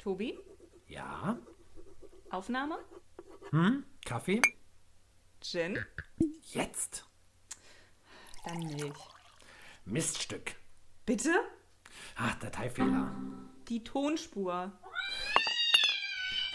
Tobi, 0.00 0.38
Ja? 0.86 1.38
Aufnahme? 2.30 2.78
Hm? 3.50 3.84
Kaffee? 4.06 4.40
Gin? 5.42 5.84
Jetzt? 6.52 7.04
Dann 8.46 8.60
Milch. 8.60 8.98
Miststück. 9.84 10.56
Bitte? 11.04 11.34
Ach, 12.16 12.34
Dateifehler. 12.36 13.14
Die 13.68 13.84
Tonspur. 13.84 14.72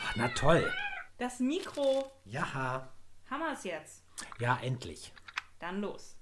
Ach, 0.02 0.16
na 0.16 0.28
toll. 0.30 0.74
Das 1.20 1.40
Mikro. 1.40 2.12
Ja. 2.26 2.92
Hammer's 3.30 3.64
jetzt. 3.64 4.04
Ja, 4.40 4.58
endlich. 4.64 5.14
Dann 5.60 5.82
los. 5.82 6.18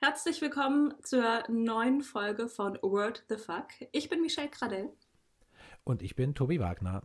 Herzlich 0.00 0.40
willkommen 0.40 0.94
zur 1.02 1.42
neuen 1.48 2.02
Folge 2.02 2.48
von 2.48 2.78
Word 2.80 3.24
the 3.28 3.36
Fuck. 3.36 3.68
Ich 3.90 4.08
bin 4.08 4.20
Michelle 4.20 4.50
Kradell. 4.50 4.96
Und 5.86 6.02
ich 6.02 6.16
bin 6.16 6.34
Tobi 6.34 6.58
Wagner. 6.58 7.02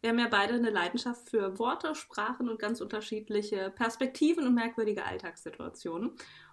Wir 0.00 0.10
haben 0.10 0.18
ja 0.20 0.28
beide 0.28 0.54
eine 0.54 0.70
Leidenschaft 0.70 1.28
für 1.28 1.58
Worte, 1.58 1.94
Sprachen 1.96 2.48
und 2.48 2.60
ganz 2.60 2.80
unterschiedliche 2.80 3.70
Perspektiven 3.70 4.46
und 4.46 4.54
merkwürdige 4.54 5.04
Alltagssituationen. 5.04 6.12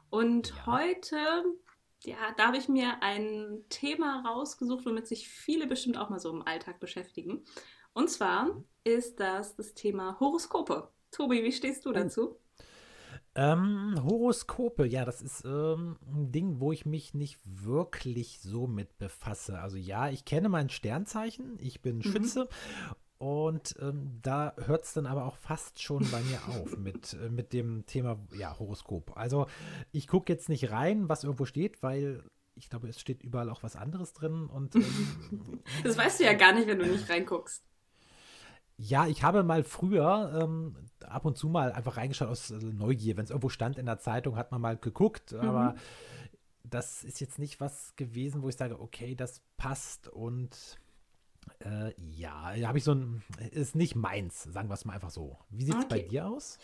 Und 0.09 0.49
Ja. 0.49 0.65
heute, 0.65 1.17
ja, 2.03 2.17
da 2.37 2.47
habe 2.47 2.57
ich 2.57 2.69
mir 2.69 3.03
ein 3.03 3.65
Thema 3.69 4.23
rausgesucht, 4.27 4.83
womit 4.85 5.07
sich 5.07 5.29
viele 5.29 5.67
bestimmt 5.67 5.97
auch 5.97 6.09
mal 6.09 6.19
so 6.19 6.31
im 6.31 6.41
Alltag 6.41 6.79
beschäftigen. 6.79 7.45
Und 7.93 8.09
zwar 8.09 8.63
ist 8.83 9.19
das 9.19 9.55
das 9.55 9.75
Thema 9.75 10.19
Horoskope. 10.19 10.89
Tobi, 11.11 11.43
wie 11.43 11.51
stehst 11.51 11.85
du 11.85 11.91
dazu? 11.91 12.39
Ähm, 13.35 13.95
Horoskope, 14.03 14.85
ja, 14.85 15.05
das 15.05 15.21
ist 15.21 15.45
ähm, 15.45 15.97
ein 16.11 16.31
Ding, 16.31 16.59
wo 16.59 16.71
ich 16.71 16.85
mich 16.85 17.13
nicht 17.13 17.39
wirklich 17.43 18.39
so 18.41 18.67
mit 18.67 18.97
befasse. 18.97 19.59
Also 19.59 19.77
ja, 19.77 20.09
ich 20.09 20.25
kenne 20.25 20.49
mein 20.49 20.69
Sternzeichen, 20.69 21.57
ich 21.59 21.81
bin 21.81 22.01
Schütze 22.01 22.49
und 23.19 23.75
ähm, 23.81 24.19
da 24.21 24.55
hört 24.65 24.85
es 24.85 24.93
dann 24.93 25.05
aber 25.05 25.25
auch 25.25 25.35
fast 25.35 25.81
schon 25.81 26.09
bei 26.09 26.21
mir 26.21 26.39
auf 26.47 26.77
mit, 26.77 27.13
äh, 27.13 27.29
mit 27.29 27.53
dem 27.53 27.85
Thema 27.85 28.17
ja, 28.33 28.57
Horoskop. 28.57 29.15
Also 29.15 29.45
ich 29.91 30.07
gucke 30.07 30.31
jetzt 30.31 30.49
nicht 30.49 30.71
rein, 30.71 31.09
was 31.09 31.23
irgendwo 31.23 31.45
steht, 31.45 31.83
weil 31.83 32.23
ich 32.55 32.69
glaube, 32.69 32.87
es 32.87 32.99
steht 32.99 33.21
überall 33.23 33.49
auch 33.49 33.61
was 33.61 33.75
anderes 33.75 34.13
drin 34.13 34.47
und 34.47 34.75
ähm, 34.75 35.61
Das 35.83 35.97
weißt 35.97 36.19
du 36.19 36.23
ja 36.23 36.33
gar 36.33 36.53
nicht, 36.53 36.67
wenn 36.67 36.79
du 36.79 36.85
nicht 36.85 37.09
reinguckst. 37.09 37.68
Ja, 38.81 39.07
ich 39.07 39.23
habe 39.23 39.43
mal 39.43 39.65
früher 39.65 40.39
ähm, 40.41 40.73
ab 41.05 41.25
und 41.25 41.37
zu 41.37 41.49
mal 41.49 41.73
einfach 41.73 41.97
reingeschaut 41.97 42.29
aus 42.29 42.49
äh, 42.49 42.55
Neugier. 42.55 43.17
Wenn 43.17 43.25
es 43.25 43.29
irgendwo 43.29 43.49
stand 43.49 43.77
in 43.77 43.85
der 43.85 43.99
Zeitung, 43.99 44.37
hat 44.37 44.51
man 44.53 44.61
mal 44.61 44.77
geguckt. 44.77 45.33
Aber 45.33 45.75
das 46.63 47.03
ist 47.03 47.19
jetzt 47.19 47.39
nicht 47.39 47.59
was 47.59 47.95
gewesen, 47.97 48.41
wo 48.41 48.47
ich 48.47 48.55
sage, 48.55 48.79
okay, 48.79 49.15
das 49.15 49.41
passt. 49.57 50.07
Und 50.07 50.77
äh, 51.59 51.93
ja, 51.97 52.53
habe 52.67 52.77
ich 52.77 52.85
so 52.85 52.93
ein, 52.93 53.21
ist 53.51 53.75
nicht 53.75 53.95
meins, 53.95 54.43
sagen 54.43 54.69
wir 54.69 54.75
es 54.75 54.85
mal 54.85 54.93
einfach 54.93 55.09
so. 55.09 55.37
Wie 55.49 55.65
sieht 55.65 55.75
es 55.77 55.85
bei 55.85 55.97
Okay. 55.97 56.07
dir 56.07 56.27
aus? 56.27 56.57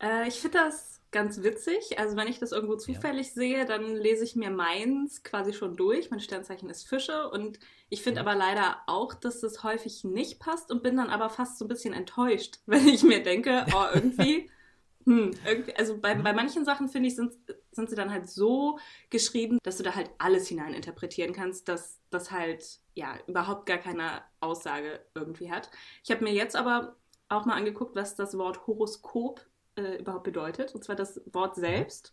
Äh, 0.00 0.28
ich 0.28 0.40
finde 0.40 0.58
das 0.58 1.00
ganz 1.12 1.42
witzig. 1.42 1.98
Also 1.98 2.16
wenn 2.16 2.28
ich 2.28 2.38
das 2.38 2.52
irgendwo 2.52 2.76
zufällig 2.76 3.32
sehe, 3.34 3.66
dann 3.66 3.96
lese 3.96 4.22
ich 4.24 4.36
mir 4.36 4.50
meins 4.50 5.22
quasi 5.24 5.52
schon 5.52 5.76
durch. 5.76 6.10
Mein 6.10 6.20
Sternzeichen 6.20 6.70
ist 6.70 6.88
Fische 6.88 7.28
und 7.30 7.58
ich 7.88 8.02
finde 8.02 8.22
Mhm. 8.22 8.28
aber 8.28 8.36
leider 8.38 8.76
auch, 8.86 9.14
dass 9.14 9.40
das 9.40 9.64
häufig 9.64 10.04
nicht 10.04 10.38
passt 10.38 10.70
und 10.70 10.82
bin 10.84 10.96
dann 10.96 11.10
aber 11.10 11.28
fast 11.28 11.58
so 11.58 11.64
ein 11.64 11.68
bisschen 11.68 11.94
enttäuscht, 11.94 12.60
wenn 12.66 12.86
ich 12.88 13.02
mir 13.02 13.22
denke, 13.22 13.66
oh, 13.74 13.86
irgendwie, 13.92 14.50
hm, 15.04 15.32
irgendwie 15.44 15.74
also 15.74 15.98
bei, 15.98 16.14
Mhm. 16.14 16.22
bei 16.22 16.32
manchen 16.32 16.64
Sachen 16.64 16.88
finde 16.88 17.08
ich, 17.08 17.16
sind, 17.16 17.32
sind 17.72 17.90
sie 17.90 17.96
dann 17.96 18.12
halt 18.12 18.28
so 18.30 18.78
geschrieben, 19.10 19.58
dass 19.64 19.78
du 19.78 19.82
da 19.82 19.96
halt 19.96 20.10
alles 20.18 20.46
hinein 20.46 20.74
interpretieren 20.74 21.32
kannst, 21.32 21.68
dass 21.68 21.98
das 22.10 22.30
halt 22.30 22.78
ja 22.94 23.18
überhaupt 23.26 23.66
gar 23.66 23.78
keine 23.78 24.22
Aussage 24.38 25.00
irgendwie 25.16 25.50
hat. 25.50 25.70
Ich 26.04 26.10
habe 26.12 26.22
mir 26.22 26.32
jetzt 26.32 26.54
aber 26.54 26.96
auch 27.28 27.46
mal 27.46 27.54
angeguckt, 27.54 27.96
was 27.96 28.14
das 28.14 28.38
Wort 28.38 28.66
Horoskop 28.68 29.44
äh, 29.76 29.96
überhaupt 29.98 30.24
bedeutet. 30.24 30.74
Und 30.74 30.84
zwar 30.84 30.96
das 30.96 31.20
Wort 31.32 31.56
selbst 31.56 32.12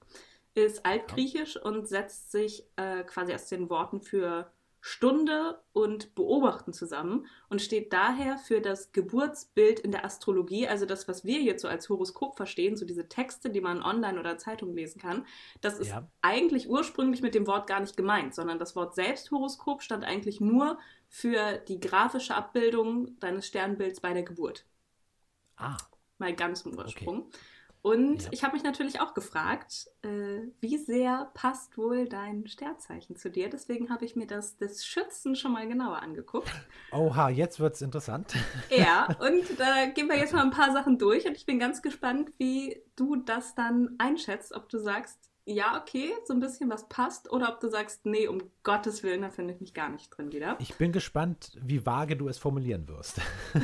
ist 0.56 0.86
altgriechisch 0.86 1.58
und 1.58 1.88
setzt 1.88 2.32
sich 2.32 2.66
äh, 2.78 3.04
quasi 3.04 3.34
aus 3.34 3.48
den 3.48 3.70
Worten 3.70 4.02
für 4.02 4.52
Stunde 4.80 5.62
und 5.74 6.16
Beobachten 6.16 6.72
zusammen 6.72 7.26
und 7.50 7.62
steht 7.62 7.92
daher 7.94 8.38
für 8.38 8.62
das 8.62 8.92
Geburtsbild 8.92 9.80
in 9.80 9.92
der 9.92 10.06
Astrologie, 10.06 10.68
also 10.68 10.86
das, 10.86 11.08
was 11.08 11.26
wir 11.26 11.42
jetzt 11.42 11.62
so 11.62 11.68
als 11.68 11.90
Horoskop 11.90 12.38
verstehen, 12.38 12.78
so 12.78 12.86
diese 12.86 13.10
Texte, 13.10 13.50
die 13.50 13.60
man 13.62 13.82
online 13.84 14.20
oder 14.20 14.38
Zeitung 14.38 14.74
lesen 14.74 15.02
kann. 15.02 15.26
Das 15.62 15.78
ist 15.80 15.90
Ja. 15.90 16.08
eigentlich 16.22 16.70
ursprünglich 16.70 17.22
mit 17.22 17.36
dem 17.36 17.48
Wort 17.48 17.68
gar 17.68 17.80
nicht 17.82 17.98
gemeint, 17.98 18.34
sondern 18.34 18.60
das 18.60 18.76
Wort 18.76 18.96
selbst 18.96 19.30
Horoskop 19.32 19.82
stand 19.84 20.04
eigentlich 20.06 20.40
nur 20.40 20.80
für 21.10 21.58
die 21.68 21.80
grafische 21.80 22.36
Abbildung 22.36 23.20
deines 23.20 23.48
Sternbilds 23.48 24.00
bei 24.00 24.14
der 24.14 24.24
Geburt 24.24 24.66
Ah, 25.58 25.78
mal 26.20 26.36
ganz 26.36 26.62
im 26.62 26.78
Ursprung. 26.78 27.30
Und 27.84 28.24
Ja. 28.24 28.30
ich 28.32 28.44
habe 28.44 28.54
mich 28.54 28.64
natürlich 28.64 29.00
auch 29.00 29.14
gefragt, 29.14 29.88
äh, 30.02 30.40
wie 30.60 30.78
sehr 30.78 31.32
passt 31.36 31.78
wohl 31.78 32.10
dein 32.10 32.46
Sternzeichen 32.48 33.16
zu 33.16 33.30
dir? 33.30 33.50
Deswegen 33.50 33.90
habe 33.90 34.04
ich 34.04 34.16
mir 34.16 34.28
das 34.28 34.58
des 34.58 34.86
Schützen 34.86 35.36
schon 35.36 35.54
mal 35.54 35.68
genauer 35.68 36.02
angeguckt. 36.02 36.52
oha, 36.92 37.30
jetzt 37.30 37.60
wird 37.60 37.76
es 37.76 37.82
interessant. 37.82 38.34
Ja, 38.70 39.08
und 39.22 39.44
da 39.58 39.86
gehen 39.86 40.10
wir 40.10 40.18
jetzt 40.18 40.34
mal 40.34 40.44
ein 40.44 40.52
paar 40.52 40.74
Sachen 40.74 40.98
durch 40.98 41.28
und 41.28 41.38
ich 41.38 41.46
bin 41.46 41.60
ganz 41.60 41.82
gespannt, 41.82 42.32
wie 42.38 42.82
du 42.96 43.16
das 43.16 43.56
dann 43.56 43.96
einschätzt, 44.00 44.54
ob 44.54 44.68
du 44.70 44.80
sagst, 44.80 45.32
ja, 45.50 45.80
okay, 45.82 46.12
so 46.26 46.34
ein 46.34 46.40
bisschen 46.42 46.70
was 46.70 46.88
passt, 46.90 47.32
oder 47.32 47.54
ob 47.54 47.62
du 47.62 47.70
sagst, 47.70 48.06
nee, 48.06 48.28
um 48.28 48.52
Gottes 48.64 49.02
Willen, 49.02 49.22
da 49.22 49.30
finde 49.30 49.54
ich 49.54 49.62
mich 49.62 49.74
gar 49.74 49.88
nicht 49.90 50.10
drin 50.10 50.32
wieder. 50.34 50.58
Ich 50.60 50.76
bin 50.76 50.92
gespannt, 50.92 51.58
wie 51.62 51.86
vage 51.86 52.18
du 52.18 52.28
es 52.28 52.38
formulieren 52.38 52.88
wirst. 52.88 53.22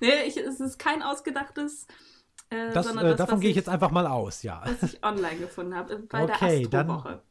Nee, 0.00 0.22
ich, 0.26 0.36
es 0.38 0.60
ist 0.60 0.78
kein 0.78 1.02
ausgedachtes, 1.02 1.86
äh, 2.48 2.72
Das, 2.72 2.86
sondern 2.86 3.04
äh, 3.06 3.08
das, 3.10 3.18
davon 3.18 3.40
gehe 3.40 3.50
ich 3.50 3.56
jetzt 3.56 3.68
einfach 3.68 3.90
mal 3.90 4.06
aus, 4.06 4.42
ja. 4.42 4.62
was 4.64 4.82
ich 4.94 5.04
online 5.04 5.36
gefunden 5.40 5.74
habe, 5.74 5.98
bei 5.98 6.24
Okay, 6.24 6.60
der 6.62 6.68
dann- 6.84 6.90
Astrowoche. 6.90 7.22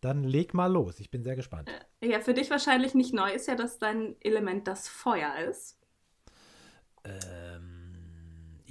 Dann 0.00 0.24
leg 0.24 0.52
mal 0.52 0.66
los, 0.72 0.98
ich 0.98 1.12
bin 1.12 1.22
sehr 1.22 1.36
gespannt. 1.36 1.70
Ja, 2.02 2.18
für 2.18 2.34
dich 2.34 2.50
wahrscheinlich 2.50 2.92
nicht 2.94 3.14
neu 3.14 3.30
ist 3.32 3.46
ja, 3.46 3.54
dass 3.54 3.78
dein 3.78 4.16
Element 4.20 4.66
das 4.66 4.88
Feuer 4.88 5.32
ist. 5.48 5.78
Ähm, 7.04 7.71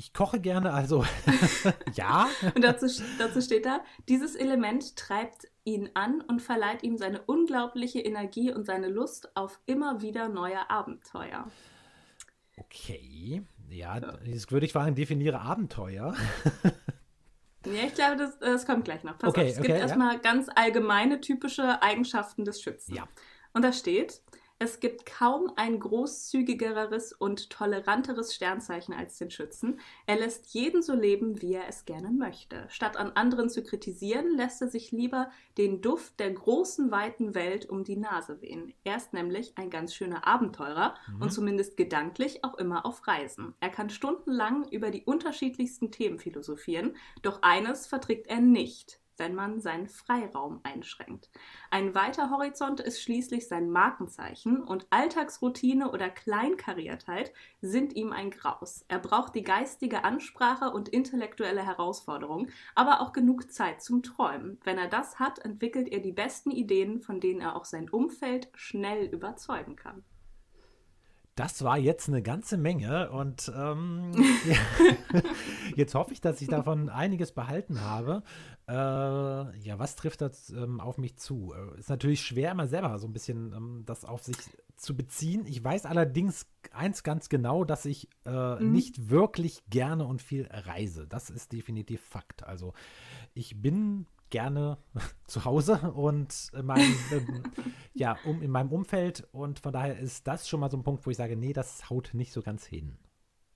ich 0.02 0.14
koche 0.14 0.40
gerne, 0.40 0.74
also 0.74 1.06
ja. 1.94 2.28
Und 2.56 2.64
dazu, 2.64 2.88
dazu 3.20 3.40
steht 3.40 3.68
da, 3.68 3.82
dieses 4.10 4.36
Element 4.36 4.96
treibt 4.96 5.48
ihn 5.64 5.92
an 5.94 6.22
und 6.22 6.42
verleiht 6.42 6.82
ihm 6.82 6.98
seine 6.98 7.22
unglaubliche 7.22 8.00
Energie 8.00 8.52
und 8.52 8.66
seine 8.66 8.88
Lust 8.88 9.38
auf 9.38 9.60
immer 9.68 10.02
wieder 10.02 10.28
neue 10.28 10.72
Abenteuer. 10.72 11.48
Okay, 12.58 13.44
ja, 13.70 14.02
jetzt 14.26 14.52
würde 14.52 14.66
ich 14.66 14.74
fragen, 14.74 14.96
definiere 14.96 15.40
Abenteuer. 15.40 16.16
Ja, 17.64 17.84
ich 17.86 17.94
glaube, 17.94 18.18
das, 18.18 18.40
das 18.40 18.66
kommt 18.66 18.86
gleich 18.86 19.04
noch. 19.04 19.20
Pass 19.20 19.30
Okay, 19.30 19.42
auf, 19.42 19.48
es 19.50 19.56
gibt 19.58 19.68
okay, 19.70 19.78
ja. 19.78 19.82
erstmal 19.82 20.18
ganz 20.18 20.48
allgemeine 20.56 21.22
typische 21.22 21.80
Eigenschaften 21.84 22.44
des 22.44 22.60
Schützen. 22.60 22.96
Ja. 22.96 23.08
Und 23.54 23.64
da 23.64 23.72
steht, 23.72 24.24
es 24.64 24.80
gibt 24.80 25.08
kaum 25.08 25.52
ein 25.56 25.80
großzügigeres 25.80 27.14
und 27.14 27.50
toleranteres 27.50 28.36
Sternzeichen 28.36 28.94
als 28.94 29.18
den 29.18 29.32
Schützen. 29.32 29.80
Er 30.06 30.18
lässt 30.20 30.54
jeden 30.54 30.84
so 30.84 30.94
leben, 30.94 31.42
wie 31.42 31.56
er 31.56 31.68
es 31.68 31.86
gerne 31.86 32.12
möchte. 32.12 32.66
Statt 32.70 32.96
an 32.96 33.10
anderen 33.16 33.50
zu 33.50 33.64
kritisieren, 33.64 34.38
lässt 34.38 34.62
er 34.62 34.68
sich 34.68 34.92
lieber 34.92 35.32
den 35.58 35.82
Duft 35.82 36.20
der 36.20 36.30
großen, 36.30 36.92
weiten 36.92 37.34
Welt 37.34 37.68
um 37.72 37.84
die 37.84 37.98
Nase 37.98 38.40
wehen. 38.42 38.72
Er 38.84 38.98
ist 38.98 39.14
nämlich 39.14 39.54
ein 39.58 39.72
ganz 39.72 39.96
schöner 39.96 40.28
Abenteurer 40.28 40.94
Mhm. 41.08 41.22
und 41.24 41.34
zumindest 41.34 41.76
gedanklich 41.76 42.44
auch 42.44 42.54
immer 42.60 42.86
auf 42.86 43.08
Reisen. 43.08 43.56
Er 43.62 43.70
kann 43.70 43.90
stundenlang 43.90 44.68
über 44.70 44.92
die 44.92 45.04
unterschiedlichsten 45.04 45.90
Themen 45.90 46.20
philosophieren, 46.20 46.96
doch 47.24 47.42
eines 47.42 47.88
verträgt 47.88 48.28
er 48.28 48.42
nicht 48.42 49.01
wenn 49.22 49.36
man 49.36 49.62
seinen 49.62 49.88
Freiraum 49.88 50.62
einschränkt. 50.64 51.30
Ein 51.70 51.94
weiter 51.94 52.32
Horizont 52.32 52.80
ist 52.80 53.04
schließlich 53.04 53.48
sein 53.48 53.70
Markenzeichen 53.70 54.64
und 54.64 54.88
Alltagsroutine 54.90 55.92
oder 55.92 56.10
Kleinkariertheit 56.10 57.32
sind 57.62 57.96
ihm 57.96 58.14
ein 58.14 58.32
Graus. 58.32 58.84
Er 58.88 58.98
braucht 58.98 59.36
die 59.36 59.44
geistige 59.44 60.04
Ansprache 60.04 60.72
und 60.72 60.90
intellektuelle 60.90 61.64
Herausforderung, 61.64 62.48
aber 62.74 63.00
auch 63.00 63.14
genug 63.14 63.54
Zeit 63.54 63.84
zum 63.84 64.02
Träumen. 64.02 64.60
Wenn 64.64 64.80
er 64.80 64.88
das 64.88 65.20
hat, 65.20 65.38
entwickelt 65.38 65.90
er 65.90 66.00
die 66.00 66.14
besten 66.14 66.50
Ideen, 66.50 67.00
von 67.00 67.20
denen 67.20 67.42
er 67.42 67.56
auch 67.56 67.66
sein 67.66 67.92
Umfeld 67.92 68.50
schnell 68.56 69.06
überzeugen 69.06 69.76
kann. 69.76 70.04
Das 71.36 71.64
war 71.64 71.78
jetzt 71.78 72.10
eine 72.10 72.22
ganze 72.22 72.58
Menge 72.58 73.10
und 73.10 73.52
ähm, 73.56 74.12
ja, 74.46 75.22
jetzt 75.76 75.96
hoffe 75.96 76.12
ich, 76.12 76.20
dass 76.22 76.42
ich 76.42 76.50
davon 76.50 76.90
einiges 76.90 77.32
behalten 77.32 77.82
habe. 77.82 78.22
Äh, 78.68 78.74
ja, 78.74 79.80
was 79.80 79.96
trifft 79.96 80.22
das 80.22 80.50
ähm, 80.50 80.80
auf 80.82 80.98
mich 80.98 81.16
zu? 81.18 81.54
Äh, 81.54 81.80
ist 81.80 81.90
natürlich 81.90 82.22
schwer, 82.22 82.52
immer 82.52 82.68
selber 82.68 83.00
so 83.00 83.08
ein 83.08 83.14
bisschen 83.14 83.54
ähm, 83.54 83.84
das 83.86 84.04
auf 84.04 84.24
sich 84.24 84.36
zu 84.76 84.96
beziehen. 84.96 85.46
Ich 85.46 85.64
weiß 85.64 85.86
allerdings 85.86 86.48
eins 86.74 87.04
ganz 87.04 87.30
genau, 87.30 87.64
dass 87.64 87.86
ich 87.86 88.10
äh, 88.26 88.56
Mhm. 88.56 88.72
nicht 88.72 89.10
wirklich 89.10 89.64
gerne 89.70 90.06
und 90.06 90.22
viel 90.22 90.48
reise. 90.52 91.08
Das 91.08 91.30
ist 91.30 91.54
definitiv 91.54 92.02
Fakt. 92.02 92.44
Also 92.46 92.74
ich 93.34 93.62
bin 93.62 94.06
gerne 94.32 94.80
zu 95.28 95.46
Hause 95.46 95.92
und 95.94 96.50
in 96.54 96.66
meinem, 96.66 96.96
ähm, 97.12 97.44
ja, 97.94 98.18
um, 98.26 98.42
in 98.42 98.50
meinem 98.50 98.72
Umfeld. 98.72 99.28
Und 99.32 99.60
von 99.60 99.72
daher 99.72 100.00
ist 100.00 100.26
das 100.26 100.50
schon 100.50 100.60
mal 100.60 100.72
so 100.72 100.78
ein 100.78 100.84
Punkt, 100.84 101.06
wo 101.06 101.12
ich 101.12 101.18
sage, 101.18 101.36
nee, 101.36 101.54
das 101.54 101.90
haut 101.92 102.10
nicht 102.14 102.34
so 102.34 102.42
ganz 102.42 102.66
hin 102.66 102.98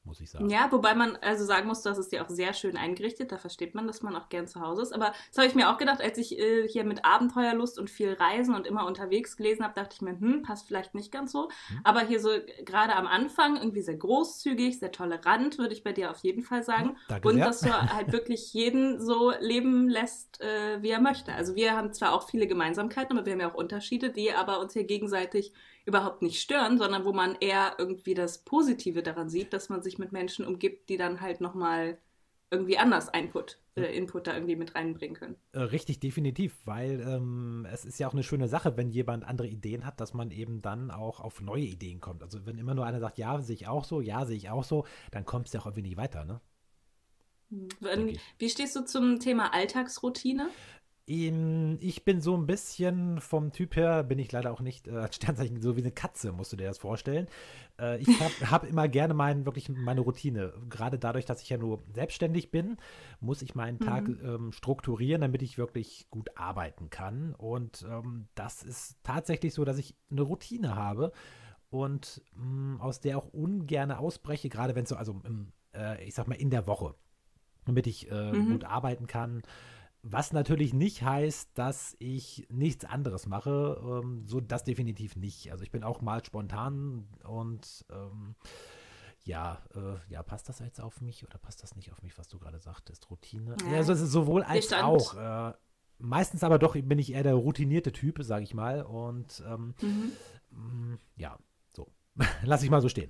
muss 0.06 0.22
ich 0.22 0.30
sagen. 0.30 0.50
Ja, 0.50 0.72
wobei 0.72 0.96
man 0.96 1.16
also 1.18 1.46
sagen 1.46 1.68
muss, 1.68 1.82
das 1.82 1.98
ist 1.98 2.12
ja 2.12 2.24
auch 2.24 2.30
sehr 2.30 2.54
schön 2.54 2.78
eingerichtet. 2.78 3.32
Da 3.32 3.38
versteht 3.38 3.76
man, 3.76 3.88
dass 3.88 4.02
man 4.02 4.16
auch 4.16 4.30
gern 4.30 4.48
zu 4.48 4.62
Hause 4.62 4.82
ist. 4.82 4.94
Aber 4.94 5.14
das 5.30 5.38
habe 5.38 5.48
ich 5.48 5.56
mir 5.56 5.70
auch 5.70 5.78
gedacht, 5.78 6.02
als 6.02 6.18
ich 6.18 6.38
äh, 6.38 6.68
hier 6.68 6.84
mit 6.84 7.06
Abenteuerlust 7.06 7.80
und 7.80 7.90
viel 7.90 8.14
Reisen 8.14 8.56
und 8.56 8.68
immer 8.68 8.86
unterwegs 8.86 9.38
gelesen 9.38 9.64
habe, 9.64 9.74
dachte 9.74 9.96
ich 9.96 10.02
mir, 10.02 10.20
hm, 10.20 10.44
passt 10.44 10.68
vielleicht 10.68 10.96
nicht 10.96 11.12
ganz 11.12 11.32
so. 11.32 11.50
Hm. 11.68 11.80
Aber 11.84 12.02
hier 12.02 12.20
so 12.20 12.30
gerade 12.64 12.96
am 12.96 13.08
Anfang 13.08 13.58
irgendwie 13.58 13.82
sehr 13.82 13.98
großzügig, 13.98 14.80
sehr 14.80 14.92
tolerant, 14.92 15.58
würde 15.58 15.74
ich 15.74 15.84
bei 15.84 15.92
dir 15.92 16.12
auf 16.12 16.20
jeden 16.20 16.44
Fall 16.44 16.64
sagen. 16.64 16.98
Danke 17.08 17.28
und 17.28 17.36
sehr. 17.36 17.46
dass 17.46 17.60
du 17.62 17.72
halt 17.72 18.12
wirklich 18.12 18.54
jeden 18.54 19.00
so 19.00 19.32
leben 19.40 19.90
lässt, 19.90 20.42
äh, 20.42 20.82
wie 20.82 20.90
er 20.90 21.02
möchte. 21.02 21.34
Also 21.34 21.56
wir 21.56 21.76
haben 21.76 21.94
zwar 21.94 22.14
auch 22.14 22.28
viele 22.30 22.48
Gemeinsamkeiten, 22.48 23.18
aber 23.18 23.26
wir 23.26 23.34
haben 23.34 23.42
ja 23.42 23.52
auch 23.52 23.56
Unterschiede, 23.56 24.12
die 24.12 24.32
aber 24.34 24.60
uns 24.60 24.74
hier 24.74 24.84
gegenseitig 24.84 25.52
überhaupt 25.86 26.22
nicht 26.22 26.42
stören, 26.42 26.78
sondern 26.78 27.06
wo 27.06 27.14
man 27.14 27.36
eher 27.40 27.76
irgendwie 27.78 28.14
das 28.14 28.40
Positive 28.40 29.04
daran 29.04 29.30
sieht, 29.30 29.54
dass 29.54 29.70
man 29.70 29.82
sich 29.82 30.00
mit 30.00 30.12
Menschen 30.12 30.46
umgibt, 30.46 30.90
die 30.90 30.98
dann 30.98 31.22
halt 31.22 31.42
nochmal 31.42 32.00
irgendwie 32.52 32.78
anders 32.78 33.10
Input, 33.10 33.60
äh, 33.76 33.96
Input 33.96 34.28
da 34.28 34.34
irgendwie 34.34 34.56
mit 34.56 34.76
reinbringen 34.76 35.16
können. 35.16 35.36
Äh, 35.52 35.62
richtig, 35.62 36.00
definitiv, 36.00 36.56
weil 36.66 37.02
ähm, 37.02 37.68
es 37.72 37.86
ist 37.86 38.00
ja 38.00 38.08
auch 38.08 38.14
eine 38.14 38.24
schöne 38.24 38.48
Sache, 38.48 38.78
wenn 38.78 38.90
jemand 38.90 39.26
andere 39.26 39.48
Ideen 39.48 39.86
hat, 39.86 40.00
dass 40.00 40.14
man 40.14 40.32
eben 40.32 40.62
dann 40.62 40.92
auch 40.92 41.20
auf 41.20 41.42
neue 41.42 41.64
Ideen 41.64 42.00
kommt. 42.00 42.24
Also 42.24 42.46
wenn 42.46 42.58
immer 42.58 42.76
nur 42.76 42.86
einer 42.86 43.00
sagt, 43.00 43.18
ja, 43.18 43.40
sehe 43.42 43.56
ich 43.56 43.68
auch 43.68 43.84
so, 43.84 44.02
ja, 44.02 44.26
sehe 44.26 44.38
ich 44.38 44.50
auch 44.50 44.64
so, 44.64 44.86
dann 45.12 45.26
kommt 45.26 45.48
es 45.48 45.54
ja 45.54 45.60
auch 45.60 45.66
irgendwie 45.66 45.84
nicht 45.84 45.98
weiter, 45.98 46.26
ne? 46.26 46.42
Wenn, 47.80 48.18
wie 48.40 48.50
stehst 48.50 48.76
du 48.76 48.86
zum 48.86 49.20
Thema 49.20 49.54
Alltagsroutine? 49.54 50.50
Ich 51.08 52.04
bin 52.04 52.20
so 52.20 52.36
ein 52.36 52.48
bisschen 52.48 53.22
vom 53.22 53.52
Typ 53.52 53.76
her, 53.76 54.04
bin 54.04 54.18
ich 54.18 54.32
leider 54.32 54.52
auch 54.52 54.62
nicht 54.62 54.88
äh, 54.88 54.92
als 54.92 55.18
Sternzeichen 55.18 55.62
so 55.62 55.76
wie 55.76 55.82
eine 55.82 55.92
Katze, 55.92 56.32
musst 56.32 56.52
du 56.52 56.58
dir 56.58 56.68
das 56.68 56.80
vorstellen. 56.80 57.28
Äh, 57.80 58.00
ich 58.02 58.08
habe 58.20 58.52
hab 58.52 58.64
immer 58.64 58.88
gerne 58.88 59.14
mein, 59.14 59.46
wirklich 59.46 59.70
meine 59.70 60.02
Routine. 60.02 60.54
Gerade 60.68 60.98
dadurch, 60.98 61.26
dass 61.26 61.44
ich 61.44 61.50
ja 61.50 61.58
nur 61.58 61.84
selbstständig 61.94 62.50
bin, 62.50 62.78
muss 63.20 63.44
ich 63.44 63.54
meinen 63.54 63.80
Tag 63.80 64.08
mhm. 64.08 64.20
ähm, 64.24 64.52
strukturieren, 64.52 65.22
damit 65.22 65.44
ich 65.44 65.60
wirklich 65.60 66.08
gut 66.10 66.36
arbeiten 66.38 66.90
kann. 66.90 67.36
Und 67.36 67.86
ähm, 67.88 68.28
das 68.34 68.64
ist 68.64 68.98
tatsächlich 69.04 69.54
so, 69.54 69.64
dass 69.64 69.78
ich 69.78 69.96
eine 70.10 70.24
Routine 70.24 70.76
habe 70.76 71.12
und 71.70 72.24
mh, 72.36 72.78
mm, 72.78 72.82
aus 72.82 73.00
der 73.00 73.18
auch 73.18 73.28
ungern 73.28 73.92
ausbreche, 73.92 74.50
gerade 74.50 74.74
wenn 74.74 74.84
es 74.84 74.90
so, 74.90 74.96
also 74.96 75.22
im, 75.24 75.52
äh, 75.76 76.04
ich 76.04 76.16
sag 76.16 76.28
mal, 76.28 76.36
in 76.36 76.50
der 76.50 76.66
Woche, 76.68 76.96
damit 77.66 77.86
ich 77.86 78.10
äh, 78.10 78.32
mhm. 78.32 78.54
gut 78.54 78.64
arbeiten 78.64 79.08
kann. 79.08 79.44
Was 80.08 80.34
natürlich 80.34 80.72
nicht 80.72 81.02
heißt, 81.02 81.58
dass 81.58 81.96
ich 81.98 82.46
nichts 82.52 82.86
anderes 82.86 83.26
mache. 83.26 83.82
Ähm, 83.84 84.24
so 84.28 84.40
das 84.40 84.64
definitiv 84.64 85.16
nicht. 85.16 85.52
Also 85.52 85.64
ich 85.64 85.72
bin 85.72 85.84
auch 85.84 86.02
mal 86.02 86.24
spontan 86.24 87.08
und 87.24 87.86
ähm, 87.92 88.36
ja, 89.24 89.64
äh, 89.74 90.14
ja, 90.14 90.22
passt 90.22 90.48
das 90.48 90.60
jetzt 90.60 90.80
auf 90.80 91.02
mich 91.02 91.26
oder 91.26 91.40
passt 91.40 91.64
das 91.64 91.76
nicht 91.76 91.92
auf 91.92 92.04
mich, 92.04 92.20
was 92.20 92.28
du 92.28 92.38
gerade 92.38 92.60
sagtest? 92.60 93.10
Routine? 93.10 93.56
Ja, 93.72 93.78
also 93.78 93.94
es 93.94 94.02
ist 94.02 94.12
sowohl 94.12 94.44
als 94.44 94.72
auch. 94.74 95.16
Äh, 95.16 95.54
meistens 95.98 96.44
aber 96.44 96.60
doch 96.60 96.74
bin 96.74 97.00
ich 97.00 97.12
eher 97.12 97.24
der 97.24 97.34
routinierte 97.34 97.92
Typ, 97.92 98.20
sage 98.22 98.44
ich 98.44 98.54
mal. 98.54 98.84
Und 98.84 99.44
ähm, 99.48 99.74
mhm. 99.82 100.12
Mm, 100.52 101.00
ja, 101.16 101.40
so. 101.74 101.92
Lass 102.44 102.62
ich 102.62 102.70
mal 102.70 102.82
so 102.82 102.90
stehen. 102.90 103.10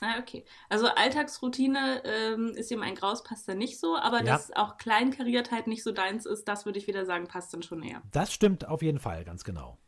Ah, 0.00 0.18
okay. 0.18 0.44
Also 0.68 0.86
Alltagsroutine 0.86 2.02
ähm, 2.04 2.48
ist 2.56 2.70
ihm 2.70 2.82
ein 2.82 2.94
Graus, 2.94 3.22
passt 3.22 3.48
da 3.48 3.54
nicht 3.54 3.78
so, 3.78 3.96
aber 3.96 4.18
ja. 4.18 4.24
dass 4.24 4.50
auch 4.52 4.78
Kleinkariertheit 4.78 5.66
nicht 5.66 5.82
so 5.82 5.92
deins 5.92 6.26
ist, 6.26 6.48
das 6.48 6.64
würde 6.64 6.78
ich 6.78 6.86
wieder 6.86 7.04
sagen, 7.04 7.26
passt 7.26 7.52
dann 7.52 7.62
schon 7.62 7.82
eher. 7.82 8.02
Das 8.10 8.32
stimmt 8.32 8.66
auf 8.66 8.82
jeden 8.82 8.98
Fall, 8.98 9.24
ganz 9.24 9.44
genau. 9.44 9.78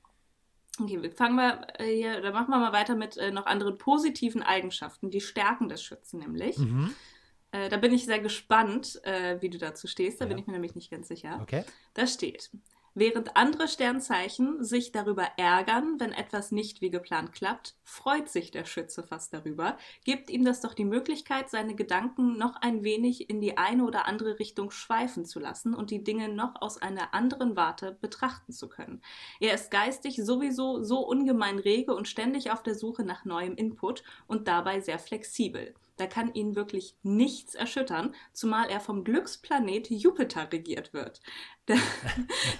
Okay, 0.80 1.10
fangen 1.10 1.36
wir 1.36 1.66
äh, 1.78 1.94
hier, 1.94 2.20
da 2.20 2.30
machen 2.30 2.50
wir 2.50 2.58
mal 2.58 2.72
weiter 2.72 2.94
mit 2.94 3.16
äh, 3.16 3.30
noch 3.30 3.46
anderen 3.46 3.78
positiven 3.78 4.42
Eigenschaften, 4.42 5.10
die 5.10 5.20
Stärken 5.20 5.68
des 5.68 5.82
Schützen 5.82 6.18
nämlich. 6.18 6.58
Mhm. 6.58 6.94
Äh, 7.50 7.68
da 7.68 7.76
bin 7.76 7.92
ich 7.92 8.06
sehr 8.06 8.18
gespannt, 8.18 9.00
äh, 9.04 9.40
wie 9.40 9.50
du 9.50 9.58
dazu 9.58 9.86
stehst, 9.86 10.20
da 10.20 10.24
ja. 10.24 10.28
bin 10.30 10.38
ich 10.38 10.46
mir 10.46 10.54
nämlich 10.54 10.74
nicht 10.74 10.90
ganz 10.90 11.08
sicher. 11.08 11.38
Okay. 11.42 11.64
Da 11.94 12.06
steht, 12.06 12.50
Während 12.94 13.38
andere 13.38 13.68
Sternzeichen 13.68 14.62
sich 14.62 14.92
darüber 14.92 15.26
ärgern, 15.38 15.98
wenn 15.98 16.12
etwas 16.12 16.52
nicht 16.52 16.82
wie 16.82 16.90
geplant 16.90 17.32
klappt, 17.32 17.74
freut 17.84 18.28
sich 18.28 18.50
der 18.50 18.66
Schütze 18.66 19.02
fast 19.02 19.32
darüber, 19.32 19.78
gibt 20.04 20.28
ihm 20.28 20.44
das 20.44 20.60
doch 20.60 20.74
die 20.74 20.84
Möglichkeit, 20.84 21.48
seine 21.48 21.74
Gedanken 21.74 22.36
noch 22.36 22.56
ein 22.56 22.84
wenig 22.84 23.30
in 23.30 23.40
die 23.40 23.56
eine 23.56 23.84
oder 23.84 24.06
andere 24.06 24.38
Richtung 24.38 24.70
schweifen 24.70 25.24
zu 25.24 25.40
lassen 25.40 25.74
und 25.74 25.90
die 25.90 26.04
Dinge 26.04 26.28
noch 26.28 26.60
aus 26.60 26.76
einer 26.82 27.14
anderen 27.14 27.56
Warte 27.56 27.96
betrachten 27.98 28.52
zu 28.52 28.68
können. 28.68 29.00
Er 29.40 29.54
ist 29.54 29.70
geistig 29.70 30.16
sowieso 30.22 30.82
so 30.82 30.98
ungemein 30.98 31.58
rege 31.58 31.94
und 31.94 32.08
ständig 32.08 32.50
auf 32.50 32.62
der 32.62 32.74
Suche 32.74 33.04
nach 33.04 33.24
neuem 33.24 33.54
Input 33.54 34.02
und 34.26 34.48
dabei 34.48 34.80
sehr 34.80 34.98
flexibel. 34.98 35.74
Da 35.96 36.06
kann 36.06 36.32
ihn 36.34 36.56
wirklich 36.56 36.96
nichts 37.02 37.54
erschüttern, 37.54 38.14
zumal 38.32 38.70
er 38.70 38.80
vom 38.80 39.04
Glücksplanet 39.04 39.90
Jupiter 39.90 40.50
regiert 40.52 40.92
wird. 40.92 41.20
Der, 41.68 41.78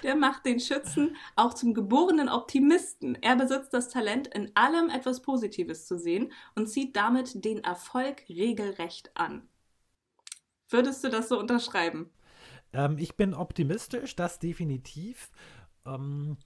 der, 0.01 0.15
macht 0.15 0.45
den 0.45 0.61
Schützen 0.61 1.17
auch 1.35 1.53
zum 1.53 1.73
geborenen 1.73 2.29
Optimisten. 2.29 3.15
Er 3.21 3.35
besitzt 3.35 3.73
das 3.73 3.89
Talent, 3.89 4.27
in 4.27 4.49
allem 4.55 4.89
etwas 4.89 5.21
Positives 5.21 5.85
zu 5.85 5.99
sehen 5.99 6.31
und 6.55 6.67
zieht 6.67 6.95
damit 6.95 7.43
den 7.43 7.61
Erfolg 7.65 8.23
regelrecht 8.29 9.11
an. 9.17 9.45
Würdest 10.69 11.03
du 11.03 11.09
das 11.09 11.27
so 11.27 11.37
unterschreiben? 11.37 12.09
Ähm, 12.71 12.97
ich 12.97 13.15
bin 13.15 13.33
optimistisch, 13.33 14.15
das 14.15 14.39
definitiv. 14.39 15.29
Ähm, 15.85 16.37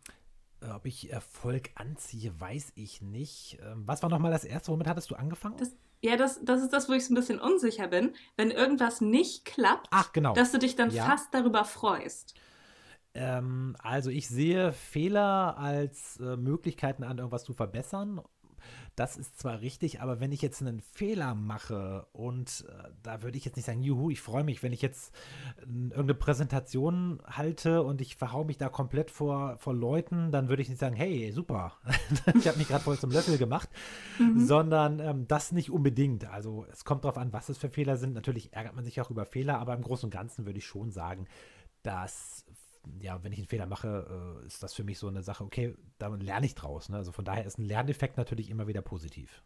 ob 0.62 0.86
ich 0.86 1.12
Erfolg 1.12 1.70
anziehe, 1.76 2.40
weiß 2.40 2.74
ich 2.76 3.02
nicht. 3.02 3.60
Ähm, 3.62 3.84
was 3.88 4.02
war 4.02 4.10
nochmal 4.10 4.32
das 4.32 4.44
erste? 4.44 4.72
Womit 4.72 4.88
hattest 4.88 5.12
du 5.12 5.16
angefangen? 5.16 5.58
Das, 5.58 5.76
ja, 6.02 6.16
das, 6.16 6.40
das 6.44 6.62
ist 6.62 6.74
das, 6.74 6.90
wo 6.90 6.94
ich 6.94 7.06
so 7.06 7.14
ein 7.14 7.16
bisschen 7.16 7.40
unsicher 7.40 7.88
bin. 7.88 8.14
Wenn 8.36 8.52
irgendwas 8.52 9.02
nicht 9.02 9.46
klappt, 9.46 9.88
Ach, 9.92 10.14
genau. 10.14 10.34
dass 10.34 10.52
du 10.52 10.60
dich 10.60 10.76
dann 10.76 10.92
ja. 10.92 11.06
fast 11.06 11.34
darüber 11.34 11.66
freust. 11.66 12.36
Ähm, 13.14 13.76
also 13.80 14.12
ich 14.12 14.28
sehe 14.28 14.74
Fehler 14.74 15.58
als 15.58 16.20
äh, 16.20 16.38
Möglichkeiten 16.38 17.04
an, 17.04 17.18
irgendwas 17.18 17.44
zu 17.44 17.54
verbessern 17.54 18.22
das 18.98 19.16
ist 19.16 19.40
zwar 19.40 19.62
richtig, 19.62 20.02
aber 20.02 20.20
wenn 20.20 20.32
ich 20.32 20.42
jetzt 20.42 20.60
einen 20.60 20.82
Fehler 20.82 21.36
mache 21.36 22.08
und 22.14 22.66
äh, 22.68 22.90
da 23.04 23.22
würde 23.22 23.38
ich 23.38 23.46
jetzt 23.46 23.56
nicht 23.56 23.66
sagen, 23.66 23.84
juhu, 23.84 24.10
ich 24.10 24.22
freue 24.22 24.44
mich, 24.44 24.64
wenn 24.64 24.74
ich 24.74 24.82
jetzt 24.82 25.14
äh, 25.60 25.66
irgendeine 25.66 26.16
Präsentation 26.16 27.22
halte 27.28 27.84
und 27.84 28.02
ich 28.02 28.16
verhau 28.16 28.44
mich 28.44 28.58
da 28.58 28.70
komplett 28.70 29.12
vor, 29.12 29.56
vor 29.58 29.76
Leuten, 29.76 30.32
dann 30.32 30.50
würde 30.50 30.64
ich 30.64 30.70
nicht 30.70 30.80
sagen, 30.80 30.96
hey, 30.96 31.32
super, 31.32 31.74
ich 32.40 32.48
habe 32.48 32.58
mich 32.58 32.70
gerade 32.70 32.84
voll 32.84 32.98
zum 32.98 33.12
Löffel 33.12 33.38
gemacht, 33.38 33.70
mhm. 34.18 34.44
sondern 34.48 35.00
ähm, 35.00 35.28
das 35.28 35.52
nicht 35.52 35.70
unbedingt. 35.70 36.26
Also 36.26 36.66
es 36.72 36.84
kommt 36.84 37.06
darauf 37.06 37.20
an, 37.20 37.32
was 37.32 37.50
es 37.50 37.60
für 37.60 37.70
Fehler 37.70 37.98
sind. 37.98 38.16
Natürlich 38.16 38.52
ärgert 38.54 38.76
man 38.76 38.84
sich 38.84 39.00
auch 39.00 39.12
über 39.12 39.28
Fehler, 39.28 39.60
aber 39.60 39.76
im 39.76 39.84
Großen 39.84 40.08
und 40.08 40.12
Ganzen 40.12 40.48
würde 40.48 40.58
ich 40.58 40.66
schon 40.66 40.90
sagen, 40.90 41.28
dass 41.84 42.46
ja, 43.02 43.24
wenn 43.24 43.32
ich 43.32 43.40
einen 43.40 43.48
Fehler 43.48 43.66
mache, 43.66 44.42
äh, 44.44 44.46
ist 44.46 44.64
das 44.64 44.74
für 44.74 44.84
mich 44.84 45.00
so 45.00 45.08
eine 45.08 45.24
Sache, 45.24 45.44
okay, 45.44 45.76
da 45.98 46.08
lerne 46.08 46.46
ich 46.46 46.56
draus. 46.56 46.90
Ne? 46.90 46.98
Also 46.98 47.12
von 47.12 47.26
daher 47.26 47.46
ist 47.46 47.58
ein 47.58 47.66
Lerneffekt 47.66 48.18
natürlich 48.18 48.50
immer 48.50 48.68
wieder 48.68 48.82
positiv. 48.82 49.42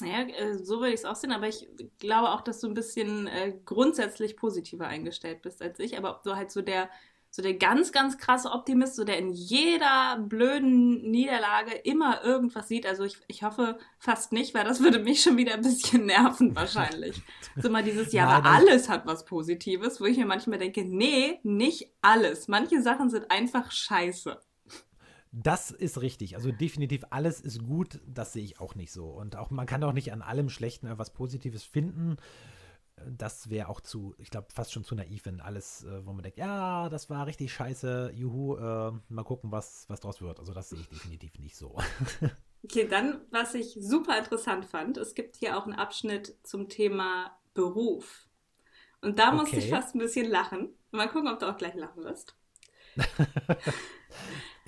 Naja, 0.00 0.26
äh, 0.28 0.58
so 0.58 0.80
würde 0.80 0.88
ich 0.88 1.00
es 1.00 1.04
auch 1.04 1.16
sehen, 1.16 1.32
aber 1.32 1.48
ich 1.48 1.68
glaube 1.98 2.30
auch, 2.30 2.42
dass 2.42 2.60
du 2.60 2.68
ein 2.68 2.74
bisschen 2.74 3.26
äh, 3.26 3.54
grundsätzlich 3.64 4.36
positiver 4.36 4.86
eingestellt 4.86 5.42
bist 5.42 5.62
als 5.62 5.78
ich, 5.78 5.96
aber 5.96 6.16
ob 6.16 6.22
du 6.22 6.36
halt 6.36 6.50
so 6.50 6.60
der 6.60 6.90
so 7.36 7.42
der 7.42 7.52
ganz, 7.52 7.92
ganz 7.92 8.16
krasse 8.16 8.50
Optimist, 8.50 8.96
so 8.96 9.04
der 9.04 9.18
in 9.18 9.30
jeder 9.30 10.18
blöden 10.18 11.02
Niederlage 11.10 11.72
immer 11.84 12.24
irgendwas 12.24 12.66
sieht. 12.66 12.86
Also 12.86 13.04
ich, 13.04 13.18
ich 13.28 13.42
hoffe 13.42 13.78
fast 13.98 14.32
nicht, 14.32 14.54
weil 14.54 14.64
das 14.64 14.80
würde 14.80 15.00
mich 15.00 15.22
schon 15.22 15.36
wieder 15.36 15.52
ein 15.52 15.60
bisschen 15.60 16.06
nerven 16.06 16.56
wahrscheinlich. 16.56 17.20
so 17.56 17.68
mal 17.68 17.82
dieses, 17.82 18.14
ja, 18.14 18.26
aber 18.26 18.48
alles 18.48 18.88
hat 18.88 19.04
was 19.04 19.26
Positives, 19.26 20.00
wo 20.00 20.06
ich 20.06 20.16
mir 20.16 20.24
manchmal 20.24 20.58
denke, 20.58 20.82
nee, 20.86 21.38
nicht 21.42 21.92
alles. 22.00 22.48
Manche 22.48 22.80
Sachen 22.80 23.10
sind 23.10 23.30
einfach 23.30 23.70
scheiße. 23.70 24.40
Das 25.30 25.70
ist 25.70 26.00
richtig. 26.00 26.36
Also 26.36 26.52
definitiv 26.52 27.04
alles 27.10 27.42
ist 27.42 27.62
gut. 27.66 28.00
Das 28.06 28.32
sehe 28.32 28.44
ich 28.44 28.60
auch 28.60 28.74
nicht 28.76 28.92
so. 28.92 29.08
Und 29.08 29.36
auch 29.36 29.50
man 29.50 29.66
kann 29.66 29.84
auch 29.84 29.92
nicht 29.92 30.10
an 30.10 30.22
allem 30.22 30.48
Schlechten 30.48 30.86
etwas 30.86 31.12
Positives 31.12 31.64
finden 31.64 32.16
das 33.04 33.50
wäre 33.50 33.68
auch 33.68 33.80
zu, 33.80 34.14
ich 34.18 34.30
glaube, 34.30 34.48
fast 34.52 34.72
schon 34.72 34.84
zu 34.84 34.94
naiv, 34.94 35.26
wenn 35.26 35.40
alles, 35.40 35.84
äh, 35.84 36.06
wo 36.06 36.12
man 36.12 36.22
denkt, 36.22 36.38
ja, 36.38 36.88
das 36.88 37.10
war 37.10 37.26
richtig 37.26 37.52
scheiße, 37.52 38.12
juhu, 38.14 38.56
äh, 38.56 38.92
mal 39.08 39.24
gucken, 39.24 39.52
was, 39.52 39.84
was 39.88 40.00
draus 40.00 40.20
wird. 40.20 40.38
Also 40.38 40.54
das 40.54 40.70
sehe 40.70 40.80
ich 40.80 40.88
definitiv 40.88 41.38
nicht 41.38 41.56
so. 41.56 41.76
okay, 42.64 42.88
dann, 42.88 43.20
was 43.30 43.54
ich 43.54 43.76
super 43.80 44.18
interessant 44.18 44.64
fand, 44.64 44.96
es 44.96 45.14
gibt 45.14 45.36
hier 45.36 45.58
auch 45.58 45.64
einen 45.64 45.74
Abschnitt 45.74 46.36
zum 46.42 46.68
Thema 46.68 47.38
Beruf. 47.54 48.28
Und 49.02 49.18
da 49.18 49.28
okay. 49.28 49.36
musste 49.36 49.56
ich 49.56 49.70
fast 49.70 49.94
ein 49.94 49.98
bisschen 49.98 50.28
lachen. 50.30 50.70
Mal 50.90 51.08
gucken, 51.08 51.28
ob 51.28 51.38
du 51.38 51.46
auch 51.46 51.58
gleich 51.58 51.74
lachen 51.74 52.02
wirst. 52.02 52.34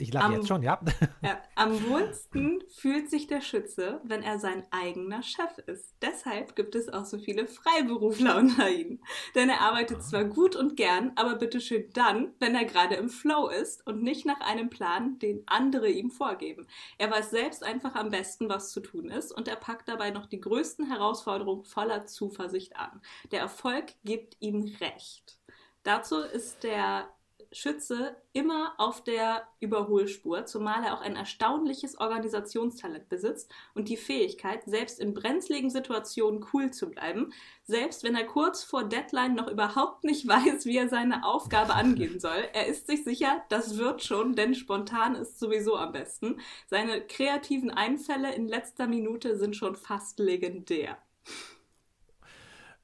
Ich 0.00 0.12
lache 0.12 0.34
jetzt 0.34 0.48
schon, 0.48 0.62
ja. 0.62 0.80
Ja, 1.22 1.42
am 1.56 1.88
wohlsten 1.88 2.62
fühlt 2.68 3.10
sich 3.10 3.26
der 3.26 3.40
Schütze, 3.40 4.00
wenn 4.04 4.22
er 4.22 4.38
sein 4.38 4.64
eigener 4.70 5.22
Chef 5.22 5.58
ist. 5.66 5.94
Deshalb 6.00 6.54
gibt 6.54 6.74
es 6.74 6.88
auch 6.88 7.04
so 7.04 7.18
viele 7.18 7.46
Freiberufler 7.46 8.36
unter 8.36 8.70
ihnen. 8.70 9.02
Denn 9.34 9.48
er 9.48 9.60
arbeitet 9.60 10.02
zwar 10.04 10.24
gut 10.24 10.54
und 10.54 10.76
gern, 10.76 11.12
aber 11.16 11.34
bitteschön 11.34 11.90
dann, 11.92 12.32
wenn 12.38 12.54
er 12.54 12.64
gerade 12.64 12.94
im 12.94 13.08
Flow 13.08 13.48
ist 13.48 13.84
und 13.86 14.02
nicht 14.02 14.24
nach 14.24 14.40
einem 14.40 14.70
Plan, 14.70 15.18
den 15.18 15.42
andere 15.46 15.88
ihm 15.88 16.10
vorgeben. 16.10 16.66
Er 16.98 17.10
weiß 17.10 17.30
selbst 17.30 17.64
einfach 17.64 17.94
am 17.96 18.10
besten, 18.10 18.48
was 18.48 18.70
zu 18.70 18.80
tun 18.80 19.10
ist 19.10 19.32
und 19.32 19.48
er 19.48 19.56
packt 19.56 19.88
dabei 19.88 20.10
noch 20.10 20.26
die 20.26 20.40
größten 20.40 20.86
Herausforderungen 20.86 21.64
voller 21.64 22.06
Zuversicht 22.06 22.76
an. 22.76 23.00
Der 23.32 23.40
Erfolg 23.40 23.94
gibt 24.04 24.36
ihm 24.40 24.76
recht. 24.80 25.38
Dazu 25.82 26.18
ist 26.18 26.64
der 26.64 27.08
Schütze 27.52 28.16
immer 28.32 28.74
auf 28.78 29.02
der 29.02 29.46
Überholspur, 29.60 30.44
zumal 30.46 30.84
er 30.84 30.94
auch 30.94 31.00
ein 31.00 31.16
erstaunliches 31.16 31.98
Organisationstalent 31.98 33.08
besitzt 33.08 33.50
und 33.74 33.88
die 33.88 33.96
Fähigkeit, 33.96 34.64
selbst 34.64 35.00
in 35.00 35.14
brenzligen 35.14 35.70
Situationen 35.70 36.44
cool 36.52 36.70
zu 36.70 36.90
bleiben, 36.90 37.32
selbst 37.64 38.04
wenn 38.04 38.14
er 38.14 38.26
kurz 38.26 38.64
vor 38.64 38.84
Deadline 38.84 39.34
noch 39.34 39.48
überhaupt 39.48 40.04
nicht 40.04 40.28
weiß, 40.28 40.66
wie 40.66 40.76
er 40.76 40.88
seine 40.88 41.24
Aufgabe 41.24 41.74
angehen 41.74 42.20
soll. 42.20 42.48
Er 42.52 42.66
ist 42.66 42.86
sich 42.86 43.04
sicher, 43.04 43.44
das 43.48 43.78
wird 43.78 44.02
schon, 44.02 44.34
denn 44.34 44.54
spontan 44.54 45.14
ist 45.14 45.38
sowieso 45.38 45.76
am 45.76 45.92
besten. 45.92 46.40
Seine 46.66 47.00
kreativen 47.06 47.70
Einfälle 47.70 48.34
in 48.34 48.46
letzter 48.48 48.86
Minute 48.86 49.36
sind 49.36 49.56
schon 49.56 49.76
fast 49.76 50.18
legendär. 50.18 50.98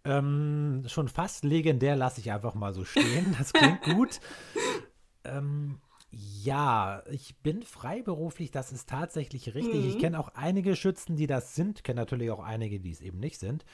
Ähm, 0.04 0.84
schon 0.86 1.08
fast 1.08 1.44
legendär 1.44 1.96
lasse 1.96 2.20
ich 2.20 2.30
einfach 2.30 2.54
mal 2.54 2.74
so 2.74 2.84
stehen. 2.84 3.34
Das 3.38 3.52
klingt 3.52 3.82
gut. 3.96 4.20
ähm, 5.24 5.80
ja, 6.10 7.02
ich 7.10 7.36
bin 7.38 7.62
freiberuflich, 7.62 8.50
das 8.50 8.70
ist 8.70 8.88
tatsächlich 8.88 9.54
richtig. 9.54 9.82
Mhm. 9.82 9.88
Ich 9.88 9.98
kenne 9.98 10.20
auch 10.20 10.28
einige 10.34 10.76
Schützen, 10.76 11.16
die 11.16 11.26
das 11.26 11.54
sind, 11.54 11.82
kenne 11.82 12.00
natürlich 12.00 12.30
auch 12.30 12.40
einige, 12.40 12.78
die 12.80 12.90
es 12.90 13.00
eben 13.00 13.18
nicht 13.18 13.40
sind. 13.40 13.64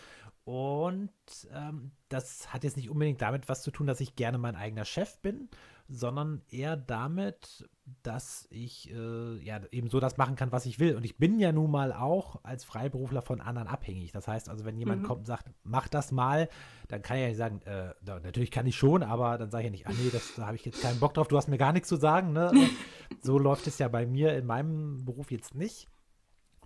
Und 0.45 1.11
ähm, 1.53 1.93
das 2.09 2.53
hat 2.53 2.65
jetzt 2.65 2.77
nicht 2.77 2.91
unbedingt 2.91 3.21
damit 3.21 3.49
was 3.49 3.63
zu 3.63 3.71
tun, 3.71 3.87
dass 3.87 4.01
ich 4.01 4.17
gerne 4.17 4.39
mein 4.39 4.57
eigener 4.57 4.85
Chef 4.85 5.19
bin, 5.19 5.49
sondern 5.89 6.43
eher 6.49 6.77
damit, 6.77 7.69
dass 8.03 8.47
ich 8.51 8.91
äh, 8.93 9.37
ja 9.43 9.61
eben 9.71 9.89
so 9.91 10.01
das 10.01 10.17
machen 10.17 10.37
kann, 10.37 10.53
was 10.53 10.67
ich 10.67 10.79
will. 10.79 10.97
Und 10.97 11.05
ich 11.05 11.19
bin 11.19 11.39
ja 11.39 11.53
nun 11.53 11.71
mal 11.71 11.93
auch 11.93 12.41
als 12.43 12.65
Freiberufler 12.65 13.23
von 13.23 13.41
anderen 13.41 13.69
abhängig. 13.69 14.13
Das 14.13 14.29
heißt 14.29 14.49
also, 14.49 14.65
wenn 14.65 14.77
jemand 14.79 15.03
Mhm. 15.03 15.07
kommt 15.07 15.19
und 15.21 15.27
sagt, 15.27 15.51
mach 15.63 15.89
das 15.89 16.13
mal, 16.13 16.49
dann 16.89 17.03
kann 17.03 17.17
ich 17.17 17.23
ja 17.23 17.29
nicht 17.29 17.37
sagen, 17.37 17.63
äh, 17.63 17.95
natürlich 18.05 18.51
kann 18.51 18.67
ich 18.67 18.77
schon, 18.77 19.03
aber 19.03 19.39
dann 19.39 19.51
sage 19.51 19.63
ich 19.63 19.67
ja 19.67 19.71
nicht, 19.71 19.87
ah 19.87 19.93
nee, 19.93 20.11
das, 20.11 20.35
da 20.35 20.47
habe 20.47 20.57
ich 20.57 20.65
jetzt 20.65 20.83
keinen 20.83 21.01
Bock 21.01 21.15
drauf, 21.15 21.29
du 21.29 21.37
hast 21.37 21.49
mir 21.49 21.59
gar 21.59 21.73
nichts 21.73 21.89
zu 21.89 21.97
sagen. 21.97 22.33
Ne? 22.33 22.53
so 23.23 23.39
läuft 23.39 23.67
es 23.67 23.79
ja 23.79 23.89
bei 23.89 24.07
mir 24.07 24.35
in 24.37 24.47
meinem 24.47 25.05
Beruf 25.05 25.31
jetzt 25.31 25.55
nicht. 25.55 25.89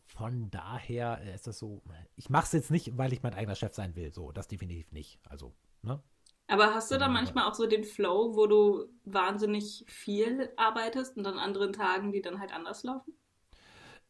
Von 0.03 0.51
daher 0.51 1.21
ist 1.35 1.47
das 1.47 1.59
so, 1.59 1.83
ich 2.15 2.31
mache 2.31 2.45
es 2.45 2.53
jetzt 2.53 2.71
nicht, 2.71 2.97
weil 2.97 3.13
ich 3.13 3.23
mein 3.23 3.35
eigener 3.35 3.57
Chef 3.57 3.75
sein 3.75 3.97
will. 3.97 4.13
So, 4.13 4.31
das 4.31 4.47
definitiv 4.47 4.93
nicht. 4.93 5.19
Also, 5.29 5.55
ne? 5.83 6.01
Aber 6.47 6.75
hast 6.75 6.91
du 6.91 6.99
dann 6.99 7.13
Ja. 7.13 7.13
manchmal 7.13 7.45
auch 7.49 7.55
so 7.55 7.67
den 7.67 7.85
Flow, 7.85 8.35
wo 8.37 8.47
du 8.47 8.87
wahnsinnig 9.05 9.85
viel 9.89 10.51
arbeitest 10.57 11.17
und 11.19 11.27
an 11.27 11.39
anderen 11.39 11.73
Tagen, 11.75 12.13
die 12.13 12.23
dann 12.23 12.41
halt 12.41 12.53
anders 12.53 12.83
laufen? 12.83 13.15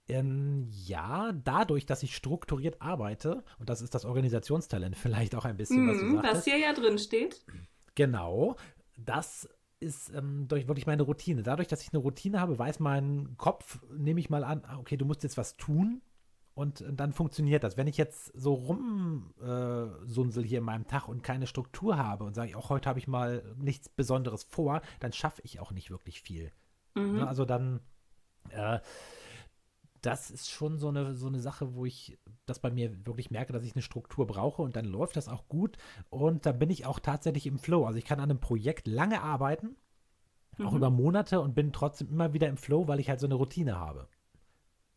Ähm, 0.09 0.69
ja, 0.71 1.33
dadurch, 1.33 1.87
dass 1.87 2.03
ich 2.03 2.15
strukturiert 2.15 2.81
arbeite, 2.83 3.43
und 3.59 3.71
das 3.71 3.81
ist 3.81 3.95
das 3.95 4.05
Organisationstalent 4.05 4.97
vielleicht 4.97 5.35
auch 5.35 5.45
ein 5.47 5.57
bisschen, 5.57 5.87
was 5.87 5.99
du 5.99 6.07
Mhm, 6.07 6.11
sagtest. 6.11 6.33
was 6.33 6.45
hier 6.45 6.57
ja 6.59 6.73
drin 6.73 6.99
steht. 6.99 7.45
Genau, 7.95 8.57
das 8.97 9.49
ist 9.81 10.11
ähm, 10.15 10.47
durch 10.49 10.67
wirklich 10.67 10.87
meine 10.87 11.03
Routine. 11.03 11.43
Dadurch, 11.43 11.69
dass 11.69 11.83
ich 11.83 11.93
eine 11.93 12.03
Routine 12.03 12.41
habe, 12.41 12.59
weiß 12.59 12.81
mein 12.81 13.35
Kopf, 13.37 13.81
nehme 13.93 14.21
ich 14.21 14.31
mal 14.31 14.45
an, 14.45 14.63
ah, 14.67 14.79
okay, 14.79 14.97
du 14.97 15.05
musst 15.05 15.23
jetzt 15.23 15.37
was 15.37 15.57
tun 15.57 16.01
und 16.55 16.81
äh, 16.81 16.93
dann 16.93 17.13
funktioniert 17.13 17.65
das. 17.65 17.77
Wenn 17.77 17.87
ich 17.87 17.97
jetzt 17.97 18.27
so 18.35 18.55
rumsunsel 18.55 20.45
hier 20.45 20.59
in 20.59 20.65
meinem 20.65 20.87
Tag 20.87 21.09
und 21.09 21.23
keine 21.23 21.47
Struktur 21.47 21.97
habe 21.99 22.25
und 22.25 22.35
sage, 22.35 22.57
auch 22.57 22.71
heute 22.71 22.89
habe 22.89 22.99
ich 22.99 23.09
mal 23.09 23.43
nichts 23.59 23.89
Besonderes 23.89 24.45
vor, 24.45 24.81
dann 25.01 25.13
schaffe 25.13 25.43
ich 25.45 25.61
auch 25.61 25.73
nicht 25.73 25.91
wirklich 25.91 26.23
viel. 26.23 26.53
Mhm. 26.95 27.17
Ne? 27.17 27.29
Also 27.29 27.45
dann, 27.45 27.81
äh, 28.51 28.79
das 30.01 30.31
ist 30.31 30.51
schon 30.51 30.79
so 30.79 30.89
eine, 30.89 31.15
so 31.15 31.29
eine 31.29 31.41
Sache, 31.41 31.75
wo 31.75 31.87
ich 31.87 32.19
das 32.47 32.59
bei 32.59 32.71
mir 32.71 33.07
wirklich 33.07 33.31
merke, 33.31 33.53
dass 33.53 33.65
ich 33.65 33.75
eine 33.75 33.83
Struktur 33.83 34.27
brauche 34.27 34.61
und 34.63 34.77
dann 34.77 34.85
läuft 34.85 35.17
das 35.17 35.29
auch 35.29 35.49
gut 35.49 35.79
und 36.11 36.45
da 36.45 36.53
bin 36.53 36.71
ich 36.71 36.85
auch 36.87 37.01
tatsächlich 37.01 37.47
im 37.47 37.59
Flow. 37.59 37.87
Also 37.87 37.99
ich 37.99 38.05
kann 38.05 38.21
an 38.21 38.31
einem 38.31 38.41
Projekt 38.41 38.87
lange 38.87 39.23
arbeiten, 39.23 39.77
auch 40.63 40.73
Mhm. 40.73 40.77
über 40.77 40.91
Monate 40.91 41.41
und 41.41 41.55
bin 41.55 41.73
trotzdem 41.73 42.11
immer 42.11 42.33
wieder 42.33 42.49
im 42.49 42.59
Flow, 42.59 42.87
weil 42.87 43.01
ich 43.01 43.09
halt 43.09 43.19
so 43.19 43.27
eine 43.27 43.35
Routine 43.35 43.79
habe. 43.81 44.07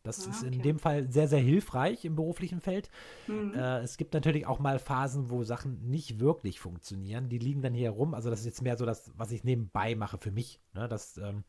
Das 0.08 0.26
Ah, 0.26 0.30
ist 0.30 0.42
okay. 0.44 0.54
in 0.56 0.62
dem 0.62 0.78
Fall 0.78 1.10
sehr, 1.10 1.28
sehr 1.28 1.38
hilfreich 1.38 2.04
im 2.04 2.16
beruflichen 2.16 2.60
Feld. 2.60 2.90
Mhm. 3.26 3.54
Äh, 3.54 3.80
es 3.80 3.96
gibt 3.96 4.14
natürlich 4.14 4.46
auch 4.46 4.58
mal 4.58 4.78
Phasen, 4.78 5.30
wo 5.30 5.44
Sachen 5.44 5.88
nicht 5.88 6.18
wirklich 6.18 6.58
funktionieren. 6.60 7.28
Die 7.28 7.38
liegen 7.38 7.62
dann 7.62 7.74
hier 7.74 7.90
rum. 7.90 8.14
Also 8.14 8.30
das 8.30 8.40
ist 8.40 8.46
jetzt 8.46 8.62
mehr 8.62 8.76
so 8.76 8.86
das, 8.86 9.12
was 9.16 9.30
ich 9.30 9.44
nebenbei 9.44 9.94
mache 9.94 10.18
für 10.18 10.30
mich. 10.30 10.60
Ne? 10.74 10.88
Dass, 10.88 11.18
ähm, 11.18 11.44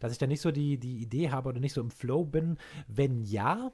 dass 0.00 0.12
ich 0.12 0.18
da 0.18 0.26
nicht 0.26 0.40
so 0.40 0.50
die, 0.52 0.78
die 0.78 0.98
Idee 1.02 1.30
habe 1.30 1.48
oder 1.48 1.60
nicht 1.60 1.72
so 1.74 1.80
im 1.80 1.90
Flow 1.90 2.24
bin. 2.24 2.56
Wenn 2.88 3.24
ja, 3.24 3.72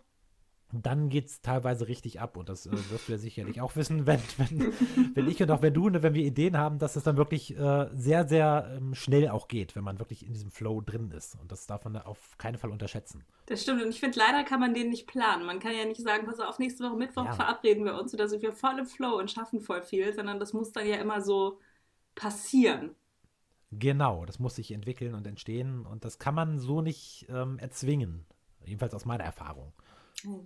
dann 0.73 1.09
geht 1.09 1.27
es 1.27 1.41
teilweise 1.43 1.89
richtig 1.89 2.21
ab. 2.21 2.37
Und 2.37 2.49
das 2.49 2.67
äh, 2.67 2.73
wirst 2.91 3.09
du 3.09 3.13
ja 3.13 3.19
sicherlich 3.19 3.61
auch 3.61 3.77
wissen, 3.77 4.07
wenn, 4.07 4.21
wenn, 4.39 4.73
wenn 5.15 5.29
ich 5.29 5.43
und 5.43 5.51
auch 5.51 5.63
wenn 5.63 5.75
du, 5.75 5.89
ne, 5.89 6.03
wenn 6.03 6.15
wir 6.15 6.25
Ideen 6.25 6.57
haben, 6.57 6.79
dass 6.79 6.97
es 6.97 7.03
dann 7.03 7.17
wirklich 7.17 7.57
äh, 7.59 7.89
sehr, 7.95 8.29
sehr 8.29 8.73
ähm, 8.77 8.95
schnell 8.95 9.29
auch 9.29 9.49
geht, 9.49 9.77
wenn 9.77 9.85
man 9.85 9.99
wirklich 9.99 10.27
in 10.27 10.33
diesem 10.33 10.51
Flow 10.51 10.81
drin 10.81 11.11
ist. 11.11 11.37
Und 11.41 11.51
das 11.51 11.67
darf 11.67 11.85
man 11.85 11.97
auf 11.97 12.37
keinen 12.39 12.59
Fall 12.59 12.71
unterschätzen. 12.71 13.25
Das 13.47 13.63
stimmt. 13.63 13.83
Und 13.83 13.91
ich 13.91 14.01
finde, 14.01 14.19
leider 14.19 14.45
kann 14.45 14.61
man 14.61 14.75
den 14.75 14.91
nicht 14.91 15.07
planen. 15.07 15.45
Man 15.47 15.59
kann 15.59 15.73
ja 15.73 15.85
nicht 15.85 16.01
sagen, 16.01 16.27
pass 16.27 16.41
auf, 16.41 16.59
nächste 16.59 16.85
Woche 16.85 16.97
Mittwoch 16.97 17.25
Ja. 17.25 17.33
verabreden 17.33 17.85
wir 17.85 17.99
uns 17.99 18.15
oder 18.15 18.29
sind 18.29 18.43
wir 18.43 18.53
voll 18.53 18.79
im 18.79 18.87
Flow 18.87 19.19
und 19.19 19.31
schaffen 19.31 19.61
voll 19.61 19.83
viel, 19.83 20.13
sondern 20.15 20.39
das 20.39 20.53
muss 20.53 20.73
dann 20.73 20.87
ja 20.87 20.97
immer 20.97 21.21
so 21.21 21.59
passieren. 22.15 22.95
Genau, 23.73 24.25
das 24.25 24.39
muss 24.41 24.57
sich 24.57 24.73
entwickeln 24.73 25.15
und 25.15 25.27
entstehen 25.27 25.87
und 25.87 26.05
das 26.05 26.19
kann 26.19 26.35
man 26.35 26.59
so 26.59 26.83
nicht 26.83 27.27
ähm, 27.29 27.59
erzwingen. 27.59 28.27
Jedenfalls 28.65 28.95
aus 28.95 29.05
meiner 29.05 29.25
Erfahrung. 29.25 29.73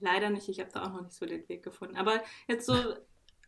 Leider 0.00 0.30
nicht, 0.30 0.48
ich 0.48 0.60
habe 0.60 0.70
da 0.72 0.84
auch 0.84 0.92
noch 0.92 1.02
nicht 1.02 1.14
so 1.14 1.26
den 1.26 1.48
Weg 1.48 1.62
gefunden. 1.62 1.96
Aber 1.96 2.22
jetzt 2.48 2.66
so, 2.66 2.74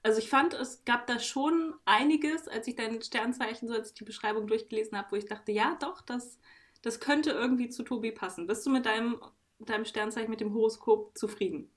also 0.03 0.19
ich 0.19 0.29
fand, 0.29 0.55
es 0.55 0.85
gab 0.85 1.07
da 1.07 1.19
schon 1.19 1.75
einiges, 1.85 2.49
als 2.49 2.69
ich 2.69 2.77
dein 2.77 3.03
Sternzeichen, 3.03 3.69
so 3.69 3.75
als 3.75 3.89
ich 3.89 3.95
die 3.95 4.05
Beschreibung 4.05 4.47
durchgelesen 4.47 4.97
habe, 4.97 5.09
wo 5.11 5.17
ich 5.17 5.27
dachte, 5.27 5.53
ja 5.53 5.77
doch, 5.81 6.01
das, 6.03 6.39
das 6.83 7.01
könnte 7.01 7.31
irgendwie 7.31 7.69
zu 7.69 7.83
Tobi 7.83 8.13
passen. 8.13 8.47
Bist 8.47 8.65
du 8.67 8.71
mit 8.71 8.87
deinem, 8.87 9.21
deinem 9.59 9.85
Sternzeichen, 9.85 10.31
mit 10.31 10.41
dem 10.41 10.55
Horoskop 10.55 11.17
zufrieden? 11.19 11.71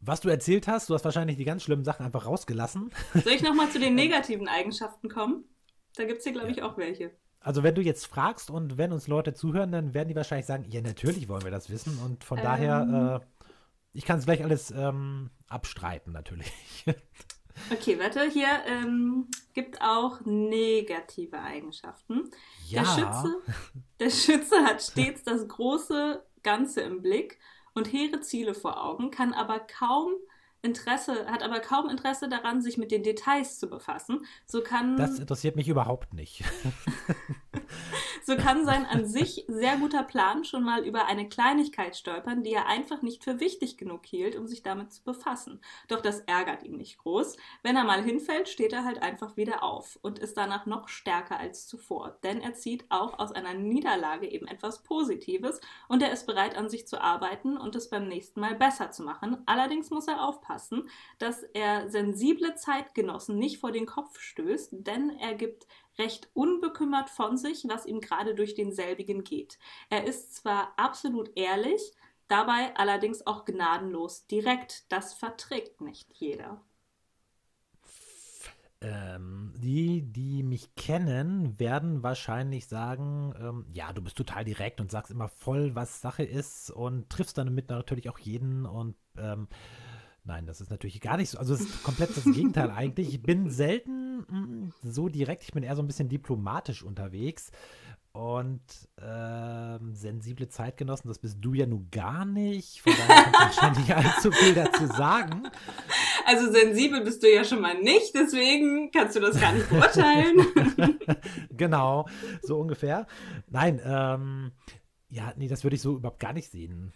Was 0.00 0.20
du 0.20 0.28
erzählt 0.28 0.66
hast, 0.66 0.88
du 0.88 0.94
hast 0.94 1.04
wahrscheinlich 1.04 1.36
die 1.36 1.44
ganz 1.44 1.62
schlimmen 1.62 1.84
Sachen 1.84 2.06
einfach 2.06 2.24
rausgelassen. 2.24 2.90
Soll 3.12 3.34
ich 3.34 3.42
nochmal 3.42 3.70
zu 3.70 3.78
den 3.78 3.94
negativen 3.96 4.48
Eigenschaften 4.48 5.10
kommen? 5.10 5.44
Da 5.96 6.04
gibt 6.04 6.18
es 6.18 6.24
hier, 6.24 6.32
glaube 6.32 6.50
ich, 6.50 6.62
auch 6.62 6.78
welche. 6.78 7.10
Also 7.40 7.62
wenn 7.62 7.74
du 7.74 7.80
jetzt 7.82 8.06
fragst 8.06 8.50
und 8.50 8.76
wenn 8.76 8.92
uns 8.92 9.08
Leute 9.08 9.32
zuhören, 9.32 9.72
dann 9.72 9.94
werden 9.94 10.08
die 10.08 10.16
wahrscheinlich 10.16 10.46
sagen, 10.46 10.66
ja, 10.68 10.82
natürlich 10.82 11.28
wollen 11.28 11.42
wir 11.44 11.50
das 11.50 11.70
wissen. 11.70 11.98
Und 12.04 12.22
von 12.24 12.38
Ähm. 12.38 12.44
daher, 12.44 13.22
äh, 13.22 13.46
ich 13.92 14.04
kann 14.04 14.18
es 14.18 14.26
gleich 14.26 14.44
alles 14.44 14.70
ähm, 14.70 15.30
abstreiten, 15.48 16.12
natürlich. 16.12 16.52
Okay, 17.70 17.98
warte, 17.98 18.22
hier 18.30 18.48
ähm, 18.66 19.26
gibt 19.52 19.82
auch 19.82 20.20
negative 20.24 21.38
Eigenschaften. 21.42 22.30
Der, 22.72 22.84
Schütze, 22.86 23.36
der 23.98 24.10
Schütze 24.10 24.64
hat 24.64 24.80
stets 24.80 25.24
das 25.24 25.46
große 25.46 26.24
Ganze 26.42 26.80
im 26.82 27.02
Blick 27.02 27.38
und 27.74 27.92
hehre 27.92 28.20
Ziele 28.20 28.54
vor 28.54 28.82
Augen, 28.82 29.10
kann 29.10 29.34
aber 29.34 29.60
kaum 29.60 30.12
Interesse, 30.62 31.26
hat 31.26 31.42
aber 31.42 31.60
kaum 31.60 31.88
Interesse 31.88 32.28
daran, 32.28 32.60
sich 32.60 32.76
mit 32.76 32.90
den 32.90 33.02
Details 33.02 33.58
zu 33.58 33.68
befassen. 33.68 34.26
So 34.46 34.62
kann, 34.62 34.96
das 34.96 35.18
interessiert 35.18 35.56
mich 35.56 35.68
überhaupt 35.68 36.12
nicht. 36.12 36.44
so 38.24 38.36
kann 38.36 38.64
sein 38.64 38.86
an 38.86 39.06
sich 39.06 39.44
sehr 39.48 39.76
guter 39.76 40.02
Plan 40.02 40.44
schon 40.44 40.62
mal 40.62 40.84
über 40.84 41.06
eine 41.06 41.28
Kleinigkeit 41.28 41.96
stolpern, 41.96 42.42
die 42.42 42.52
er 42.52 42.66
einfach 42.66 43.02
nicht 43.02 43.24
für 43.24 43.40
wichtig 43.40 43.76
genug 43.76 44.06
hielt, 44.06 44.36
um 44.36 44.46
sich 44.46 44.62
damit 44.62 44.92
zu 44.92 45.02
befassen. 45.02 45.60
Doch 45.88 46.00
das 46.00 46.20
ärgert 46.20 46.62
ihn 46.62 46.76
nicht 46.76 46.98
groß. 46.98 47.36
Wenn 47.62 47.76
er 47.76 47.84
mal 47.84 48.02
hinfällt, 48.02 48.48
steht 48.48 48.72
er 48.72 48.84
halt 48.84 49.02
einfach 49.02 49.36
wieder 49.36 49.62
auf 49.62 49.98
und 50.02 50.18
ist 50.18 50.36
danach 50.36 50.66
noch 50.66 50.88
stärker 50.88 51.38
als 51.38 51.66
zuvor. 51.66 52.18
Denn 52.22 52.40
er 52.40 52.54
zieht 52.54 52.84
auch 52.90 53.18
aus 53.18 53.32
einer 53.32 53.54
Niederlage 53.54 54.28
eben 54.28 54.46
etwas 54.46 54.82
Positives 54.82 55.60
und 55.88 56.02
er 56.02 56.12
ist 56.12 56.26
bereit, 56.26 56.56
an 56.56 56.68
sich 56.68 56.86
zu 56.86 57.00
arbeiten 57.00 57.56
und 57.56 57.74
es 57.76 57.90
beim 57.90 58.08
nächsten 58.08 58.40
Mal 58.40 58.54
besser 58.54 58.90
zu 58.90 59.02
machen. 59.02 59.38
Allerdings 59.46 59.90
muss 59.90 60.08
er 60.08 60.24
aufpassen, 60.26 60.88
dass 61.18 61.42
er 61.42 61.88
sensible 61.90 62.54
Zeitgenossen 62.54 63.38
nicht 63.38 63.58
vor 63.58 63.72
den 63.72 63.86
Kopf 63.86 64.18
stößt, 64.20 64.70
denn 64.72 65.10
er 65.18 65.34
gibt 65.34 65.66
recht 66.00 66.28
unbekümmert 66.34 67.10
von 67.10 67.36
sich, 67.36 67.64
was 67.68 67.86
ihm 67.86 68.00
gerade 68.00 68.34
durch 68.34 68.54
denselbigen 68.54 69.22
geht. 69.22 69.58
Er 69.90 70.04
ist 70.04 70.34
zwar 70.34 70.72
absolut 70.76 71.30
ehrlich, 71.36 71.92
dabei 72.26 72.74
allerdings 72.76 73.26
auch 73.26 73.44
gnadenlos 73.44 74.26
direkt. 74.26 74.90
Das 74.90 75.14
verträgt 75.14 75.80
nicht 75.80 76.12
jeder. 76.14 76.60
Ähm, 78.82 79.52
die, 79.58 80.00
die 80.00 80.42
mich 80.42 80.74
kennen, 80.74 81.60
werden 81.60 82.02
wahrscheinlich 82.02 82.66
sagen, 82.66 83.34
ähm, 83.38 83.66
ja, 83.74 83.92
du 83.92 84.00
bist 84.00 84.16
total 84.16 84.42
direkt 84.42 84.80
und 84.80 84.90
sagst 84.90 85.10
immer 85.10 85.28
voll, 85.28 85.74
was 85.74 86.00
Sache 86.00 86.22
ist 86.22 86.70
und 86.70 87.10
triffst 87.10 87.36
dann 87.36 87.48
damit 87.48 87.68
natürlich 87.68 88.08
auch 88.08 88.18
jeden 88.18 88.64
und 88.64 88.96
ähm, 89.18 89.48
nein, 90.30 90.46
das 90.46 90.60
ist 90.60 90.70
natürlich 90.70 91.00
gar 91.00 91.16
nicht 91.16 91.30
so. 91.30 91.38
Also 91.38 91.54
es 91.54 91.60
ist 91.60 91.82
komplett 91.82 92.16
das 92.16 92.22
Gegenteil 92.24 92.70
eigentlich. 92.70 93.08
Ich 93.08 93.20
bin 93.20 93.50
selten 93.50 94.18
mm, 94.18 94.72
so 94.82 95.08
direkt, 95.08 95.42
ich 95.42 95.52
bin 95.52 95.64
eher 95.64 95.74
so 95.74 95.82
ein 95.82 95.88
bisschen 95.88 96.08
diplomatisch 96.08 96.84
unterwegs. 96.84 97.50
Und 98.12 98.62
ähm, 99.00 99.94
sensible 99.94 100.48
Zeitgenossen, 100.48 101.08
das 101.08 101.18
bist 101.18 101.38
du 101.40 101.54
ja 101.54 101.66
nun 101.66 101.88
gar 101.90 102.24
nicht. 102.24 102.80
Von 102.80 102.92
daher 102.92 103.22
kannst 103.24 103.34
du 103.34 103.40
wahrscheinlich 103.40 103.86
nicht 103.86 103.96
allzu 103.96 104.32
viel 104.32 104.54
dazu 104.54 104.86
sagen. 104.86 105.48
Also 106.26 106.50
sensibel 106.50 107.02
bist 107.02 107.22
du 107.22 107.32
ja 107.32 107.44
schon 107.44 107.60
mal 107.60 107.80
nicht, 107.80 108.14
deswegen 108.14 108.90
kannst 108.90 109.16
du 109.16 109.20
das 109.20 109.40
gar 109.40 109.52
nicht 109.52 109.68
beurteilen. 109.68 110.46
genau, 111.56 112.08
so 112.42 112.58
ungefähr. 112.58 113.06
Nein, 113.48 113.80
ähm, 113.84 114.52
ja, 115.08 115.32
nee, 115.36 115.48
das 115.48 115.64
würde 115.64 115.76
ich 115.76 115.82
so 115.82 115.96
überhaupt 115.96 116.20
gar 116.20 116.32
nicht 116.32 116.50
sehen, 116.50 116.92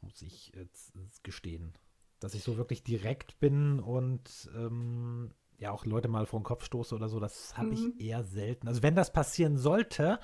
muss 0.00 0.20
ich 0.22 0.52
jetzt 0.54 1.22
gestehen. 1.22 1.74
Dass 2.20 2.34
ich 2.34 2.42
so 2.42 2.56
wirklich 2.56 2.82
direkt 2.82 3.38
bin 3.40 3.80
und 3.80 4.50
ähm, 4.56 5.30
ja 5.58 5.70
auch 5.70 5.84
Leute 5.84 6.08
mal 6.08 6.26
vor 6.26 6.40
den 6.40 6.44
Kopf 6.44 6.64
stoße 6.64 6.94
oder 6.94 7.08
so, 7.08 7.20
das 7.20 7.56
habe 7.56 7.68
mhm. 7.68 7.94
ich 7.98 8.06
eher 8.06 8.24
selten. 8.24 8.68
Also 8.68 8.82
wenn 8.82 8.94
das 8.94 9.12
passieren 9.12 9.56
sollte, 9.56 10.18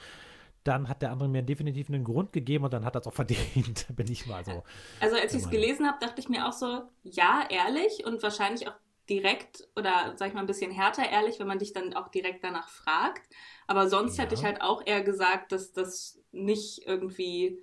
dann 0.65 0.89
hat 0.89 1.03
der 1.03 1.13
andere 1.13 1.29
mir 1.29 1.43
definitiv 1.43 1.89
einen 1.89 2.05
Grund 2.05 2.33
gegeben 2.33 2.65
und 2.65 2.73
dann 2.73 2.85
hat 2.85 2.97
er 2.97 3.03
es 3.03 3.07
auch 3.07 3.13
verdient, 3.13 3.87
bin 3.97 4.11
ich 4.11 4.27
mal 4.27 4.45
so. 4.45 4.63
Also 5.01 5.17
als 5.17 5.35
ich 5.35 5.43
es 5.43 5.51
gelesen 5.51 5.87
habe, 5.87 5.99
dachte 6.01 6.21
ich 6.21 6.29
mir 6.29 6.49
auch 6.49 6.53
so, 6.53 6.83
ja, 7.03 7.47
ehrlich 7.51 8.05
und 8.07 8.23
wahrscheinlich 8.23 8.69
auch 8.69 8.75
direkt 9.09 9.69
oder 9.77 10.15
sag 10.17 10.29
ich 10.29 10.35
mal 10.35 10.41
ein 10.41 10.47
bisschen 10.47 10.71
härter 10.71 11.09
ehrlich, 11.09 11.39
wenn 11.39 11.47
man 11.47 11.59
dich 11.59 11.75
dann 11.75 11.93
auch 11.95 12.09
direkt 12.09 12.43
danach 12.43 12.71
fragt. 12.71 13.29
Aber 13.67 13.89
sonst 13.89 14.17
ja. 14.17 14.25
hätte 14.25 14.35
ich 14.35 14.45
halt 14.45 14.63
auch 14.63 14.83
eher 14.87 15.03
gesagt, 15.03 15.53
dass 15.53 15.73
das 15.73 16.19
nicht 16.33 16.87
irgendwie 16.87 17.63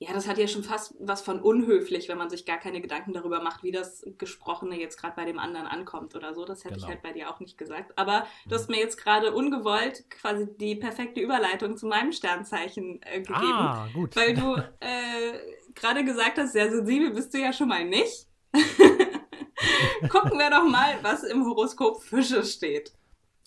ja, 0.00 0.12
das 0.12 0.28
hat 0.28 0.38
ja 0.38 0.46
schon 0.46 0.62
fast 0.62 0.94
was 1.00 1.22
von 1.22 1.40
unhöflich, 1.40 2.08
wenn 2.08 2.18
man 2.18 2.30
sich 2.30 2.46
gar 2.46 2.58
keine 2.58 2.80
Gedanken 2.80 3.12
darüber 3.12 3.42
macht, 3.42 3.64
wie 3.64 3.72
das 3.72 4.06
Gesprochene 4.16 4.78
jetzt 4.78 4.96
gerade 4.96 5.16
bei 5.16 5.24
dem 5.24 5.40
anderen 5.40 5.66
ankommt 5.66 6.14
oder 6.14 6.34
so. 6.34 6.44
Das 6.44 6.64
hätte 6.64 6.74
genau. 6.74 6.86
ich 6.86 6.92
halt 6.92 7.02
bei 7.02 7.12
dir 7.12 7.28
auch 7.28 7.40
nicht 7.40 7.58
gesagt. 7.58 7.98
Aber 7.98 8.24
du 8.46 8.54
hast 8.54 8.68
mhm. 8.68 8.76
mir 8.76 8.80
jetzt 8.80 8.96
gerade 8.96 9.34
ungewollt 9.34 10.08
quasi 10.08 10.46
die 10.56 10.76
perfekte 10.76 11.20
Überleitung 11.20 11.76
zu 11.76 11.86
meinem 11.86 12.12
Sternzeichen 12.12 13.00
äh, 13.02 13.22
gegeben. 13.22 13.36
Ah, 13.40 13.88
gut. 13.92 14.14
Weil 14.14 14.34
du 14.34 14.54
äh, 14.80 15.72
gerade 15.74 16.04
gesagt 16.04 16.38
hast, 16.38 16.52
sehr 16.52 16.70
sensibel 16.70 17.10
bist 17.10 17.34
du 17.34 17.38
ja 17.38 17.52
schon 17.52 17.68
mal 17.68 17.84
nicht. 17.84 18.28
Gucken 20.10 20.38
wir 20.38 20.50
doch 20.50 20.64
mal, 20.64 20.96
was 21.02 21.24
im 21.24 21.44
Horoskop 21.44 22.04
Fische 22.04 22.44
steht. 22.44 22.92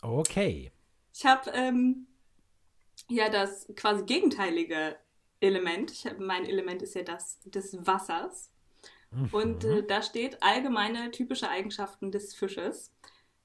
Okay. 0.02 0.74
Ich 1.14 1.26
habe 1.26 1.50
ähm, 1.52 2.08
ja 3.08 3.30
das 3.30 3.68
quasi 3.78 4.04
gegenteilige 4.04 4.98
Element. 5.42 5.92
Ich 5.92 6.06
mein 6.20 6.46
Element 6.46 6.82
ist 6.82 6.96
ja 6.96 7.04
das 7.04 7.40
des 7.44 7.86
Wassers. 7.86 8.52
Mhm. 9.12 9.30
Und 9.32 9.64
äh, 9.66 9.84
da 9.86 10.02
steht 10.02 10.42
allgemeine 10.42 11.12
typische 11.12 11.50
Eigenschaften 11.50 12.12
des 12.12 12.34
Fisches. 12.34 12.92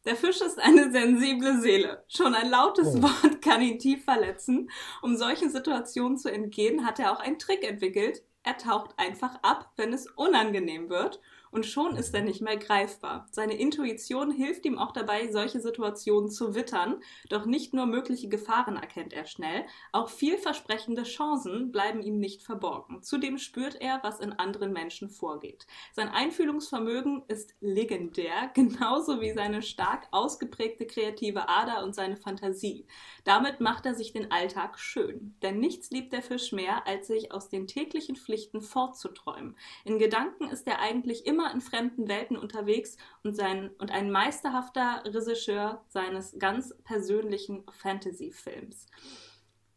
Der 0.05 0.15
Fisch 0.15 0.41
ist 0.41 0.61
eine 0.61 0.93
sensible 0.93 1.61
Seele. 1.61 2.05
Schon 2.07 2.35
ein 2.35 2.49
lautes 2.49 2.95
oh. 2.95 3.03
Wort 3.03 3.43
kann 3.43 3.61
ihn 3.61 3.81
tief 3.81 4.05
verletzen. 4.05 4.71
Um 5.03 5.17
solchen 5.17 5.51
Situationen 5.51 6.17
zu 6.17 6.31
entgehen, 6.31 6.87
hat 6.87 7.01
er 7.01 7.13
auch 7.13 7.19
einen 7.19 7.41
Trick 7.41 7.69
entwickelt. 7.69 8.23
Er 8.45 8.57
taucht 8.57 8.95
einfach 8.97 9.41
ab, 9.43 9.73
wenn 9.77 9.93
es 9.93 10.07
unangenehm 10.07 10.89
wird 10.89 11.21
und 11.57 11.65
schon 11.65 11.97
ist 11.97 12.15
er 12.15 12.21
nicht 12.21 12.43
mehr 12.43 12.59
greifbar. 12.59 13.27
Seine 13.31 13.55
Intuition 13.55 14.31
hilft 14.31 14.67
ihm 14.67 14.77
auch 14.77 14.93
dabei, 14.93 15.33
solche 15.33 15.59
Situationen 15.59 16.29
zu 16.31 16.55
wittern, 16.55 17.01
doch 17.31 17.47
nicht 17.47 17.73
nur 17.73 17.87
mögliche 17.87 18.29
Gefahren 18.29 18.77
erkennt 18.77 19.15
er 19.15 19.25
schnell, 19.25 19.65
auch 19.91 20.11
vielversprechende 20.11 21.05
Chancen 21.05 21.73
bleiben 21.73 22.03
ihm 22.03 22.19
nicht 22.19 22.43
verborgen. 22.43 23.03
Zudem 23.03 23.39
spürt 23.39 23.81
er, 23.81 24.01
was 24.03 24.21
in 24.21 24.35
anderen 24.35 24.75
Menschen 24.75 25.09
vorgeht. 25.09 25.67
Sein 25.95 26.11
Einfühlungsvermögen 26.11 27.23
ist 27.27 27.55
legendär, 27.61 28.51
genauso 28.55 29.23
wie 29.23 29.33
seine 29.33 29.63
stark 29.63 30.09
ausgeprägte 30.11 30.87
kreative 30.87 31.49
Ader 31.49 31.83
und 31.85 31.95
seine 31.95 32.19
Fantasie. 32.19 32.87
Damit 33.25 33.61
macht 33.61 33.87
er 33.87 33.95
sich 33.95 34.13
den 34.13 34.31
Alltag 34.31 34.79
schön, 34.79 35.35
denn 35.41 35.59
nichts 35.59 35.91
liebt 35.91 36.13
der 36.13 36.23
Fisch 36.23 36.53
mehr, 36.53 36.87
als 36.87 37.07
sich 37.07 37.33
aus 37.33 37.49
den 37.49 37.67
täglichen 37.67 38.15
Pflichten 38.15 38.61
fortzuträumen. 38.61 39.57
In 39.85 39.99
Gedanken 39.99 40.49
ist 40.51 40.67
er 40.67 40.81
eigentlich 40.81 41.25
immer 41.25 41.46
immer 41.47 41.55
in 41.55 41.61
fremden 41.61 42.09
Welten 42.09 42.37
unterwegs 42.37 42.97
und, 43.23 43.37
sein, 43.37 43.71
und 43.79 43.91
ein 43.91 44.11
meisterhafter 44.11 45.03
Regisseur 45.05 45.85
seines 45.89 46.37
ganz 46.39 46.75
persönlichen 46.85 47.65
Fantasy-Films. 47.71 48.87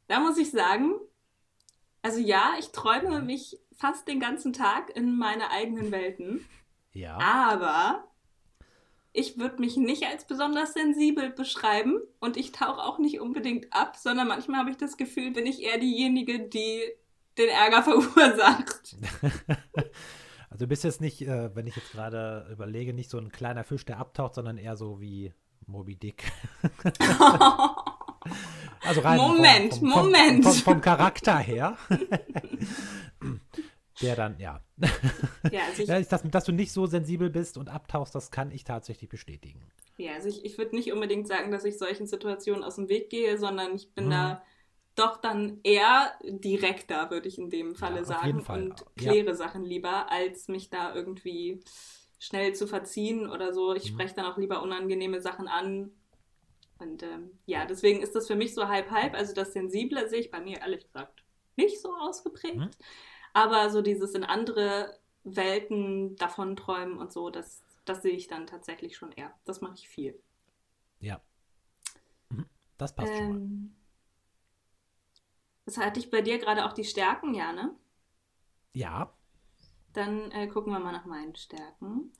Da 0.07 0.19
muss 0.19 0.37
ich 0.37 0.51
sagen, 0.51 0.95
also 2.01 2.19
ja, 2.19 2.53
ich 2.59 2.71
träume 2.71 3.21
mich 3.21 3.57
fast 3.73 4.07
den 4.07 4.19
ganzen 4.19 4.53
Tag 4.53 4.95
in 4.95 5.17
meine 5.17 5.51
eigenen 5.51 5.91
Welten. 5.91 6.45
Ja. 6.93 7.17
Aber 7.19 8.07
ich 9.11 9.37
würde 9.37 9.59
mich 9.59 9.77
nicht 9.77 10.05
als 10.05 10.25
besonders 10.25 10.73
sensibel 10.73 11.29
beschreiben 11.29 11.99
und 12.19 12.37
ich 12.37 12.51
tauche 12.51 12.81
auch 12.81 12.99
nicht 12.99 13.19
unbedingt 13.19 13.71
ab, 13.73 13.97
sondern 13.97 14.27
manchmal 14.27 14.61
habe 14.61 14.71
ich 14.71 14.77
das 14.77 14.97
Gefühl, 14.97 15.31
bin 15.31 15.45
ich 15.45 15.61
eher 15.61 15.77
diejenige, 15.77 16.39
die 16.39 16.81
den 17.37 17.49
Ärger 17.49 17.83
verursacht. 17.83 18.95
Also 20.49 20.65
du 20.65 20.69
bist 20.69 20.83
jetzt 20.83 20.99
nicht, 20.99 21.21
äh, 21.21 21.55
wenn 21.55 21.67
ich 21.67 21.75
jetzt 21.75 21.91
gerade 21.91 22.47
überlege, 22.51 22.93
nicht 22.93 23.09
so 23.09 23.19
ein 23.19 23.31
kleiner 23.31 23.63
Fisch, 23.63 23.85
der 23.85 23.99
abtaucht, 23.99 24.35
sondern 24.35 24.57
eher 24.57 24.75
so 24.75 24.99
wie 24.99 25.31
Moby 25.67 25.95
Dick. 25.95 26.31
also 28.83 29.01
rein 29.01 29.17
Moment, 29.17 29.75
vom, 29.75 29.91
vom, 29.91 30.05
Moment. 30.05 30.43
Vom, 30.43 30.53
vom, 30.53 30.81
Charakter 30.81 31.37
her. 31.37 31.77
der 34.01 34.15
dann, 34.15 34.39
ja. 34.39 34.59
Ja, 35.51 35.61
also 35.67 35.93
ich, 35.93 36.07
dass, 36.07 36.23
dass, 36.23 36.45
du 36.45 36.51
nicht 36.51 36.71
so 36.71 36.87
sensibel 36.87 37.29
bist 37.29 37.57
und 37.57 37.69
abtauchst, 37.69 38.15
das 38.15 38.31
kann 38.31 38.51
ich 38.51 38.63
tatsächlich 38.63 39.09
bestätigen. 39.09 39.61
Ja, 39.97 40.13
also 40.13 40.29
ich, 40.29 40.45
ich 40.45 40.57
würde 40.57 40.75
nicht 40.75 40.91
unbedingt 40.91 41.27
sagen, 41.27 41.51
dass 41.51 41.65
ich 41.65 41.77
solchen 41.77 42.07
Situationen 42.07 42.63
aus 42.63 42.77
dem 42.77 42.89
Weg 42.89 43.09
gehe, 43.09 43.37
sondern 43.37 43.75
ich 43.75 43.93
bin 43.93 44.05
hm. 44.05 44.11
da 44.11 44.41
doch 44.99 45.17
dann 45.17 45.59
eher 45.63 46.13
direkter, 46.23 47.09
würde 47.09 47.27
ich 47.27 47.37
in 47.37 47.49
dem 47.49 47.75
Falle 47.75 47.99
ja, 47.99 48.03
sagen, 48.03 48.45
und 48.47 48.85
kläre 48.95 49.27
ja. 49.27 49.35
Sachen 49.35 49.63
lieber, 49.63 50.11
als 50.11 50.47
mich 50.47 50.69
da 50.69 50.93
irgendwie 50.93 51.63
schnell 52.19 52.53
zu 52.53 52.67
verziehen 52.67 53.29
oder 53.29 53.53
so. 53.53 53.73
Ich 53.73 53.91
mhm. 53.91 53.95
spreche 53.95 54.15
dann 54.15 54.25
auch 54.25 54.37
lieber 54.37 54.61
unangenehme 54.61 55.21
Sachen 55.21 55.47
an. 55.47 55.91
Und 56.77 57.03
ähm, 57.03 57.31
ja, 57.45 57.65
deswegen 57.65 58.01
ist 58.01 58.15
das 58.15 58.27
für 58.27 58.35
mich 58.35 58.53
so 58.53 58.67
halb-halb. 58.67 59.13
Also 59.13 59.33
das 59.33 59.53
Sensible 59.53 60.07
sehe 60.09 60.19
ich 60.19 60.31
bei 60.31 60.41
mir 60.41 60.59
ehrlich 60.59 60.85
gesagt 60.85 61.23
nicht 61.55 61.81
so 61.81 61.93
ausgeprägt. 61.93 62.57
Mhm. 62.57 62.69
Aber 63.33 63.69
so 63.69 63.81
dieses 63.81 64.13
in 64.13 64.23
andere 64.23 64.97
Welten 65.23 66.15
davon 66.15 66.55
träumen 66.55 66.97
und 66.97 67.11
so, 67.11 67.29
das, 67.29 67.61
das 67.85 68.01
sehe 68.01 68.13
ich 68.13 68.27
dann 68.27 68.47
tatsächlich 68.47 68.97
schon 68.97 69.11
eher. 69.11 69.33
Das 69.45 69.61
mache 69.61 69.75
ich 69.75 69.87
viel. 69.87 70.21
Ja. 70.99 71.21
Mhm. 72.29 72.45
Das 72.77 72.95
passt 72.95 73.11
ähm, 73.11 73.17
schon 73.17 73.29
mal. 73.29 73.78
Das 75.69 75.77
hatte 75.77 75.99
ich 75.99 76.09
bei 76.09 76.21
dir 76.21 76.39
gerade 76.39 76.65
auch 76.65 76.73
die 76.73 76.83
Stärken, 76.83 77.35
ja, 77.35 77.53
ne? 77.53 77.69
Ja. 78.73 79.13
Dann 79.93 80.31
äh, 80.31 80.47
gucken 80.47 80.73
wir 80.73 80.79
mal 80.79 80.91
nach 80.91 81.05
meinen 81.05 81.35
Stärken. 81.35 82.11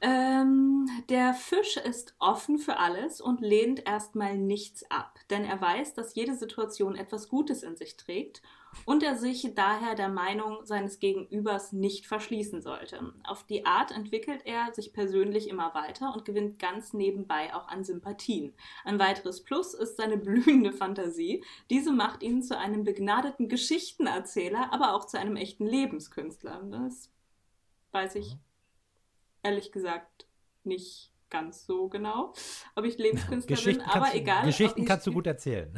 Ähm, 0.00 0.88
der 1.10 1.34
Fisch 1.34 1.76
ist 1.76 2.14
offen 2.18 2.56
für 2.56 2.78
alles 2.78 3.20
und 3.20 3.42
lehnt 3.42 3.86
erstmal 3.86 4.38
nichts 4.38 4.90
ab, 4.90 5.18
denn 5.28 5.44
er 5.44 5.60
weiß, 5.60 5.92
dass 5.92 6.14
jede 6.14 6.34
Situation 6.34 6.96
etwas 6.96 7.28
Gutes 7.28 7.62
in 7.62 7.76
sich 7.76 7.98
trägt 7.98 8.40
und 8.84 9.02
er 9.02 9.16
sich 9.16 9.52
daher 9.54 9.94
der 9.94 10.08
Meinung 10.08 10.64
seines 10.64 10.98
Gegenübers 10.98 11.72
nicht 11.72 12.06
verschließen 12.06 12.60
sollte. 12.62 13.12
Auf 13.24 13.44
die 13.44 13.64
Art 13.66 13.90
entwickelt 13.90 14.42
er 14.44 14.72
sich 14.74 14.92
persönlich 14.92 15.48
immer 15.48 15.74
weiter 15.74 16.12
und 16.14 16.24
gewinnt 16.24 16.58
ganz 16.58 16.92
nebenbei 16.92 17.54
auch 17.54 17.68
an 17.68 17.84
Sympathien. 17.84 18.54
Ein 18.84 18.98
weiteres 18.98 19.42
Plus 19.42 19.74
ist 19.74 19.96
seine 19.96 20.16
blühende 20.16 20.72
Fantasie. 20.72 21.44
Diese 21.70 21.92
macht 21.92 22.22
ihn 22.22 22.42
zu 22.42 22.58
einem 22.58 22.84
begnadeten 22.84 23.48
Geschichtenerzähler, 23.48 24.72
aber 24.72 24.94
auch 24.94 25.06
zu 25.06 25.18
einem 25.18 25.36
echten 25.36 25.66
Lebenskünstler. 25.66 26.62
Das 26.70 27.10
weiß 27.92 28.16
ich 28.16 28.34
mhm. 28.34 28.40
ehrlich 29.42 29.72
gesagt 29.72 30.26
nicht 30.64 31.12
ganz 31.30 31.66
so 31.66 31.88
genau, 31.88 32.32
ob 32.74 32.84
ich 32.84 32.98
Lebenskünstler 32.98 33.56
bin, 33.56 33.80
aber 33.82 34.14
egal. 34.14 34.44
Geschichten 34.44 34.84
kannst 34.84 35.06
du 35.06 35.12
gut 35.14 35.26
erzählen. 35.26 35.72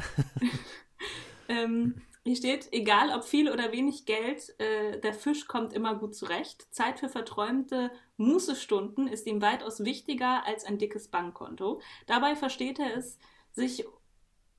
ähm, 1.48 2.00
hier 2.28 2.36
steht, 2.36 2.68
egal 2.72 3.10
ob 3.16 3.24
viel 3.24 3.50
oder 3.50 3.72
wenig 3.72 4.04
Geld, 4.04 4.54
äh, 4.58 5.00
der 5.00 5.14
Fisch 5.14 5.46
kommt 5.46 5.72
immer 5.72 5.94
gut 5.94 6.14
zurecht. 6.14 6.66
Zeit 6.70 7.00
für 7.00 7.08
verträumte 7.08 7.90
Mußestunden 8.18 9.08
ist 9.08 9.26
ihm 9.26 9.40
weitaus 9.40 9.84
wichtiger 9.84 10.44
als 10.46 10.64
ein 10.64 10.78
dickes 10.78 11.08
Bankkonto. 11.08 11.80
Dabei 12.06 12.36
versteht 12.36 12.78
er 12.78 12.96
es, 12.96 13.18
sich 13.52 13.86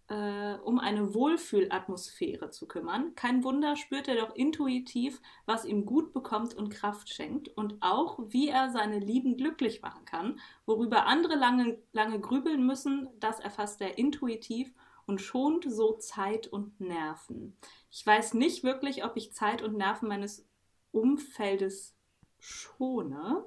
äh, 0.08 0.56
um 0.64 0.80
eine 0.80 1.14
Wohlfühlatmosphäre 1.14 2.50
zu 2.50 2.68
kümmern. 2.68 3.14
Kein 3.14 3.44
Wunder 3.44 3.76
spürt 3.76 4.08
er 4.08 4.16
doch 4.16 4.36
intuitiv, 4.36 5.22
was 5.46 5.64
ihm 5.64 5.86
gut 5.86 6.12
bekommt 6.12 6.56
und 6.56 6.70
Kraft 6.70 7.10
schenkt 7.10 7.50
und 7.50 7.78
auch, 7.82 8.20
wie 8.30 8.50
er 8.50 8.72
seine 8.72 8.98
Lieben 8.98 9.38
glücklich 9.38 9.84
machen 9.84 10.06
kann. 10.06 10.40
Worüber 10.66 11.06
andere 11.06 11.36
lange, 11.36 11.78
lange 11.94 12.20
grübeln 12.20 12.66
müssen, 12.66 13.08
das 13.20 13.40
erfasst 13.40 13.80
er 13.82 14.00
intuitiv 14.00 14.74
schont 15.18 15.66
so 15.68 15.94
Zeit 15.94 16.48
und 16.48 16.80
Nerven. 16.80 17.58
Ich 17.90 18.06
weiß 18.06 18.34
nicht 18.36 18.64
wirklich, 18.64 19.04
ob 19.04 19.16
ich 19.16 19.34
Zeit 19.34 19.62
und 19.62 19.76
Nerven 19.78 20.08
meines 20.08 20.48
Umfeldes 20.92 21.96
schone. 22.40 23.44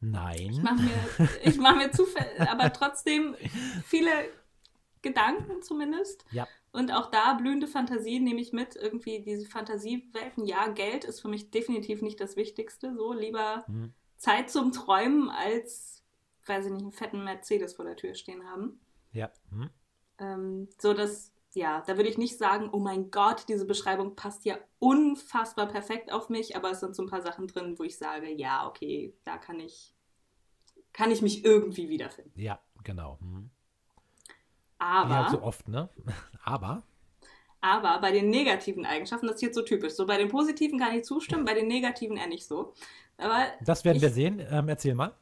Nein. 0.00 0.50
Ich 0.50 0.62
mache 0.62 0.82
mir, 0.82 1.28
ich 1.44 1.58
mach 1.58 1.76
mir 1.76 1.90
zufällig, 1.90 2.40
aber 2.40 2.72
trotzdem 2.72 3.34
viele 3.84 4.10
Gedanken 5.02 5.62
zumindest. 5.62 6.24
Ja. 6.32 6.46
Und 6.72 6.92
auch 6.92 7.10
da 7.10 7.34
blühende 7.34 7.66
Fantasie 7.66 8.20
nehme 8.20 8.40
ich 8.40 8.52
mit. 8.52 8.76
Irgendwie 8.76 9.20
diese 9.20 9.46
Fantasiewelten. 9.46 10.44
Ja, 10.44 10.68
Geld 10.68 11.04
ist 11.04 11.20
für 11.20 11.28
mich 11.28 11.50
definitiv 11.50 12.02
nicht 12.02 12.20
das 12.20 12.36
Wichtigste. 12.36 12.94
So 12.94 13.12
lieber 13.12 13.64
Hm. 13.66 13.94
Zeit 14.18 14.50
zum 14.50 14.72
Träumen 14.72 15.30
als, 15.30 16.02
weiß 16.46 16.66
ich 16.66 16.72
nicht, 16.72 16.82
einen 16.82 16.92
fetten 16.92 17.24
Mercedes 17.24 17.74
vor 17.74 17.84
der 17.84 17.96
Tür 17.96 18.14
stehen 18.14 18.44
haben. 18.48 18.80
Ja. 19.12 19.30
Hm. 19.50 19.70
Ähm, 20.18 20.68
so 20.78 20.94
dass, 20.94 21.32
ja, 21.54 21.82
da 21.86 21.96
würde 21.96 22.08
ich 22.08 22.18
nicht 22.18 22.38
sagen, 22.38 22.70
oh 22.72 22.78
mein 22.78 23.10
Gott, 23.10 23.44
diese 23.48 23.66
Beschreibung 23.66 24.16
passt 24.16 24.44
ja 24.44 24.56
unfassbar 24.78 25.66
perfekt 25.66 26.12
auf 26.12 26.28
mich, 26.28 26.56
aber 26.56 26.70
es 26.70 26.80
sind 26.80 26.94
so 26.96 27.02
ein 27.02 27.08
paar 27.08 27.22
Sachen 27.22 27.46
drin, 27.46 27.78
wo 27.78 27.82
ich 27.84 27.98
sage, 27.98 28.30
ja, 28.32 28.66
okay, 28.66 29.14
da 29.24 29.38
kann 29.38 29.60
ich, 29.60 29.94
kann 30.92 31.10
ich 31.10 31.22
mich 31.22 31.44
irgendwie 31.44 31.88
wiederfinden. 31.88 32.38
Ja, 32.40 32.60
genau. 32.84 33.18
Hm. 33.20 33.50
Aber, 34.78 35.16
halt 35.16 35.30
so 35.30 35.42
oft, 35.42 35.68
ne? 35.68 35.88
Aber. 36.44 36.82
aber 37.60 38.00
bei 38.00 38.12
den 38.12 38.28
negativen 38.30 38.84
Eigenschaften, 38.84 39.26
das 39.26 39.36
ist 39.36 39.42
jetzt 39.42 39.54
so 39.54 39.62
typisch. 39.62 39.94
So 39.94 40.06
bei 40.06 40.18
den 40.18 40.28
positiven 40.28 40.78
kann 40.78 40.94
ich 40.94 41.04
zustimmen, 41.04 41.44
bei 41.44 41.54
den 41.54 41.66
negativen 41.68 42.16
eher 42.16 42.26
nicht 42.26 42.46
so. 42.46 42.74
Aber 43.18 43.46
Das 43.62 43.84
werden 43.84 43.96
ich, 43.96 44.02
wir 44.02 44.10
sehen. 44.10 44.46
Ähm, 44.50 44.68
erzähl 44.68 44.94
mal. 44.94 45.14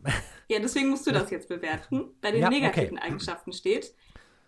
Ja, 0.48 0.58
deswegen 0.58 0.88
musst 0.90 1.06
du 1.06 1.12
das 1.12 1.30
jetzt 1.30 1.48
bewerten. 1.48 2.10
Bei 2.20 2.32
den 2.32 2.40
Ja, 2.40 2.48
okay. 2.48 2.60
negativen 2.60 2.98
Eigenschaften 2.98 3.52
steht, 3.52 3.94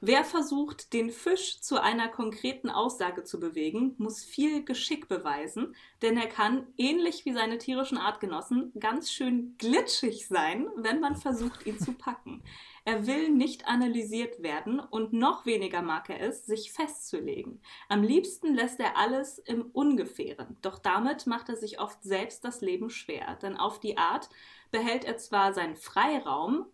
wer 0.00 0.24
versucht, 0.24 0.92
den 0.92 1.10
Fisch 1.10 1.60
zu 1.60 1.80
einer 1.80 2.08
konkreten 2.08 2.70
Aussage 2.70 3.24
zu 3.24 3.40
bewegen, 3.40 3.94
muss 3.98 4.24
viel 4.24 4.64
Geschick 4.64 5.08
beweisen, 5.08 5.74
denn 6.02 6.16
er 6.16 6.28
kann, 6.28 6.66
ähnlich 6.76 7.24
wie 7.24 7.32
seine 7.32 7.58
tierischen 7.58 7.98
Artgenossen, 7.98 8.72
ganz 8.78 9.10
schön 9.10 9.54
glitschig 9.58 10.28
sein, 10.28 10.68
wenn 10.76 11.00
man 11.00 11.16
versucht, 11.16 11.66
ihn 11.66 11.78
zu 11.78 11.92
packen. 11.92 12.42
Er 12.84 13.08
will 13.08 13.30
nicht 13.30 13.66
analysiert 13.66 14.44
werden 14.44 14.78
und 14.78 15.12
noch 15.12 15.44
weniger 15.44 15.82
mag 15.82 16.08
er 16.08 16.20
es, 16.20 16.46
sich 16.46 16.72
festzulegen. 16.72 17.60
Am 17.88 18.04
liebsten 18.04 18.54
lässt 18.54 18.78
er 18.78 18.96
alles 18.96 19.38
im 19.38 19.70
Ungefähren, 19.72 20.56
doch 20.62 20.78
damit 20.78 21.26
macht 21.26 21.48
er 21.48 21.56
sich 21.56 21.80
oft 21.80 22.00
selbst 22.04 22.44
das 22.44 22.60
Leben 22.60 22.88
schwer, 22.90 23.36
denn 23.42 23.56
auf 23.56 23.80
die 23.80 23.98
Art 23.98 24.28
behält 24.70 25.04
er 25.04 25.16
zwar 25.16 25.52
seinen 25.52 25.74
Freiraum, 25.74 26.66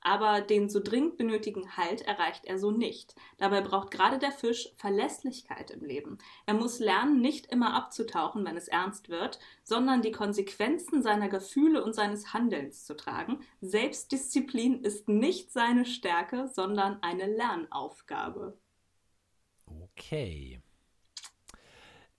aber 0.00 0.40
den 0.40 0.68
so 0.68 0.80
dringend 0.80 1.16
benötigten 1.16 1.76
Halt 1.76 2.02
erreicht 2.02 2.44
er 2.44 2.58
so 2.58 2.70
nicht. 2.70 3.14
Dabei 3.38 3.60
braucht 3.60 3.90
gerade 3.90 4.18
der 4.18 4.32
Fisch 4.32 4.68
Verlässlichkeit 4.76 5.70
im 5.70 5.84
Leben. 5.84 6.18
Er 6.46 6.54
muss 6.54 6.78
lernen, 6.78 7.20
nicht 7.20 7.46
immer 7.46 7.74
abzutauchen, 7.74 8.44
wenn 8.44 8.56
es 8.56 8.68
ernst 8.68 9.08
wird, 9.08 9.38
sondern 9.62 10.02
die 10.02 10.12
Konsequenzen 10.12 11.02
seiner 11.02 11.28
Gefühle 11.28 11.84
und 11.84 11.94
seines 11.94 12.32
Handelns 12.32 12.84
zu 12.84 12.96
tragen. 12.96 13.40
Selbstdisziplin 13.60 14.82
ist 14.82 15.08
nicht 15.08 15.52
seine 15.52 15.84
Stärke, 15.84 16.48
sondern 16.48 17.02
eine 17.02 17.26
Lernaufgabe. 17.26 18.56
Okay. 19.66 20.60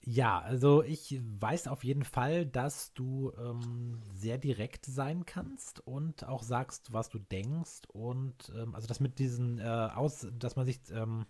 Ja, 0.04 0.40
also 0.40 0.82
ich 0.84 1.22
weiß 1.40 1.68
auf 1.68 1.84
jeden 1.84 2.04
Fall, 2.04 2.46
dass 2.48 2.92
du 2.94 3.32
ähm, 3.38 4.00
sehr 4.16 4.40
direkt 4.40 4.86
sein 4.88 5.28
kannst 5.28 5.86
und 5.86 6.28
auch 6.28 6.42
sagst, 6.42 6.92
was 6.92 7.10
du 7.10 7.20
denkst. 7.20 7.82
Und 7.90 8.52
ähm, 8.56 8.74
also 8.74 8.88
das 8.88 9.00
mit 9.00 9.20
diesen 9.20 9.60
äh, 9.60 9.64
Aus, 9.64 10.28
dass 10.40 10.56
man 10.56 10.66
sich 10.66 10.80
ähm, 10.92 11.28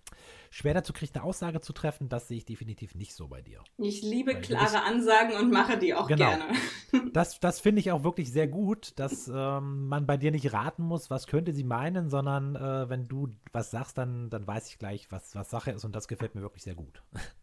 schwer 0.51 0.73
dazu 0.73 0.93
kriegt, 0.93 1.15
eine 1.17 1.25
Aussage 1.25 1.59
zu 1.59 1.73
treffen, 1.73 2.07
das 2.07 2.29
sehe 2.29 2.37
ich 2.37 2.45
definitiv 2.45 2.95
nicht 2.95 3.13
so 3.13 3.27
bei 3.27 3.41
dir. 3.41 3.61
Ich 3.77 4.01
liebe 4.03 4.33
Weil 4.35 4.41
klare 4.41 4.63
bist- 4.71 4.75
Ansagen 4.87 5.35
und 5.35 5.51
mache 5.51 5.77
die 5.77 5.93
auch 5.93 6.07
Genau. 6.07 6.29
gerne. 6.29 6.45
Das, 7.13 7.39
das 7.39 7.59
finde 7.61 7.79
ich 7.81 7.91
auch 7.91 8.03
wirklich 8.03 8.31
sehr 8.31 8.47
gut, 8.47 8.93
dass 8.99 9.29
ähm, 9.33 9.87
man 9.87 10.05
bei 10.05 10.15
dir 10.17 10.31
nicht 10.31 10.51
raten 10.53 10.83
muss, 10.83 11.09
was 11.09 11.25
könnte 11.27 11.51
sie 11.53 11.63
meinen, 11.65 12.09
sondern 12.09 12.55
äh, 12.55 12.89
wenn 12.89 13.07
du 13.09 13.29
was 13.53 13.71
sagst, 13.71 13.97
dann, 13.97 14.29
dann 14.29 14.45
weiß 14.47 14.69
ich 14.69 14.77
gleich, 14.77 15.09
was, 15.11 15.33
was 15.35 15.49
Sache 15.49 15.71
ist 15.71 15.83
und 15.85 15.93
das 15.95 16.07
gefällt 16.07 16.35
mir 16.35 16.41
wirklich 16.41 16.63
sehr 16.63 16.75
gut. 16.75 17.01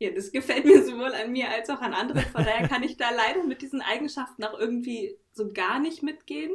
Ja, 0.00 0.10
das 0.10 0.32
gefällt 0.32 0.64
mir 0.64 0.82
sowohl 0.82 1.12
an 1.12 1.30
mir 1.30 1.50
als 1.50 1.68
auch 1.68 1.82
an 1.82 1.92
anderen. 1.92 2.22
Von 2.22 2.42
daher 2.42 2.66
kann 2.66 2.82
ich 2.82 2.96
da 2.96 3.10
leider 3.10 3.44
mit 3.44 3.60
diesen 3.60 3.82
Eigenschaften 3.82 4.42
auch 4.44 4.58
irgendwie 4.58 5.18
so 5.32 5.52
gar 5.52 5.78
nicht 5.78 6.02
mitgehen. 6.02 6.50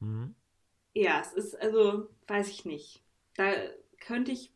Mhm. 0.00 0.34
Ja, 0.94 1.20
es 1.20 1.34
ist 1.34 1.54
also, 1.54 2.08
weiß 2.26 2.48
ich 2.48 2.64
nicht. 2.64 3.02
Da 3.36 3.52
könnte 4.00 4.32
ich 4.32 4.52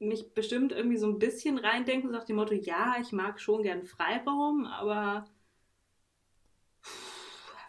mich 0.00 0.34
bestimmt 0.34 0.72
irgendwie 0.72 0.96
so 0.96 1.06
ein 1.06 1.20
bisschen 1.20 1.58
reindenken, 1.58 2.10
so 2.10 2.16
nach 2.16 2.24
dem 2.24 2.34
Motto, 2.34 2.54
ja, 2.54 2.96
ich 3.00 3.12
mag 3.12 3.40
schon 3.40 3.62
gern 3.62 3.84
Freiraum, 3.84 4.64
aber 4.66 5.24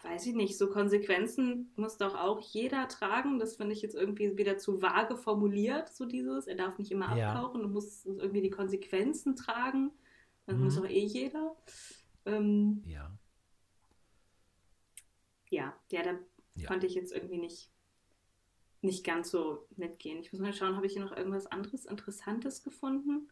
weiß 0.02 0.26
ich 0.26 0.34
nicht, 0.34 0.56
so 0.56 0.68
Konsequenzen 0.70 1.72
muss 1.76 1.98
doch 1.98 2.14
auch 2.14 2.40
jeder 2.40 2.88
tragen. 2.88 3.38
Das 3.38 3.56
finde 3.56 3.74
ich 3.74 3.82
jetzt 3.82 3.94
irgendwie 3.94 4.36
wieder 4.38 4.56
zu 4.58 4.80
vage 4.82 5.16
formuliert, 5.16 5.88
so 5.92 6.06
dieses. 6.06 6.46
Er 6.46 6.56
darf 6.56 6.78
nicht 6.78 6.90
immer 6.90 7.16
Ja. 7.16 7.32
abtauchen 7.32 7.64
und 7.64 7.72
muss 7.72 8.04
irgendwie 8.06 8.40
die 8.42 8.50
Konsequenzen 8.50 9.36
tragen. 9.36 9.90
Das 10.46 10.56
Mhm. 10.56 10.64
muss 10.64 10.76
doch 10.76 10.86
eh 10.88 11.04
jeder. 11.04 11.56
Ähm, 12.26 12.82
Ja. 12.86 13.10
ja, 15.50 15.74
ja, 15.90 16.02
da 16.02 16.18
Ja. 16.54 16.66
konnte 16.68 16.86
ich 16.86 16.94
jetzt 16.94 17.12
irgendwie 17.12 17.38
nicht, 17.38 17.70
nicht 18.82 19.04
ganz 19.04 19.30
so 19.30 19.66
mitgehen. 19.76 20.18
Ich 20.20 20.32
muss 20.32 20.40
mal 20.40 20.52
schauen, 20.52 20.76
habe 20.76 20.86
ich 20.86 20.92
hier 20.94 21.02
noch 21.04 21.16
irgendwas 21.16 21.46
anderes 21.46 21.84
Interessantes 21.86 22.62
gefunden? 22.62 23.28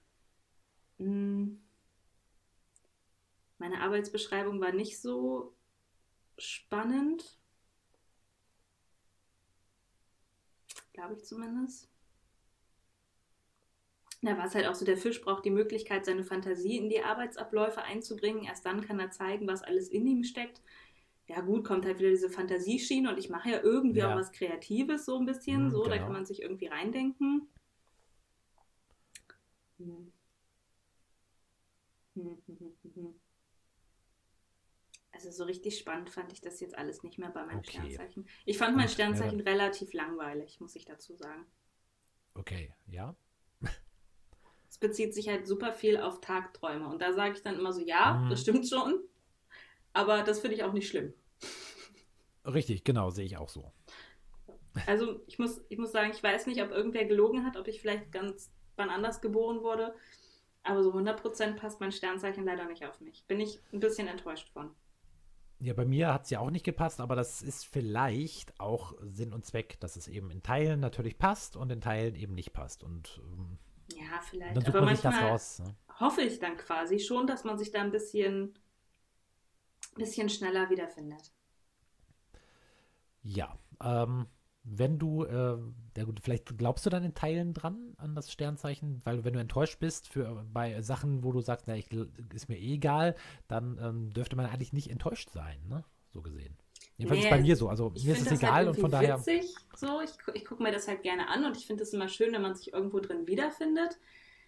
Hm. 0.98 1.62
Meine 3.58 3.80
Arbeitsbeschreibung 3.80 4.60
war 4.60 4.72
nicht 4.72 5.00
so 5.00 5.52
spannend. 6.38 7.38
Glaube 10.92 11.14
ich 11.14 11.24
zumindest. 11.24 11.88
Da 14.20 14.36
war 14.36 14.46
es 14.46 14.54
halt 14.54 14.66
auch 14.66 14.74
so, 14.74 14.84
der 14.84 14.96
Fisch 14.96 15.20
braucht 15.20 15.44
die 15.44 15.50
Möglichkeit, 15.50 16.04
seine 16.04 16.24
Fantasie 16.24 16.76
in 16.76 16.88
die 16.88 17.02
Arbeitsabläufe 17.02 17.82
einzubringen. 17.82 18.44
Erst 18.44 18.66
dann 18.66 18.80
kann 18.80 18.98
er 18.98 19.10
zeigen, 19.12 19.46
was 19.46 19.62
alles 19.62 19.88
in 19.88 20.06
ihm 20.06 20.24
steckt. 20.24 20.60
Ja 21.28 21.40
gut, 21.40 21.64
kommt 21.64 21.84
halt 21.84 21.98
wieder 22.00 22.10
diese 22.10 22.30
Fantasieschiene 22.30 23.10
und 23.10 23.18
ich 23.18 23.28
mache 23.30 23.50
ja 23.50 23.62
irgendwie 23.62 24.00
Ja. 24.00 24.12
auch 24.12 24.16
was 24.16 24.32
Kreatives 24.32 25.04
so 25.04 25.18
ein 25.18 25.26
bisschen. 25.26 25.66
Hm, 25.66 25.70
so, 25.70 25.84
da 25.84 25.90
genau. 25.92 26.04
kann 26.04 26.12
man 26.14 26.26
sich 26.26 26.42
irgendwie 26.42 26.66
reindenken. 26.66 27.48
Hm. 29.78 30.12
Hm, 32.14 32.38
hm, 32.46 32.58
hm, 32.58 32.76
hm, 32.82 32.94
hm. 32.94 33.14
Also 35.18 35.32
so 35.32 35.44
richtig 35.44 35.76
spannend 35.76 36.10
fand 36.10 36.32
ich 36.32 36.40
das 36.40 36.60
jetzt 36.60 36.78
alles 36.78 37.02
nicht 37.02 37.18
mehr 37.18 37.30
bei 37.30 37.44
meinem 37.44 37.58
Okay. 37.58 37.70
Sternzeichen. 37.72 38.28
Ich 38.44 38.56
fand 38.56 38.76
mein 38.76 38.86
Gut, 38.86 38.90
ja, 38.90 38.94
Sternzeichen 38.94 39.40
relativ 39.40 39.92
langweilig, 39.92 40.60
muss 40.60 40.76
ich 40.76 40.84
dazu 40.84 41.16
sagen. 41.16 41.44
Okay, 42.34 42.72
ja. 42.86 43.16
Es 44.70 44.78
bezieht 44.78 45.14
sich 45.14 45.28
halt 45.28 45.48
super 45.48 45.72
viel 45.72 45.96
auf 45.96 46.20
Tagträume. 46.20 46.86
Und 46.86 47.02
da 47.02 47.12
sage 47.14 47.34
ich 47.34 47.42
dann 47.42 47.58
immer 47.58 47.72
so, 47.72 47.80
ja, 47.80 48.14
Mhm. 48.14 48.30
das 48.30 48.42
stimmt 48.42 48.68
schon. 48.68 49.00
Aber 49.92 50.22
das 50.22 50.38
finde 50.38 50.54
ich 50.54 50.62
auch 50.62 50.72
nicht 50.72 50.86
schlimm. 50.86 51.12
Richtig, 52.44 52.84
genau, 52.84 53.10
sehe 53.10 53.24
ich 53.24 53.36
auch 53.36 53.48
so. 53.48 53.72
Also 54.86 55.20
ich 55.26 55.40
muss, 55.40 55.60
ich 55.68 55.78
muss 55.78 55.90
sagen, 55.90 56.12
ich 56.12 56.22
weiß 56.22 56.46
nicht, 56.46 56.62
ob 56.62 56.70
irgendwer 56.70 57.06
gelogen 57.06 57.44
hat, 57.44 57.56
ob 57.56 57.66
ich 57.66 57.80
vielleicht 57.80 58.12
ganz 58.12 58.52
wann 58.76 58.90
anders 58.90 59.20
geboren 59.20 59.62
wurde. 59.62 59.96
Aber 60.62 60.84
so 60.84 60.92
100% 60.92 61.56
passt 61.56 61.80
mein 61.80 61.90
Sternzeichen 61.90 62.44
leider 62.44 62.66
nicht 62.66 62.86
auf 62.86 63.00
mich. 63.00 63.24
Bin 63.26 63.40
ich 63.40 63.58
ein 63.72 63.80
bisschen 63.80 64.06
enttäuscht 64.06 64.48
von. 64.50 64.76
Ja, 65.60 65.74
bei 65.74 65.84
mir 65.84 66.12
hat 66.14 66.24
es 66.24 66.30
ja 66.30 66.38
auch 66.40 66.50
nicht 66.50 66.64
gepasst, 66.64 67.00
aber 67.00 67.16
das 67.16 67.42
ist 67.42 67.66
vielleicht 67.66 68.60
auch 68.60 68.94
Sinn 69.02 69.32
und 69.32 69.44
Zweck, 69.44 69.78
dass 69.80 69.96
es 69.96 70.06
eben 70.06 70.30
in 70.30 70.42
Teilen 70.42 70.78
natürlich 70.80 71.18
passt 71.18 71.56
und 71.56 71.70
in 71.72 71.80
Teilen 71.80 72.14
eben 72.14 72.34
nicht 72.34 72.52
passt. 72.52 72.84
Und 72.84 73.20
ähm, 73.24 73.58
Ja, 73.88 74.20
vielleicht. 74.22 74.56
dann 74.56 74.64
sucht 74.64 74.76
Aber 74.76 74.82
man 74.82 74.94
sich 74.94 75.00
das 75.02 75.20
manchmal 75.20 75.30
raus. 75.30 75.58
Ne? 75.60 75.74
hoffe 76.00 76.22
ich 76.22 76.38
dann 76.38 76.56
quasi 76.56 76.98
schon, 77.00 77.26
dass 77.26 77.44
man 77.44 77.58
sich 77.58 77.70
da 77.70 77.80
ein 77.82 77.90
bisschen, 77.90 78.54
bisschen 79.96 80.28
schneller 80.28 80.70
wiederfindet. 80.70 81.32
Ja, 83.22 83.58
ähm, 83.82 84.26
wenn 84.70 84.98
du, 84.98 85.24
äh, 85.24 85.58
ja 85.96 86.04
gut, 86.04 86.20
vielleicht 86.22 86.58
glaubst 86.58 86.84
du 86.86 86.90
dann 86.90 87.04
in 87.04 87.14
Teilen 87.14 87.54
dran 87.54 87.94
an 87.96 88.14
das 88.14 88.30
Sternzeichen, 88.32 89.00
weil 89.04 89.24
wenn 89.24 89.32
du 89.32 89.40
enttäuscht 89.40 89.78
bist 89.80 90.08
für 90.08 90.44
bei 90.52 90.80
Sachen, 90.82 91.24
wo 91.24 91.32
du 91.32 91.40
sagst, 91.40 91.66
na, 91.66 91.76
ich, 91.76 91.90
ist 92.34 92.48
mir 92.48 92.58
eh 92.58 92.74
egal, 92.74 93.14
dann 93.46 93.78
ähm, 93.80 94.10
dürfte 94.10 94.36
man 94.36 94.46
eigentlich 94.46 94.72
nicht 94.72 94.90
enttäuscht 94.90 95.30
sein, 95.30 95.58
ne? 95.68 95.84
So 96.10 96.22
gesehen. 96.22 96.56
Jedenfalls 96.96 97.20
Nee, 97.20 97.26
ist 97.26 97.30
bei 97.30 97.40
mir 97.40 97.56
so. 97.56 97.68
Also 97.68 97.90
mir 97.90 98.12
ist 98.12 98.22
es 98.22 98.24
das 98.24 98.38
egal 98.38 98.52
halt 98.52 98.68
und 98.68 98.80
von 98.80 98.90
daher. 98.90 99.18
witzig. 99.18 99.54
So, 99.76 100.00
ich, 100.00 100.10
ich 100.34 100.44
gucke 100.44 100.62
mir 100.62 100.72
das 100.72 100.88
halt 100.88 101.02
gerne 101.02 101.28
an 101.28 101.44
und 101.44 101.56
ich 101.56 101.66
finde 101.66 101.82
es 101.84 101.92
immer 101.92 102.08
schön, 102.08 102.32
wenn 102.32 102.42
man 102.42 102.54
sich 102.54 102.72
irgendwo 102.72 103.00
drin 103.00 103.26
wiederfindet. 103.26 103.98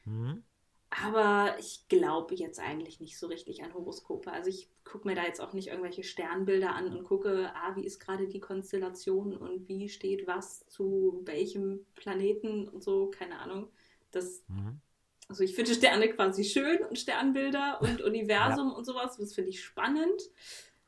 Mhm. 0.04 0.42
Aber 0.90 1.56
ich 1.60 1.86
glaube 1.88 2.34
jetzt 2.34 2.58
eigentlich 2.58 2.98
nicht 3.00 3.16
so 3.16 3.28
richtig 3.28 3.62
an 3.62 3.72
Horoskope. 3.74 4.32
Also 4.32 4.50
ich 4.50 4.68
gucke 4.84 5.06
mir 5.06 5.14
da 5.14 5.24
jetzt 5.24 5.40
auch 5.40 5.52
nicht 5.52 5.68
irgendwelche 5.68 6.02
Sternbilder 6.02 6.74
an 6.74 6.88
und 6.96 7.04
gucke, 7.04 7.52
ah, 7.54 7.76
wie 7.76 7.84
ist 7.84 8.00
gerade 8.00 8.26
die 8.26 8.40
Konstellation 8.40 9.36
und 9.36 9.68
wie 9.68 9.88
steht 9.88 10.26
was 10.26 10.66
zu 10.66 11.22
welchem 11.24 11.86
Planeten 11.94 12.68
und 12.68 12.82
so, 12.82 13.08
keine 13.08 13.38
Ahnung. 13.38 13.68
Das, 14.10 14.42
Mhm. 14.48 14.80
also 15.28 15.44
ich 15.44 15.54
finde 15.54 15.74
Sterne 15.74 16.08
quasi 16.08 16.42
schön 16.42 16.84
und 16.84 16.98
Sternbilder 16.98 17.80
und 17.80 18.02
Universum 18.02 18.72
und 18.72 18.84
sowas, 18.84 19.16
das 19.16 19.32
finde 19.32 19.50
ich 19.50 19.62
spannend, 19.62 20.20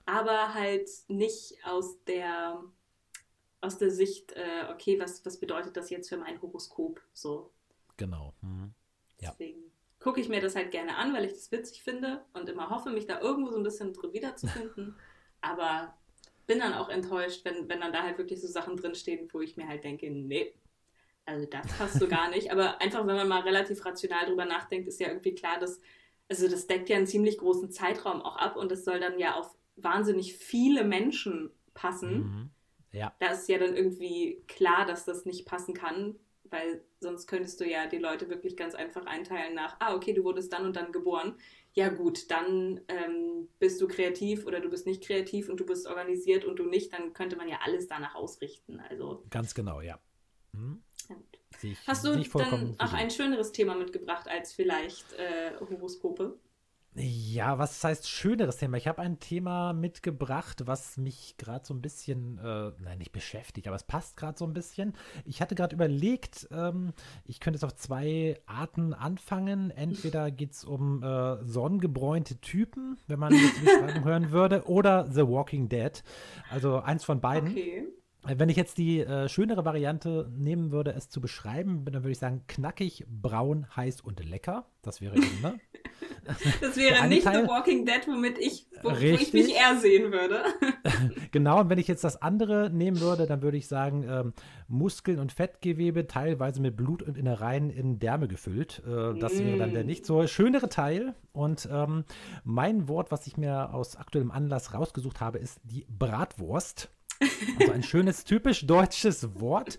aber 0.05 0.53
halt 0.55 0.91
nicht 1.07 1.65
aus 1.65 2.03
der 2.05 2.62
aus 3.61 3.79
der 3.79 3.93
Sicht, 3.93 4.33
äh, 4.33 4.67
okay, 4.73 4.99
was, 4.99 5.25
was 5.25 5.38
bedeutet 5.38 5.77
das 5.77 5.88
jetzt 5.88 6.09
für 6.09 6.17
mein 6.17 6.43
Horoskop? 6.43 7.01
So, 7.12 7.53
Genau. 7.97 8.35
Mhm. 8.41 8.75
Ja. 9.21 9.31
Deswegen 9.31 9.71
gucke 10.03 10.21
ich 10.21 10.29
mir 10.29 10.41
das 10.41 10.57
halt 10.57 10.71
gerne 10.71 10.97
an, 10.97 11.15
weil 11.15 11.25
ich 11.25 11.33
das 11.33 11.53
witzig 11.53 11.83
finde 11.83 12.25
und 12.33 12.49
immer 12.49 12.71
hoffe, 12.71 12.91
mich 12.91 13.07
da 13.07 13.21
irgendwo 13.21 13.51
so 13.51 13.57
ein 13.57 13.62
bisschen 13.62 13.93
drin 13.93 14.12
wiederzufinden. 14.12 14.97
Aber 15.41 15.97
bin 16.47 16.59
dann 16.59 16.75
auch 16.75 16.88
enttäuscht, 16.88 17.45
wenn, 17.45 17.69
wenn 17.69 17.81
dann 17.81 17.93
da 17.93 18.03
halt 18.03 18.19
wirklich 18.19 18.41
so 18.41 18.49
Sachen 18.49 18.77
drinstehen, 18.77 19.29
wo 19.33 19.41
ich 19.41 19.57
mir 19.57 19.69
halt 19.69 19.85
denke, 19.85 20.11
nee, 20.11 20.55
also 21.25 21.47
das 21.47 21.67
passt 21.79 21.99
so 21.99 22.09
gar 22.09 22.31
nicht. 22.31 22.51
Aber 22.51 22.81
einfach, 22.81 23.07
wenn 23.07 23.17
man 23.17 23.29
mal 23.29 23.43
relativ 23.43 23.85
rational 23.85 24.27
drüber 24.27 24.45
nachdenkt, 24.45 24.88
ist 24.88 25.01
ja 25.01 25.09
irgendwie 25.09 25.35
klar, 25.35 25.59
dass, 25.59 25.81
also 26.29 26.49
das 26.49 26.67
deckt 26.67 26.88
ja 26.88 26.97
einen 26.97 27.07
ziemlich 27.07 27.38
großen 27.38 27.71
Zeitraum 27.71 28.23
auch 28.23 28.37
ab 28.37 28.57
und 28.57 28.71
das 28.73 28.85
soll 28.85 29.01
dann 29.01 29.19
ja 29.19 29.37
auf 29.37 29.57
wahnsinnig 29.77 30.37
viele 30.37 30.85
Menschen 30.85 31.51
passen 31.75 32.25
Mhm. 32.25 32.51
Ja, 32.93 33.15
da 33.21 33.29
ist 33.29 33.49
ja 33.49 33.57
dann 33.57 33.75
irgendwie 33.75 34.43
klar, 34.49 34.85
dass 34.85 35.07
das 35.07 35.25
nicht 35.25 35.47
passen 35.47 35.73
kann, 35.73 36.17
weil 36.53 36.83
sonst 37.01 37.27
könntest 37.27 37.61
du 37.61 37.69
ja 37.69 37.87
die 37.87 37.99
Leute 37.99 38.29
wirklich 38.29 38.57
ganz 38.57 38.75
einfach 38.75 39.07
einteilen 39.07 39.55
nach, 39.55 39.77
ah, 39.81 39.95
okay, 39.95 40.12
du 40.12 40.25
wurdest 40.25 40.53
dann 40.53 40.65
und 40.65 40.77
dann 40.77 40.93
geboren. 40.93 41.37
Ja 41.75 41.88
gut, 41.88 42.31
dann 42.31 42.81
ähm, 42.88 43.49
bist 43.59 43.81
du 43.81 43.88
kreativ 43.88 44.47
oder 44.47 44.61
du 44.61 44.69
bist 44.69 44.87
nicht 44.87 45.03
kreativ 45.03 45.49
und 45.49 45.59
du 45.59 45.67
bist 45.67 45.87
organisiert 45.87 46.45
und 46.45 46.59
du 46.59 46.65
nicht, 46.65 46.93
dann 46.93 47.15
könnte 47.15 47.37
man 47.37 47.49
ja 47.49 47.61
alles 47.65 47.87
danach 47.88 48.15
ausrichten. 48.15 48.81
Also 48.88 49.25
ganz 49.31 49.55
genau, 49.55 49.81
ja. 49.81 49.99
Mhm. 50.53 50.83
ja 51.09 51.17
hast 51.87 52.05
du 52.05 52.17
dann 52.17 52.77
auch 52.79 52.93
ein 52.93 53.11
schöneres 53.11 53.53
Thema 53.53 53.75
mitgebracht 53.75 54.29
als 54.29 54.53
vielleicht 54.53 55.12
äh, 55.15 55.53
Horoskope? 55.61 56.38
Ja, 56.94 57.59
was 57.59 57.83
heißt 57.83 58.07
schöneres 58.07 58.59
Thema? 58.59 58.76
Ich 58.76 58.87
habe 58.87 59.00
ein 59.00 59.18
Thema 59.18 59.72
mitgebracht, 59.72 60.66
was 60.66 60.98
mich 60.98 61.37
gerade 61.38 61.64
so 61.64 61.72
ein 61.72 61.81
bisschen, 61.81 62.37
äh, 62.37 62.70
nein, 62.81 62.98
nicht 62.98 63.12
beschäftigt, 63.12 63.66
aber 63.66 63.76
es 63.76 63.85
passt 63.85 64.18
gerade 64.18 64.38
so 64.38 64.44
ein 64.44 64.52
bisschen. 64.52 64.92
Ich 65.24 65.40
hatte 65.40 65.55
gerade 65.55 65.74
überlegt, 65.74 66.48
ähm, 66.50 66.92
ich 67.24 67.40
könnte 67.40 67.57
es 67.57 67.64
auf 67.64 67.74
zwei 67.76 68.38
Arten 68.44 68.92
anfangen. 68.92 69.70
Entweder 69.70 70.31
geht 70.31 70.52
es 70.52 70.64
um 70.64 71.02
äh, 71.02 71.42
sonnengebräunte 71.44 72.42
Typen, 72.42 72.98
wenn 73.07 73.18
man 73.18 73.33
die 73.33 73.64
Beschreibung 73.64 74.05
hören 74.05 74.31
würde, 74.31 74.66
oder 74.68 75.11
The 75.11 75.26
Walking 75.26 75.70
Dead. 75.70 76.02
Also 76.50 76.81
eins 76.81 77.05
von 77.05 77.22
beiden. 77.22 77.52
Okay. 77.52 77.88
Wenn 78.24 78.48
ich 78.48 78.56
jetzt 78.56 78.78
die 78.78 79.00
äh, 79.00 79.28
schönere 79.28 79.64
Variante 79.64 80.30
nehmen 80.37 80.70
würde, 80.70 80.92
es 80.92 81.08
zu 81.08 81.20
beschreiben, 81.20 81.85
dann 81.87 81.94
würde 82.04 82.12
ich 82.12 82.18
sagen, 82.18 82.44
knackig, 82.46 83.04
braun, 83.08 83.66
heiß 83.74 84.00
und 84.00 84.24
lecker. 84.24 84.66
Das 84.82 85.00
wäre 85.00 85.16
eben, 85.16 85.40
ne? 85.42 85.58
Das 86.61 86.76
wäre 86.76 87.08
nicht 87.08 87.24
Teil- 87.24 87.42
The 87.42 87.48
Walking 87.48 87.85
Dead, 87.85 88.06
womit 88.06 88.38
ich, 88.38 88.66
wo, 88.82 88.90
wo 88.90 88.94
ich 88.96 89.32
mich 89.32 89.54
eher 89.56 89.76
sehen 89.80 90.12
würde. 90.12 90.42
Genau, 91.32 91.61
und 91.61 91.70
wenn 91.70 91.78
ich 91.78 91.88
jetzt 91.88 92.04
das 92.04 92.20
andere 92.20 92.70
nehmen 92.70 93.00
würde, 93.00 93.26
dann 93.26 93.42
würde 93.42 93.56
ich 93.56 93.66
sagen, 93.66 94.04
ähm, 94.08 94.32
Muskeln 94.68 95.18
und 95.18 95.32
Fettgewebe, 95.32 96.06
teilweise 96.06 96.61
mit 96.61 96.76
Blut 96.76 97.02
und 97.02 97.16
Innereien 97.16 97.70
in 97.70 97.98
Därme 97.98 98.28
gefüllt. 98.28 98.82
Äh, 98.87 99.18
das 99.18 99.38
wäre 99.38 99.56
dann 99.58 99.72
der 99.72 99.82
Mm. 99.85 99.87
nicht 99.87 100.06
so 100.06 100.26
schönere 100.26 100.68
Teil. 100.68 101.14
Und 101.32 101.68
ähm, 101.72 102.04
mein 102.44 102.87
Wort, 102.88 103.11
was 103.11 103.26
ich 103.26 103.37
mir 103.37 103.72
aus 103.74 103.96
aktuellem 103.96 104.30
Anlass 104.30 104.74
rausgesucht 104.74 105.20
habe, 105.20 105.38
ist 105.38 105.58
die 105.64 105.87
Bratwurst. 105.88 106.90
Also 107.58 107.72
ein 107.72 107.82
schönes, 107.82 108.24
typisch 108.24 108.66
deutsches 108.66 109.40
Wort, 109.40 109.78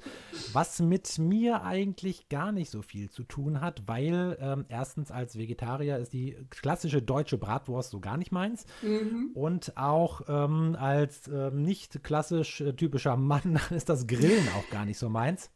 was 0.53 0.79
mit 0.79 1.17
mir 1.19 1.63
eigentlich 1.63 2.29
gar 2.29 2.51
nicht 2.51 2.69
so 2.69 2.81
viel 2.81 3.09
zu 3.09 3.23
tun 3.23 3.61
hat, 3.61 3.83
weil 3.87 4.37
ähm, 4.39 4.65
erstens 4.69 5.11
als 5.11 5.37
Vegetarier 5.37 5.97
ist 5.97 6.13
die 6.13 6.37
klassische 6.49 7.01
deutsche 7.01 7.37
Bratwurst 7.37 7.91
so 7.91 7.99
gar 7.99 8.17
nicht 8.17 8.31
meins. 8.31 8.65
Mhm. 8.81 9.31
Und 9.33 9.77
auch 9.77 10.21
ähm, 10.27 10.75
als 10.79 11.27
ähm, 11.27 11.61
nicht 11.61 12.03
klassisch 12.03 12.61
äh, 12.61 12.73
typischer 12.73 13.17
Mann 13.17 13.59
ist 13.71 13.89
das 13.89 14.07
Grillen 14.07 14.47
auch 14.57 14.69
gar 14.69 14.85
nicht 14.85 14.97
so 14.97 15.09
meins. 15.09 15.49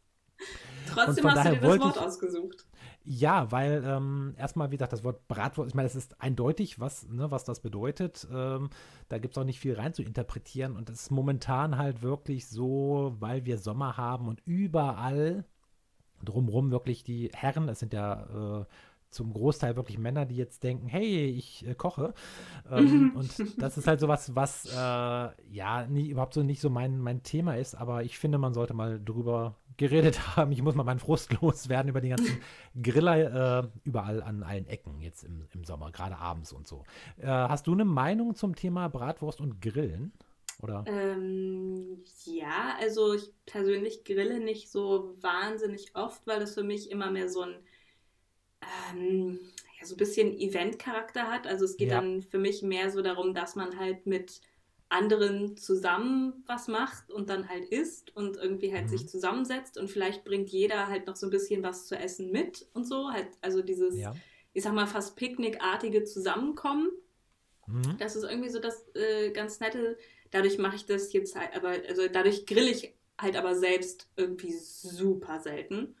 Trotzdem 0.88 1.24
hast 1.30 1.46
du 1.46 1.50
dir 1.50 1.60
das 1.60 1.80
Wort 1.80 1.98
ausgesucht. 1.98 2.67
Ja, 3.10 3.50
weil 3.50 3.82
ähm, 3.86 4.34
erstmal, 4.36 4.70
wie 4.70 4.76
gesagt, 4.76 4.92
das 4.92 5.02
Wort 5.02 5.26
Bratwurst, 5.28 5.70
ich 5.70 5.74
meine, 5.74 5.86
es 5.86 5.94
ist 5.94 6.20
eindeutig, 6.20 6.78
was, 6.78 7.08
ne, 7.08 7.30
was 7.30 7.42
das 7.42 7.60
bedeutet. 7.60 8.28
Ähm, 8.30 8.68
da 9.08 9.16
gibt 9.16 9.34
es 9.34 9.40
auch 9.40 9.46
nicht 9.46 9.60
viel 9.60 9.76
rein 9.76 9.94
zu 9.94 10.02
interpretieren. 10.02 10.76
Und 10.76 10.90
es 10.90 11.02
ist 11.02 11.10
momentan 11.10 11.78
halt 11.78 12.02
wirklich 12.02 12.48
so, 12.48 13.16
weil 13.18 13.46
wir 13.46 13.56
Sommer 13.56 13.96
haben 13.96 14.28
und 14.28 14.42
überall 14.44 15.46
drumrum 16.22 16.70
wirklich 16.70 17.02
die 17.02 17.30
Herren, 17.32 17.70
es 17.70 17.78
sind 17.78 17.94
ja 17.94 18.60
äh, 18.60 18.64
zum 19.08 19.32
Großteil 19.32 19.74
wirklich 19.76 19.96
Männer, 19.96 20.26
die 20.26 20.36
jetzt 20.36 20.62
denken, 20.62 20.86
hey, 20.86 21.28
ich 21.28 21.66
äh, 21.66 21.74
koche. 21.74 22.12
Ähm, 22.70 23.12
und 23.14 23.62
das 23.62 23.78
ist 23.78 23.86
halt 23.86 24.00
sowas, 24.00 24.34
was 24.34 24.66
äh, 24.66 24.76
ja 24.76 25.86
nie, 25.88 26.10
überhaupt 26.10 26.34
so 26.34 26.42
nicht 26.42 26.60
so 26.60 26.68
mein, 26.68 26.98
mein 26.98 27.22
Thema 27.22 27.56
ist, 27.56 27.74
aber 27.74 28.04
ich 28.04 28.18
finde, 28.18 28.36
man 28.36 28.52
sollte 28.52 28.74
mal 28.74 29.02
drüber 29.02 29.56
geredet 29.78 30.20
haben. 30.36 30.52
Ich 30.52 30.60
muss 30.60 30.74
mal 30.74 30.84
meinen 30.84 30.98
Frust 30.98 31.32
loswerden 31.40 31.88
über 31.88 32.02
die 32.02 32.10
ganzen 32.10 32.40
Griller 32.82 33.64
äh, 33.64 33.68
überall 33.84 34.22
an 34.22 34.42
allen 34.42 34.66
Ecken 34.66 35.00
jetzt 35.00 35.24
im, 35.24 35.46
im 35.54 35.64
Sommer, 35.64 35.90
gerade 35.90 36.18
abends 36.18 36.52
und 36.52 36.68
so. 36.68 36.84
Äh, 37.16 37.26
hast 37.26 37.66
du 37.66 37.72
eine 37.72 37.86
Meinung 37.86 38.34
zum 38.34 38.54
Thema 38.54 38.88
Bratwurst 38.88 39.40
und 39.40 39.62
Grillen? 39.62 40.12
Oder? 40.60 40.84
Ähm, 40.88 42.02
ja, 42.24 42.76
also 42.80 43.14
ich 43.14 43.30
persönlich 43.46 44.04
grille 44.04 44.40
nicht 44.40 44.70
so 44.70 45.14
wahnsinnig 45.20 45.94
oft, 45.94 46.26
weil 46.26 46.40
das 46.40 46.54
für 46.54 46.64
mich 46.64 46.90
immer 46.90 47.10
mehr 47.12 47.28
so 47.28 47.42
ein, 47.42 47.54
ähm, 48.92 49.38
ja, 49.78 49.86
so 49.86 49.94
ein 49.94 49.98
bisschen 49.98 50.36
Event-Charakter 50.36 51.30
hat. 51.30 51.46
Also 51.46 51.64
es 51.64 51.76
geht 51.76 51.90
Ja. 51.90 52.00
dann 52.00 52.22
für 52.22 52.38
mich 52.38 52.62
mehr 52.62 52.90
so 52.90 53.02
darum, 53.02 53.34
dass 53.34 53.54
man 53.54 53.78
halt 53.78 54.06
mit 54.06 54.40
anderen 54.90 55.56
zusammen 55.56 56.42
was 56.46 56.66
macht 56.68 57.10
und 57.10 57.28
dann 57.28 57.48
halt 57.48 57.66
isst 57.66 58.14
und 58.16 58.36
irgendwie 58.38 58.72
halt 58.72 58.84
Mhm. 58.84 58.88
sich 58.88 59.08
zusammensetzt 59.08 59.76
und 59.78 59.88
vielleicht 59.88 60.24
bringt 60.24 60.48
jeder 60.48 60.86
halt 60.88 61.06
noch 61.06 61.16
so 61.16 61.26
ein 61.26 61.30
bisschen 61.30 61.62
was 61.62 61.86
zu 61.86 61.96
essen 61.96 62.30
mit 62.30 62.66
und 62.72 62.86
so. 62.86 63.10
Halt, 63.10 63.28
also 63.42 63.60
dieses, 63.62 63.96
Ja. 63.98 64.14
ich 64.54 64.62
sag 64.62 64.72
mal, 64.72 64.86
fast 64.86 65.16
picknickartige 65.16 66.04
Zusammenkommen. 66.04 66.90
Mhm. 67.66 67.98
Das 67.98 68.16
ist 68.16 68.24
irgendwie 68.24 68.48
so 68.48 68.60
das 68.60 68.86
äh, 68.94 69.30
ganz 69.30 69.60
nette. 69.60 69.98
Dadurch 70.30 70.58
mache 70.58 70.76
ich 70.76 70.86
das 70.86 71.12
jetzt 71.12 71.36
halt, 71.36 71.54
aber 71.54 71.70
also 71.88 72.08
dadurch 72.10 72.46
grill 72.46 72.68
ich 72.68 72.94
halt 73.20 73.36
aber 73.36 73.54
selbst 73.54 74.08
irgendwie 74.16 74.52
super 74.52 75.40
selten. 75.40 75.96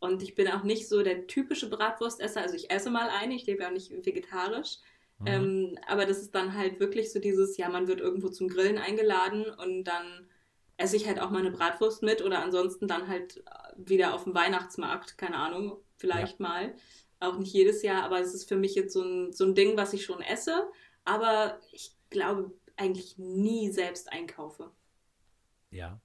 Und 0.00 0.20
ich 0.22 0.34
bin 0.34 0.48
auch 0.48 0.64
nicht 0.64 0.88
so 0.88 1.02
der 1.04 1.28
typische 1.28 1.70
Bratwurstesser. 1.70 2.40
Also 2.40 2.56
ich 2.56 2.72
esse 2.72 2.90
mal 2.90 3.08
eine, 3.08 3.34
ich 3.34 3.46
lebe 3.46 3.62
ja 3.62 3.70
nicht 3.70 3.92
vegetarisch. 4.04 4.78
Mhm. 5.22 5.28
Ähm, 5.28 5.78
aber 5.86 6.06
das 6.06 6.18
ist 6.18 6.34
dann 6.34 6.56
halt 6.56 6.80
wirklich 6.80 7.12
so 7.12 7.20
dieses, 7.20 7.56
ja, 7.56 7.68
man 7.68 7.88
wird 7.88 8.00
irgendwo 8.00 8.28
zum 8.28 8.48
Grillen 8.48 8.78
eingeladen 8.78 9.46
und 9.46 9.84
dann 9.84 10.28
esse 10.76 10.96
ich 10.96 11.06
halt 11.06 11.20
auch 11.20 11.30
mal 11.30 11.38
eine 11.38 11.50
Bratwurst 11.50 12.02
mit 12.02 12.22
oder 12.22 12.42
ansonsten 12.42 12.88
dann 12.88 13.08
halt 13.08 13.38
äh, 13.38 13.42
wieder 13.76 14.14
auf 14.14 14.24
dem 14.24 14.34
Weihnachtsmarkt, 14.34 15.16
keine 15.16 15.36
Ahnung, 15.36 15.78
vielleicht 15.96 16.40
mal. 16.40 16.74
Auch 17.20 17.38
nicht 17.38 17.52
jedes 17.52 17.82
Jahr, 17.82 18.02
aber 18.02 18.20
es 18.20 18.34
ist 18.34 18.48
für 18.48 18.56
mich 18.56 18.74
jetzt 18.74 18.92
so 18.92 19.02
ein, 19.02 19.32
so 19.32 19.44
ein 19.44 19.54
Ding, 19.54 19.76
was 19.76 19.92
ich 19.92 20.04
schon 20.04 20.20
esse, 20.20 20.68
aber 21.04 21.60
ich 21.70 21.94
glaube 22.10 22.52
eigentlich 22.76 23.16
nie 23.16 23.70
selbst 23.70 24.10
einkaufe. 24.12 24.70
Ja. 25.70 26.00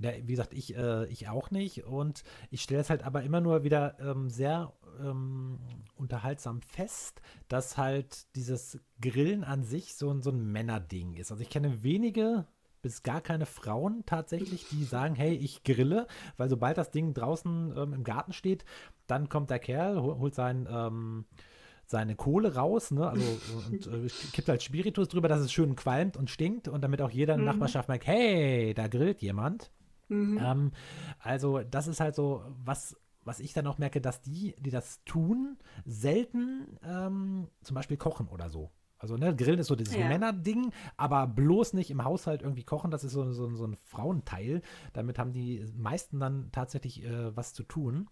Ja, 0.00 0.12
wie 0.14 0.32
gesagt, 0.32 0.54
ich, 0.54 0.76
äh, 0.76 1.06
ich 1.06 1.28
auch 1.28 1.50
nicht. 1.50 1.84
Und 1.84 2.22
ich 2.50 2.62
stelle 2.62 2.80
es 2.80 2.90
halt 2.90 3.02
aber 3.02 3.22
immer 3.22 3.40
nur 3.40 3.64
wieder 3.64 3.98
ähm, 4.00 4.30
sehr 4.30 4.72
ähm, 5.02 5.58
unterhaltsam 5.96 6.60
fest, 6.62 7.20
dass 7.48 7.76
halt 7.76 8.34
dieses 8.36 8.80
Grillen 9.00 9.44
an 9.44 9.62
sich 9.64 9.94
so, 9.94 10.10
ein- 10.10 10.22
so 10.22 10.30
ein 10.30 10.50
Männerding 10.52 11.14
ist. 11.14 11.30
Also 11.30 11.42
ich 11.42 11.50
kenne 11.50 11.82
wenige 11.82 12.46
bis 12.80 13.02
gar 13.02 13.20
keine 13.20 13.44
Frauen 13.46 14.04
tatsächlich, 14.06 14.68
die 14.68 14.84
sagen, 14.84 15.16
hey, 15.16 15.34
ich 15.34 15.64
grille, 15.64 16.06
weil 16.36 16.48
sobald 16.48 16.78
das 16.78 16.92
Ding 16.92 17.12
draußen 17.12 17.74
ähm, 17.76 17.92
im 17.92 18.04
Garten 18.04 18.32
steht, 18.32 18.64
dann 19.08 19.28
kommt 19.28 19.50
der 19.50 19.58
Kerl, 19.58 20.00
hol- 20.00 20.18
holt 20.18 20.34
sein, 20.36 20.68
ähm, 20.70 21.24
seine 21.86 22.14
Kohle 22.14 22.54
raus, 22.54 22.90
ne? 22.92 23.08
Also 23.08 23.24
und 23.66 23.86
äh, 23.88 24.08
kippt 24.32 24.48
halt 24.48 24.62
Spiritus 24.62 25.08
drüber, 25.08 25.26
dass 25.26 25.40
es 25.40 25.52
schön 25.52 25.74
qualmt 25.74 26.16
und 26.16 26.30
stinkt 26.30 26.68
und 26.68 26.82
damit 26.82 27.02
auch 27.02 27.10
jeder 27.10 27.34
in 27.34 27.40
der 27.40 27.52
Mhm. 27.52 27.58
Nachbarschaft 27.58 27.88
merkt, 27.88 28.06
hey, 28.06 28.74
da 28.74 28.86
grillt 28.88 29.22
jemand. 29.22 29.70
Mhm. 30.08 30.38
Ähm, 30.38 30.72
also, 31.20 31.60
das 31.60 31.88
ist 31.88 31.98
halt 32.00 32.14
so, 32.14 32.44
was, 32.64 32.96
was 33.24 33.40
ich 33.40 33.52
dann 33.52 33.66
auch 33.66 33.78
merke, 33.78 34.00
dass 34.00 34.20
die, 34.22 34.54
die 34.58 34.70
das 34.70 35.02
tun, 35.04 35.58
selten 35.84 36.78
ähm, 36.82 37.48
zum 37.62 37.74
Beispiel 37.74 37.96
kochen 37.96 38.28
oder 38.28 38.50
so. 38.50 38.70
Also, 39.00 39.16
ne, 39.16 39.34
Grillen 39.36 39.60
ist 39.60 39.68
so 39.68 39.76
dieses 39.76 39.94
Ja. 39.94 40.08
Männerding, 40.08 40.72
aber 40.96 41.26
bloß 41.28 41.72
nicht 41.74 41.90
im 41.90 42.02
Haushalt 42.04 42.42
irgendwie 42.42 42.64
kochen, 42.64 42.90
das 42.90 43.04
ist 43.04 43.12
so, 43.12 43.30
so, 43.32 43.54
so 43.54 43.64
ein 43.64 43.76
Frauenteil. 43.76 44.60
Damit 44.92 45.18
haben 45.20 45.32
die 45.32 45.64
meisten 45.76 46.18
dann 46.18 46.50
tatsächlich 46.50 47.04
äh, 47.04 47.36
was 47.36 47.54
zu 47.54 47.62
tun. 47.62 48.08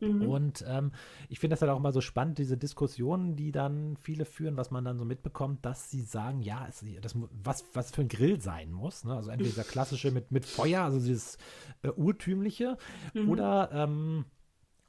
Mhm. 0.00 0.22
Und 0.22 0.64
ähm, 0.66 0.92
ich 1.28 1.38
finde 1.38 1.52
das 1.54 1.60
halt 1.62 1.70
auch 1.70 1.76
immer 1.76 1.92
so 1.92 2.00
spannend, 2.00 2.38
diese 2.38 2.56
Diskussionen, 2.56 3.36
die 3.36 3.52
dann 3.52 3.96
viele 3.98 4.24
führen, 4.24 4.56
was 4.56 4.70
man 4.70 4.84
dann 4.84 4.98
so 4.98 5.04
mitbekommt, 5.04 5.64
dass 5.66 5.90
sie 5.90 6.00
sagen, 6.00 6.40
ja, 6.40 6.66
es, 6.66 6.84
das, 7.02 7.14
was, 7.44 7.64
was 7.74 7.90
für 7.90 8.00
ein 8.00 8.08
Grill 8.08 8.40
sein 8.40 8.72
muss. 8.72 9.04
Ne? 9.04 9.14
Also 9.14 9.30
entweder 9.30 9.50
dieser 9.50 9.64
klassische 9.64 10.10
mit, 10.10 10.32
mit 10.32 10.44
Feuer, 10.46 10.82
also 10.82 10.98
dieses 10.98 11.36
äh, 11.82 11.88
urtümliche, 11.88 12.78
Mhm. 13.14 13.28
oder 13.28 13.70
ähm, 13.72 14.24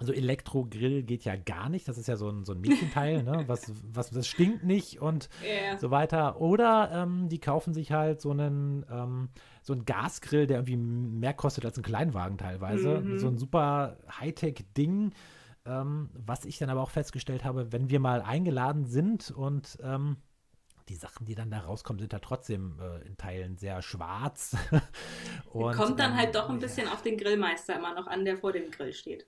also 0.04 0.12
Elektrogrill 0.12 1.02
geht 1.04 1.24
ja 1.24 1.38
gar 1.38 1.70
nicht. 1.70 1.88
Das 1.88 1.98
ist 1.98 2.08
ja 2.08 2.18
so 2.18 2.30
ein, 2.30 2.44
so 2.44 2.52
ein 2.52 2.60
Mädchenteil, 2.60 3.24
ne? 3.24 3.44
was, 3.48 3.72
was, 3.94 4.10
das 4.10 4.28
stinkt 4.28 4.66
nicht 4.66 5.02
und 5.02 5.30
Ja. 5.42 5.78
so 5.78 5.92
weiter. 5.92 6.42
Oder 6.42 6.92
ähm, 6.94 7.30
die 7.30 7.40
kaufen 7.40 7.74
sich 7.74 7.94
halt 7.94 8.20
so 8.20 8.32
einen, 8.32 8.86
ähm, 8.92 9.30
so 9.62 9.72
einen 9.72 9.86
Gasgrill, 9.86 10.46
der 10.46 10.58
irgendwie 10.58 10.76
mehr 10.76 11.34
kostet 11.34 11.66
als 11.66 11.78
ein 11.78 11.84
Kleinwagen 11.84 12.38
teilweise. 12.38 13.00
Mhm. 13.00 13.18
So 13.18 13.28
ein 13.30 13.38
super 13.38 13.98
Hightech-Ding, 14.20 15.14
ähm, 15.66 16.10
was 16.14 16.44
ich 16.44 16.58
dann 16.58 16.70
aber 16.70 16.82
auch 16.82 16.92
festgestellt 16.92 17.46
habe, 17.46 17.72
wenn 17.72 17.90
wir 17.90 18.02
mal 18.02 18.22
eingeladen 18.22 18.86
sind 18.86 19.32
und 19.32 19.78
ähm, 19.82 20.18
die 20.90 20.96
Sachen, 20.96 21.26
die 21.26 21.34
dann 21.36 21.50
da 21.50 21.60
rauskommen, 21.60 22.02
sind 22.02 22.12
da 22.12 22.20
trotzdem 22.20 22.78
äh, 22.82 23.08
in 23.08 23.16
Teilen 23.16 23.56
sehr 23.56 23.82
schwarz. 23.82 24.58
und, 25.54 25.78
Kommt 25.78 25.98
dann 25.98 26.12
ähm, 26.12 26.18
halt 26.18 26.36
doch 26.36 26.50
ein 26.50 26.60
bisschen 26.60 26.90
auf 26.90 27.02
den 27.02 27.18
Grillmeister 27.18 27.78
immer 27.78 27.96
noch 27.96 28.08
an, 28.08 28.26
der 28.26 28.38
vor 28.38 28.52
dem 28.52 28.70
Grill 28.70 28.92
steht. 28.92 29.26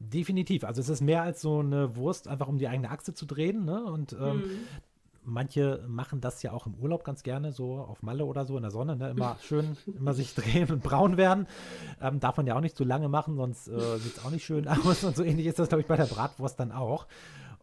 Definitiv. 0.00 0.64
Also 0.64 0.80
es 0.80 0.88
ist 0.88 1.02
mehr 1.02 1.22
als 1.22 1.40
so 1.42 1.60
eine 1.60 1.94
Wurst, 1.94 2.26
einfach 2.26 2.48
um 2.48 2.58
die 2.58 2.66
eigene 2.68 2.90
Achse 2.90 3.12
zu 3.14 3.26
drehen. 3.26 3.64
Ne? 3.64 3.84
Und 3.84 4.12
ähm, 4.14 4.38
Mhm. 4.38 4.44
manche 5.24 5.84
machen 5.86 6.20
das 6.22 6.42
ja 6.42 6.52
auch 6.52 6.66
im 6.66 6.74
Urlaub 6.74 7.04
ganz 7.04 7.22
gerne, 7.22 7.52
so 7.52 7.74
auf 7.78 8.02
Malle 8.02 8.24
oder 8.24 8.46
so 8.46 8.56
in 8.56 8.62
der 8.62 8.70
Sonne. 8.70 8.96
Ne? 8.96 9.10
Immer 9.10 9.36
schön, 9.42 9.76
immer 9.94 10.14
sich 10.14 10.34
drehen 10.34 10.70
und 10.70 10.82
braun 10.82 11.18
werden. 11.18 11.46
Ähm, 12.00 12.18
darf 12.18 12.38
man 12.38 12.46
ja 12.46 12.56
auch 12.56 12.62
nicht 12.62 12.76
zu 12.76 12.84
lange 12.84 13.08
machen, 13.10 13.36
sonst 13.36 13.68
äh, 13.68 13.98
sieht 13.98 14.16
es 14.16 14.24
auch 14.24 14.30
nicht 14.30 14.44
schön 14.44 14.66
aus. 14.68 15.04
Und 15.04 15.14
so 15.16 15.22
ähnlich 15.22 15.46
ist 15.46 15.58
das, 15.58 15.68
glaube 15.68 15.82
ich, 15.82 15.86
bei 15.86 15.96
der 15.96 16.06
Bratwurst 16.06 16.58
dann 16.58 16.72
auch. 16.72 17.06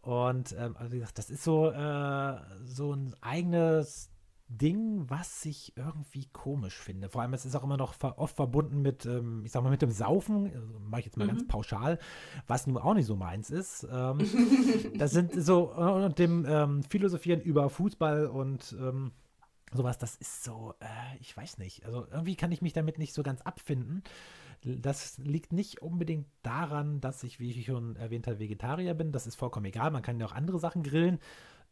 Und 0.02 0.54
ähm, 0.58 0.76
also 0.78 0.92
wie 0.92 0.98
gesagt, 1.00 1.18
das 1.18 1.28
ist 1.30 1.42
so, 1.42 1.70
äh, 1.70 2.36
so 2.64 2.92
ein 2.92 3.14
eigenes 3.20 4.10
Ding, 4.48 5.08
was 5.08 5.44
ich 5.44 5.76
irgendwie 5.76 6.26
komisch 6.32 6.76
finde. 6.76 7.08
Vor 7.08 7.22
allem, 7.22 7.34
es 7.34 7.44
ist 7.44 7.54
auch 7.54 7.64
immer 7.64 7.76
noch 7.76 7.94
oft 8.16 8.36
verbunden 8.36 8.80
mit, 8.80 9.04
ähm, 9.06 9.42
ich 9.44 9.52
sag 9.52 9.62
mal, 9.62 9.70
mit 9.70 9.82
dem 9.82 9.90
Saufen, 9.90 10.50
also 10.54 10.78
mache 10.80 11.00
ich 11.00 11.06
jetzt 11.06 11.16
mal 11.18 11.26
ganz 11.26 11.42
Mhm. 11.42 11.48
pauschal, 11.48 11.98
was 12.46 12.66
nun 12.66 12.78
auch 12.78 12.94
nicht 12.94 13.06
so 13.06 13.14
meins 13.16 13.50
ist. 13.50 13.86
Ähm, 13.90 14.18
das 14.98 15.10
sind 15.12 15.32
so, 15.34 15.72
äh, 15.76 16.04
und 16.06 16.18
dem 16.18 16.46
ähm, 16.48 16.82
Philosophieren 16.82 17.40
über 17.40 17.68
Fußball 17.68 18.26
und 18.26 18.74
ähm, 18.80 19.12
sowas, 19.72 19.98
das 19.98 20.16
ist 20.16 20.44
so, 20.44 20.74
äh, 20.80 21.18
ich 21.20 21.36
weiß 21.36 21.58
nicht. 21.58 21.84
Also 21.84 22.06
irgendwie 22.10 22.36
kann 22.36 22.50
ich 22.52 22.62
mich 22.62 22.72
damit 22.72 22.98
nicht 22.98 23.12
so 23.12 23.22
ganz 23.22 23.42
abfinden. 23.42 24.02
Das 24.64 25.18
liegt 25.18 25.52
nicht 25.52 25.82
unbedingt 25.82 26.26
daran, 26.42 27.00
dass 27.00 27.22
ich, 27.22 27.38
wie 27.38 27.50
ich 27.50 27.66
schon 27.66 27.94
erwähnt 27.96 28.26
habe, 28.26 28.40
Vegetarier 28.40 28.94
bin. 28.94 29.12
Das 29.12 29.26
ist 29.26 29.36
vollkommen 29.36 29.66
egal. 29.66 29.90
Man 29.90 30.02
kann 30.02 30.18
ja 30.18 30.26
auch 30.26 30.32
andere 30.32 30.58
Sachen 30.58 30.82
grillen. 30.82 31.18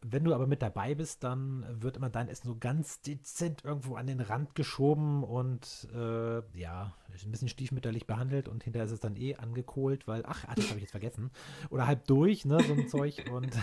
Wenn 0.03 0.25
du 0.25 0.35
aber 0.35 0.47
mit 0.47 0.63
dabei 0.63 0.95
bist, 0.95 1.25
dann 1.25 1.65
wird 1.83 1.97
immer 1.97 2.11
dein 2.11 2.29
Essen 2.29 2.47
so 2.47 2.57
ganz 2.57 3.01
dezent 3.01 3.65
irgendwo 3.65 3.97
an 3.97 4.07
den 4.07 4.21
Rand 4.21 4.55
geschoben 4.55 5.25
und 5.25 5.89
äh, 5.95 6.43
ja, 6.59 6.95
ist 7.15 7.25
ein 7.27 7.33
bisschen 7.33 7.49
stiefmütterlich 7.49 8.07
behandelt 8.07 8.49
und 8.49 8.63
hinterher 8.63 8.85
ist 8.87 8.93
es 8.93 9.01
dann 9.01 9.17
eh 9.17 9.37
angekohlt, 9.37 10.07
weil, 10.07 10.23
ach, 10.27 10.45
ah, 10.47 10.55
das 10.55 10.67
habe 10.69 10.77
ich 10.79 10.83
jetzt 10.83 10.91
vergessen. 10.93 11.31
Oder 11.71 11.87
halb 11.87 12.07
durch, 12.07 12.45
ne, 12.45 12.63
so 12.63 12.73
ein 12.75 12.87
Zeug. 12.89 13.25
Und 13.33 13.57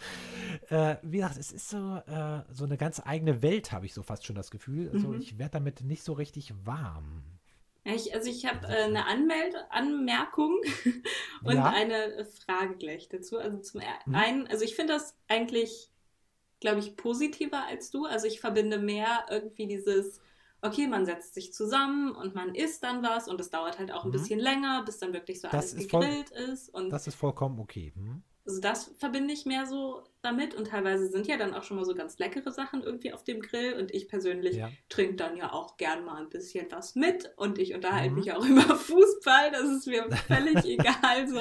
äh, 0.68 0.96
wie 1.02 1.18
gesagt, 1.18 1.38
es 1.38 1.52
ist 1.52 1.68
so, 1.70 1.96
äh, 2.06 2.42
so 2.52 2.64
eine 2.64 2.76
ganz 2.76 3.00
eigene 3.04 3.42
Welt, 3.42 3.72
habe 3.72 3.86
ich 3.86 3.94
so 3.94 4.02
fast 4.02 4.26
schon 4.26 4.36
das 4.36 4.50
Gefühl. 4.50 4.90
Also 4.90 5.08
Mhm. 5.08 5.20
ich 5.20 5.38
werde 5.38 5.52
damit 5.52 5.82
nicht 5.82 6.02
so 6.02 6.12
richtig 6.12 6.54
warm. 6.64 7.22
Ich, 7.84 8.14
also 8.14 8.28
ich 8.30 8.46
habe 8.46 8.66
äh, 8.66 8.84
eine 8.84 9.06
Anmeld 9.06 9.54
Anmerkung 9.70 10.60
und 11.44 11.56
Ja. 11.56 11.70
eine 11.70 12.26
Frage 12.44 12.76
gleich 12.76 13.08
dazu. 13.08 13.38
Also 13.38 13.58
zum 13.58 13.80
er- 13.80 13.98
Mhm. 14.06 14.14
einen, 14.14 14.46
also 14.48 14.64
ich 14.64 14.76
finde 14.76 14.92
das 14.94 15.16
eigentlich, 15.28 15.90
glaube 16.60 16.80
ich, 16.80 16.96
positiver 16.96 17.64
als 17.66 17.90
du. 17.90 18.04
Also 18.06 18.26
ich 18.26 18.40
verbinde 18.40 18.78
mehr 18.78 19.26
irgendwie 19.30 19.66
dieses, 19.66 20.20
okay, 20.62 20.86
man 20.86 21.06
setzt 21.06 21.34
sich 21.34 21.52
zusammen 21.54 22.14
und 22.14 22.34
man 22.34 22.54
isst 22.54 22.82
dann 22.84 23.02
was 23.02 23.28
und 23.28 23.40
es 23.40 23.50
dauert 23.50 23.78
halt 23.78 23.92
auch 23.92 24.04
ein 24.04 24.08
Mhm. 24.08 24.12
bisschen 24.12 24.40
länger, 24.40 24.82
bis 24.84 24.98
dann 24.98 25.12
wirklich 25.14 25.40
so 25.40 25.48
Das 25.48 25.74
alles 25.74 25.88
gegrillt 25.88 26.30
ist. 26.30 26.68
Und 26.68 26.90
Das 26.90 27.06
ist 27.06 27.14
vollkommen 27.14 27.58
okay. 27.60 27.92
Hm? 27.96 28.22
Also 28.50 28.60
das 28.60 28.90
verbinde 28.98 29.32
ich 29.32 29.46
mehr 29.46 29.66
so 29.66 30.02
damit 30.22 30.54
und 30.54 30.66
teilweise 30.68 31.06
sind 31.08 31.26
ja 31.26 31.36
dann 31.38 31.54
auch 31.54 31.62
schon 31.62 31.76
mal 31.78 31.84
so 31.86 31.94
ganz 31.94 32.18
leckere 32.18 32.52
Sachen 32.52 32.82
irgendwie 32.82 33.12
auf 33.12 33.24
dem 33.24 33.40
Grill 33.40 33.74
und 33.74 33.94
ich 33.94 34.08
persönlich 34.08 34.56
Ja. 34.56 34.70
trinke 34.88 35.14
dann 35.16 35.36
ja 35.36 35.52
auch 35.52 35.76
gern 35.78 36.04
mal 36.04 36.16
ein 36.20 36.28
bisschen 36.28 36.66
was 36.70 36.94
mit 36.94 37.32
und 37.36 37.58
ich 37.58 37.74
unterhalte 37.74 38.10
Mhm. 38.10 38.16
mich 38.16 38.32
auch 38.32 38.44
über 38.46 38.76
Fußball, 38.76 39.50
das 39.52 39.68
ist 39.68 39.86
mir 39.86 40.04
völlig 40.26 40.64
egal 40.66 41.26
so. 41.28 41.38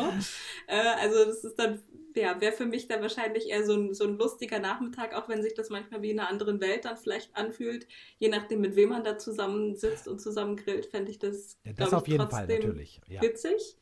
Äh, 0.67 0.77
also 1.01 1.25
das 1.25 1.43
ist 1.43 1.55
dann, 1.59 1.81
ja, 2.15 2.39
wäre 2.41 2.53
für 2.53 2.65
mich 2.65 2.87
dann 2.87 3.01
wahrscheinlich 3.01 3.49
eher 3.49 3.65
so 3.65 3.73
ein, 3.73 3.93
so 3.93 4.05
ein 4.05 4.17
lustiger 4.17 4.59
Nachmittag, 4.59 5.13
auch 5.15 5.27
wenn 5.29 5.41
sich 5.43 5.53
das 5.53 5.69
manchmal 5.69 6.01
wie 6.01 6.11
in 6.11 6.19
einer 6.19 6.29
anderen 6.29 6.61
Welt 6.61 6.85
dann 6.85 6.97
vielleicht 6.97 7.35
anfühlt, 7.35 7.87
je 8.17 8.29
nachdem 8.29 8.61
mit 8.61 8.75
wem 8.75 8.89
man 8.89 9.03
da 9.03 9.17
zusammensitzt 9.17 10.07
und 10.07 10.19
zusammen 10.19 10.55
grillt, 10.55 10.85
fände 10.85 11.11
ich 11.11 11.19
das, 11.19 11.57
Ja, 11.65 11.73
das 11.73 11.93
auf 11.93 12.07
jeden 12.07 12.29
Fall 12.29 12.47
natürlich. 12.47 13.01
Ja. 13.09 13.21
witzig. 13.21 13.77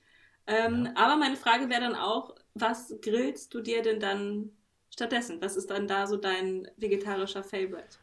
Ähm, 0.47 0.89
Ja. 0.89 0.95
Aber 0.95 1.17
meine 1.17 1.36
Frage 1.38 1.69
wäre 1.69 1.81
dann 1.81 1.95
auch, 1.95 2.36
was 2.53 2.95
grillst 3.01 3.53
du 3.53 3.62
dir 3.62 3.81
denn 3.83 3.99
dann 3.99 4.51
stattdessen? 4.93 5.41
Was 5.41 5.55
ist 5.57 5.69
dann 5.69 5.88
da 5.88 6.07
so 6.07 6.17
dein 6.17 6.67
vegetarischer 6.77 7.43
Favorite? 7.43 7.97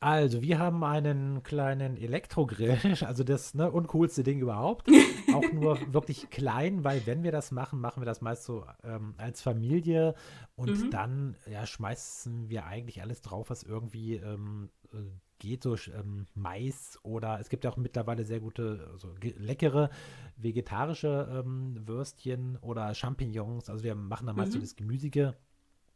Also, 0.00 0.42
wir 0.42 0.58
haben 0.58 0.82
einen 0.82 1.44
kleinen 1.44 1.96
Elektrogrill, 1.96 2.76
also 3.06 3.22
das 3.22 3.54
ne, 3.54 3.70
uncoolste 3.70 4.24
Ding 4.24 4.40
überhaupt. 4.40 4.88
Auch 5.28 5.52
nur 5.52 5.80
wirklich 5.94 6.28
klein, 6.28 6.82
weil 6.84 7.06
wenn 7.06 7.22
wir 7.22 7.30
das 7.32 7.52
machen, 7.52 7.80
machen 7.80 8.02
wir 8.02 8.06
das 8.06 8.20
meist 8.20 8.44
so 8.44 8.66
ähm, 8.82 9.14
als 9.16 9.40
Familie 9.40 10.14
und 10.56 10.82
Mhm. 10.82 10.92
dann 10.92 11.36
ja, 11.46 11.64
schmeißen 11.66 12.48
wir 12.50 12.66
eigentlich 12.66 13.00
alles 13.00 13.22
drauf, 13.22 13.48
was 13.48 13.62
irgendwie 13.62 14.16
ähm, 14.16 14.70
äh, 14.92 14.96
geht, 15.42 15.64
so 15.64 15.76
ähm, 15.88 16.26
Mais 16.34 16.98
oder 17.02 17.40
es 17.40 17.48
gibt 17.48 17.64
ja 17.64 17.70
auch 17.70 17.76
mittlerweile 17.76 18.24
sehr 18.24 18.38
gute, 18.40 18.88
also 18.92 19.14
leckere 19.20 19.90
vegetarische 20.36 21.42
ähm, 21.44 21.86
Würstchen 21.86 22.56
oder 22.58 22.94
Champignons. 22.94 23.68
Also 23.68 23.82
wir 23.82 23.94
machen 23.96 24.28
da 24.28 24.32
meist 24.32 24.52
so 24.52 24.58
Mhm. 24.58 24.62
das 24.62 24.76
Gemüsige 24.76 25.36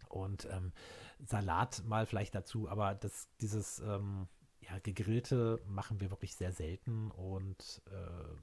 und 0.08 0.48
ähm, 0.50 0.72
Salat 1.24 1.82
mal 1.86 2.06
vielleicht 2.06 2.34
dazu, 2.34 2.68
aber 2.68 2.94
das, 2.94 3.28
dieses 3.40 3.78
ähm, 3.78 4.26
ja, 4.60 4.78
gegrillte 4.80 5.60
machen 5.66 6.00
wir 6.00 6.10
wirklich 6.10 6.34
sehr 6.34 6.52
selten 6.52 7.10
und 7.12 7.82
äh, 7.90 8.34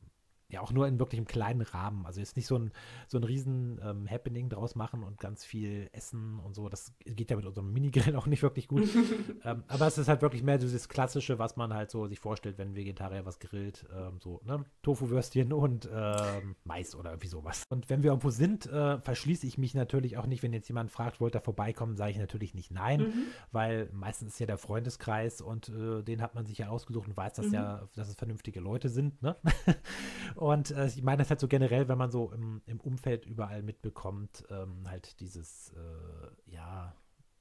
ja 0.49 0.61
auch 0.61 0.71
nur 0.71 0.87
in 0.87 0.99
wirklich 0.99 1.17
einem 1.19 1.27
kleinen 1.27 1.61
Rahmen. 1.61 2.05
Also 2.05 2.19
jetzt 2.19 2.35
nicht 2.35 2.47
so 2.47 2.57
ein, 2.57 2.71
so 3.07 3.17
ein 3.17 3.23
riesen 3.23 3.79
ähm, 3.83 4.09
Happening 4.09 4.49
draus 4.49 4.75
machen 4.75 5.03
und 5.03 5.19
ganz 5.19 5.43
viel 5.43 5.89
essen 5.93 6.39
und 6.39 6.53
so. 6.55 6.69
Das 6.69 6.93
geht 7.05 7.31
ja 7.31 7.35
mit 7.37 7.45
unserem 7.45 7.71
Minigrill 7.73 8.15
auch 8.15 8.27
nicht 8.27 8.43
wirklich 8.43 8.67
gut. 8.67 8.83
ähm, 9.43 9.63
aber 9.67 9.87
es 9.87 9.97
ist 9.97 10.07
halt 10.07 10.21
wirklich 10.21 10.43
mehr 10.43 10.57
dieses 10.57 10.89
Klassische, 10.89 11.39
was 11.39 11.55
man 11.55 11.73
halt 11.73 11.89
so 11.91 12.07
sich 12.07 12.19
vorstellt, 12.19 12.57
wenn 12.57 12.75
Vegetarier 12.75 13.25
was 13.25 13.39
grillt. 13.39 13.85
Ähm, 13.95 14.19
so, 14.21 14.41
ne? 14.45 14.63
Tofu-Würstchen 14.83 15.53
und 15.53 15.89
ähm, 15.93 16.55
Mais 16.63 16.95
oder 16.95 17.11
irgendwie 17.11 17.27
sowas. 17.29 17.63
Und 17.69 17.89
wenn 17.89 18.03
wir 18.03 18.11
irgendwo 18.11 18.29
sind, 18.29 18.65
äh, 18.67 18.99
verschließe 18.99 19.47
ich 19.47 19.57
mich 19.57 19.73
natürlich 19.73 20.17
auch 20.17 20.25
nicht, 20.27 20.43
wenn 20.43 20.53
jetzt 20.53 20.67
jemand 20.67 20.91
fragt, 20.91 21.19
wollt 21.19 21.35
ihr 21.35 21.41
vorbeikommen, 21.41 21.95
sage 21.95 22.11
ich 22.11 22.17
natürlich 22.17 22.53
nicht 22.53 22.69
nein, 22.71 23.01
Mhm. 23.01 23.23
weil 23.51 23.89
meistens 23.91 24.33
ist 24.33 24.39
ja 24.39 24.45
der 24.45 24.57
Freundeskreis 24.57 25.41
und 25.41 25.69
äh, 25.69 26.03
den 26.03 26.21
hat 26.21 26.35
man 26.35 26.45
sich 26.45 26.57
ja 26.59 26.69
ausgesucht 26.69 27.07
und 27.07 27.17
weiß, 27.17 27.33
dass 27.33 27.47
Mhm. 27.47 27.53
ja, 27.53 27.89
dass 27.95 28.07
es 28.09 28.15
vernünftige 28.15 28.59
Leute 28.59 28.89
sind, 28.89 29.21
ne? 29.21 29.35
und 30.35 30.71
äh, 30.71 30.87
ich 30.87 31.03
meine 31.03 31.17
das 31.19 31.29
halt 31.29 31.39
so 31.39 31.47
generell, 31.47 31.87
wenn 31.87 31.97
man 31.97 32.11
so 32.11 32.31
im, 32.31 32.61
im 32.65 32.79
Umfeld 32.79 33.25
überall 33.25 33.63
mitbekommt, 33.63 34.43
ähm, 34.49 34.83
halt 34.89 35.19
dieses, 35.19 35.71
äh, 35.73 36.51
ja, 36.51 36.93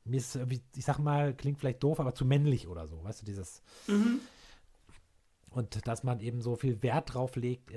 mir 0.05 0.17
ist 0.19 0.37
ich 0.77 0.85
sag 0.85 0.99
mal, 0.99 1.35
klingt 1.35 1.59
vielleicht 1.61 1.83
doof, 1.83 2.01
aber 2.01 2.15
zu 2.15 2.25
männlich 2.25 2.67
oder 2.69 2.89
so, 2.89 3.03
weißt 3.05 3.23
du, 3.23 3.27
dieses, 3.27 3.63
Mhm. 3.87 4.21
und 5.51 5.87
dass 5.87 6.03
man 6.03 6.21
eben 6.21 6.41
so 6.41 6.57
viel 6.57 6.83
Wert 6.83 7.13
drauf 7.15 7.37
legt, 7.37 7.71
äh, 7.71 7.77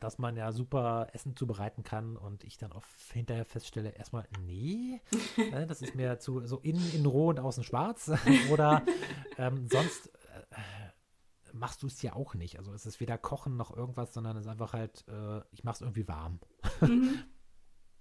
dass 0.00 0.18
man 0.18 0.36
ja 0.36 0.50
super 0.52 1.08
Essen 1.12 1.36
zubereiten 1.36 1.84
kann 1.84 2.16
und 2.16 2.42
ich 2.44 2.56
dann 2.56 2.72
auch 2.72 2.82
hinterher 3.12 3.44
feststelle, 3.44 3.90
erstmal, 3.90 4.26
nee, 4.46 5.00
äh, 5.52 5.66
das 5.66 5.82
ist 5.82 5.94
mir 5.94 6.18
zu 6.18 6.46
so 6.46 6.58
innen 6.60 6.92
in 6.94 7.04
roh 7.06 7.28
und 7.28 7.38
außen 7.38 7.62
schwarz. 7.62 8.10
Oder 8.50 8.82
ähm, 9.38 9.68
sonst 9.68 10.08
äh, 10.08 10.54
machst 11.54 11.82
du 11.82 11.86
es 11.86 12.02
ja 12.02 12.14
auch 12.14 12.34
nicht. 12.34 12.58
Also 12.58 12.72
es 12.72 12.84
ist 12.84 13.00
weder 13.00 13.16
Kochen 13.16 13.56
noch 13.56 13.74
irgendwas, 13.74 14.12
sondern 14.12 14.36
es 14.36 14.44
ist 14.44 14.50
einfach 14.50 14.72
halt, 14.72 15.04
äh, 15.08 15.40
ich 15.52 15.64
mache 15.64 15.76
es 15.76 15.80
irgendwie 15.80 16.08
warm. 16.08 16.40
Mhm. 16.80 17.22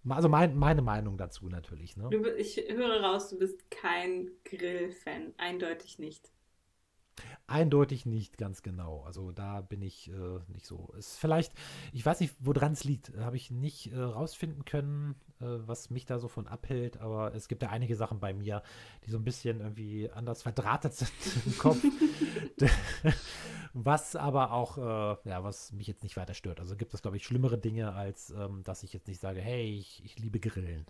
Also 0.10 0.28
mein, 0.28 0.58
meine 0.58 0.82
Meinung 0.82 1.18
dazu 1.18 1.48
natürlich. 1.48 1.96
Ne? 1.96 2.10
Du, 2.10 2.30
ich 2.36 2.58
höre 2.58 3.02
raus, 3.02 3.30
du 3.30 3.39
bist 3.39 3.72
kein 3.72 4.30
Grill-Fan. 4.44 5.34
Eindeutig 5.38 5.98
nicht. 5.98 6.30
Eindeutig 7.47 8.06
nicht 8.06 8.38
ganz 8.38 8.62
genau. 8.63 9.04
Also 9.04 9.32
da 9.32 9.62
bin 9.62 9.82
ich 9.82 10.10
äh, 10.10 10.39
nicht 10.47 10.65
so. 10.65 10.93
Ist 10.97 11.17
vielleicht, 11.17 11.54
ich 11.91 12.06
weiß 12.06 12.19
nicht, 12.21 12.34
woran 12.39 12.73
es 12.73 12.84
liegt. 12.84 13.15
Habe 13.17 13.36
ich 13.36 13.52
nicht 13.52 13.91
äh, 13.93 13.99
rausfinden 13.99 14.65
können. 14.65 15.15
äh, 15.41 15.67
was 15.67 15.89
mich 15.89 16.05
da 16.05 16.20
so 16.20 16.28
von 16.28 16.47
abhält, 16.47 16.97
aber 16.97 17.34
es 17.36 17.47
gibt 17.47 17.64
ja 17.64 17.70
einige 17.70 17.95
Sachen 17.95 18.20
bei 18.20 18.34
mir, 18.34 18.64
die 19.05 19.11
so 19.11 19.18
ein 19.18 19.24
bisschen 19.24 19.59
irgendwie 19.59 20.09
anders 20.11 20.41
verdrahtet 20.41 20.93
sind 20.93 21.11
im 21.45 21.57
Kopf. 21.57 21.84
was 23.74 24.16
aber 24.16 24.51
auch, 24.51 24.78
äh, 24.78 25.30
ja, 25.30 25.43
was 25.43 25.72
mich 25.74 25.88
jetzt 25.88 26.03
nicht 26.03 26.16
weiter 26.18 26.34
stört. 26.34 26.59
Also 26.59 26.76
gibt 26.76 26.93
es, 26.93 27.01
glaube 27.01 27.18
ich, 27.18 27.26
schlimmere 27.26 27.57
Dinge, 27.57 27.93
als 27.93 28.30
ähm, 28.32 28.64
dass 28.64 28.84
ich 28.84 28.93
jetzt 28.93 29.07
nicht 29.07 29.20
sage, 29.20 29.41
hey, 29.41 29.78
ich, 29.78 30.03
ich 30.05 30.18
liebe 30.20 30.39
Grillen. 30.39 30.86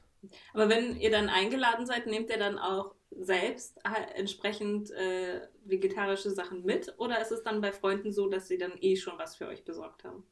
Aber 0.53 0.69
wenn 0.69 0.95
ihr 0.97 1.11
dann 1.11 1.29
eingeladen 1.29 1.85
seid, 1.85 2.07
nehmt 2.07 2.29
ihr 2.29 2.39
dann 2.39 2.57
auch 2.57 2.95
selbst 3.19 3.77
äh, 3.85 4.19
entsprechend 4.19 4.91
äh, 4.91 5.41
vegetarische 5.65 6.31
Sachen 6.31 6.63
mit? 6.65 6.93
Oder 6.97 7.21
ist 7.21 7.31
es 7.31 7.43
dann 7.43 7.61
bei 7.61 7.71
Freunden 7.71 8.11
so, 8.11 8.29
dass 8.29 8.47
sie 8.47 8.57
dann 8.57 8.73
eh 8.81 8.95
schon 8.95 9.17
was 9.17 9.35
für 9.35 9.47
euch 9.47 9.63
besorgt 9.63 10.03
haben? 10.03 10.23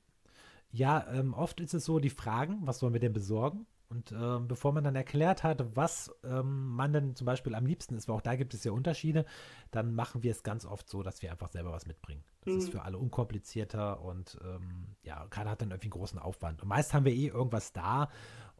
Ja, 0.71 1.05
ähm, 1.13 1.33
oft 1.33 1.59
ist 1.59 1.73
es 1.73 1.85
so, 1.85 1.99
die 1.99 2.09
fragen, 2.09 2.59
was 2.61 2.79
sollen 2.79 2.93
wir 2.93 2.99
denn 2.99 3.13
besorgen? 3.13 3.65
Und 3.91 4.13
ähm, 4.13 4.47
bevor 4.47 4.71
man 4.71 4.85
dann 4.85 4.95
erklärt 4.95 5.43
hat, 5.43 5.75
was 5.75 6.15
ähm, 6.23 6.69
man 6.69 6.93
denn 6.93 7.13
zum 7.13 7.25
Beispiel 7.25 7.53
am 7.55 7.65
liebsten 7.65 7.95
ist, 7.95 8.07
weil 8.07 8.15
auch 8.15 8.21
da 8.21 8.37
gibt 8.37 8.53
es 8.53 8.63
ja 8.63 8.71
Unterschiede, 8.71 9.25
dann 9.69 9.93
machen 9.93 10.23
wir 10.23 10.31
es 10.31 10.43
ganz 10.43 10.65
oft 10.65 10.89
so, 10.89 11.03
dass 11.03 11.21
wir 11.21 11.29
einfach 11.29 11.49
selber 11.49 11.73
was 11.73 11.85
mitbringen. 11.85 12.23
Das 12.45 12.53
mhm. 12.53 12.59
ist 12.59 12.69
für 12.69 12.83
alle 12.83 12.97
unkomplizierter 12.97 14.01
und 14.01 14.39
ähm, 14.45 14.95
ja, 15.03 15.27
keiner 15.29 15.51
hat 15.51 15.61
dann 15.61 15.71
irgendwie 15.71 15.87
einen 15.87 15.99
großen 15.99 16.19
Aufwand. 16.19 16.61
Und 16.61 16.69
meist 16.69 16.93
haben 16.93 17.03
wir 17.03 17.11
eh 17.11 17.27
irgendwas 17.27 17.73
da 17.73 18.09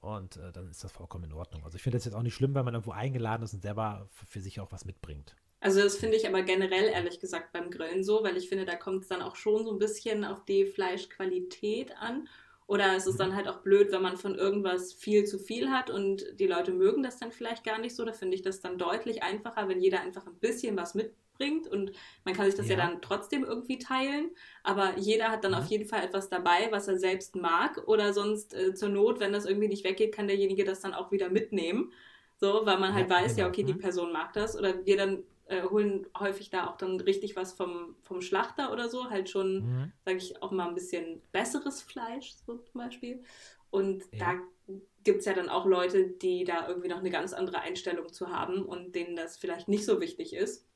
und 0.01 0.37
äh, 0.37 0.51
dann 0.51 0.69
ist 0.69 0.83
das 0.83 0.91
vollkommen 0.91 1.25
in 1.25 1.33
Ordnung. 1.33 1.63
Also 1.63 1.77
ich 1.77 1.83
finde 1.83 1.97
das 1.97 2.05
jetzt 2.05 2.15
auch 2.15 2.23
nicht 2.23 2.33
schlimm, 2.33 2.53
wenn 2.55 2.65
man 2.65 2.73
irgendwo 2.73 2.91
eingeladen 2.91 3.43
ist 3.43 3.53
und 3.53 3.61
selber 3.61 4.07
für 4.27 4.41
sich 4.41 4.59
auch 4.59 4.71
was 4.71 4.85
mitbringt. 4.85 5.35
Also 5.59 5.79
das 5.81 5.95
finde 5.95 6.17
ich 6.17 6.27
aber 6.27 6.41
generell 6.41 6.85
ehrlich 6.85 7.19
gesagt 7.19 7.53
beim 7.53 7.69
Grillen 7.69 8.03
so, 8.03 8.23
weil 8.23 8.35
ich 8.35 8.49
finde, 8.49 8.65
da 8.65 8.75
kommt 8.75 9.03
es 9.03 9.09
dann 9.09 9.21
auch 9.21 9.35
schon 9.35 9.63
so 9.63 9.71
ein 9.71 9.77
bisschen 9.77 10.25
auf 10.25 10.43
die 10.43 10.65
Fleischqualität 10.65 11.95
an. 11.97 12.27
Oder 12.67 12.95
es 12.95 13.05
ist 13.05 13.19
dann 13.19 13.31
mhm. 13.31 13.35
halt 13.35 13.47
auch 13.47 13.59
blöd, 13.59 13.91
wenn 13.91 14.01
man 14.01 14.17
von 14.17 14.35
irgendwas 14.35 14.93
viel 14.93 15.25
zu 15.25 15.39
viel 15.39 15.69
hat 15.69 15.89
und 15.89 16.25
die 16.39 16.47
Leute 16.47 16.71
mögen 16.71 17.03
das 17.03 17.17
dann 17.17 17.31
vielleicht 17.31 17.63
gar 17.63 17.79
nicht 17.79 17.95
so. 17.95 18.05
Da 18.05 18.13
finde 18.13 18.35
ich 18.35 18.41
das 18.41 18.61
dann 18.61 18.77
deutlich 18.77 19.23
einfacher, 19.23 19.67
wenn 19.67 19.81
jeder 19.81 19.99
einfach 20.01 20.25
ein 20.25 20.35
bisschen 20.35 20.77
was 20.77 20.95
mitbringt 20.95 21.67
und 21.67 21.91
man 22.23 22.33
kann 22.33 22.45
sich 22.45 22.55
das 22.55 22.69
ja, 22.69 22.77
ja 22.77 22.85
dann 22.85 23.01
trotzdem 23.01 23.43
irgendwie 23.43 23.77
teilen. 23.77 24.31
Aber 24.63 24.97
jeder 24.97 25.29
hat 25.29 25.43
dann 25.43 25.51
ja. 25.51 25.59
auf 25.59 25.65
jeden 25.65 25.85
Fall 25.85 26.03
etwas 26.03 26.29
dabei, 26.29 26.69
was 26.71 26.87
er 26.87 26.97
selbst 26.97 27.35
mag. 27.35 27.81
Oder 27.87 28.13
sonst 28.13 28.53
äh, 28.53 28.73
zur 28.73 28.89
Not, 28.89 29.19
wenn 29.19 29.33
das 29.33 29.45
irgendwie 29.45 29.67
nicht 29.67 29.83
weggeht, 29.83 30.15
kann 30.15 30.27
derjenige 30.27 30.63
das 30.63 30.79
dann 30.79 30.93
auch 30.93 31.11
wieder 31.11 31.29
mitnehmen. 31.29 31.91
So, 32.37 32.65
weil 32.65 32.79
man 32.79 32.93
halt 32.93 33.09
ja, 33.09 33.15
weiß, 33.17 33.35
genau. 33.35 33.47
ja, 33.47 33.49
okay, 33.49 33.63
die 33.63 33.73
mhm. 33.73 33.79
Person 33.79 34.11
mag 34.11 34.33
das. 34.33 34.57
Oder 34.57 34.85
wir 34.85 34.97
dann 34.97 35.23
äh, 35.51 35.63
holen 35.63 36.07
häufig 36.17 36.49
da 36.49 36.67
auch 36.67 36.77
dann 36.77 36.99
richtig 37.01 37.35
was 37.35 37.53
vom, 37.53 37.95
vom 38.03 38.21
Schlachter 38.21 38.71
oder 38.71 38.89
so, 38.89 39.09
halt 39.09 39.29
schon, 39.29 39.55
mhm. 39.55 39.91
sage 40.05 40.17
ich 40.17 40.41
auch 40.41 40.51
mal, 40.51 40.67
ein 40.67 40.75
bisschen 40.75 41.21
besseres 41.31 41.81
Fleisch, 41.81 42.33
so 42.45 42.57
zum 42.57 42.81
Beispiel. 42.81 43.21
Und 43.69 44.03
ja. 44.13 44.19
da 44.19 44.77
gibt 45.03 45.19
es 45.19 45.25
ja 45.25 45.33
dann 45.33 45.49
auch 45.49 45.65
Leute, 45.65 46.07
die 46.07 46.45
da 46.45 46.67
irgendwie 46.67 46.87
noch 46.87 46.99
eine 46.99 47.09
ganz 47.09 47.33
andere 47.33 47.59
Einstellung 47.59 48.13
zu 48.13 48.29
haben 48.29 48.63
und 48.63 48.95
denen 48.95 49.15
das 49.15 49.37
vielleicht 49.37 49.67
nicht 49.67 49.85
so 49.85 49.99
wichtig 49.99 50.33
ist. 50.33 50.67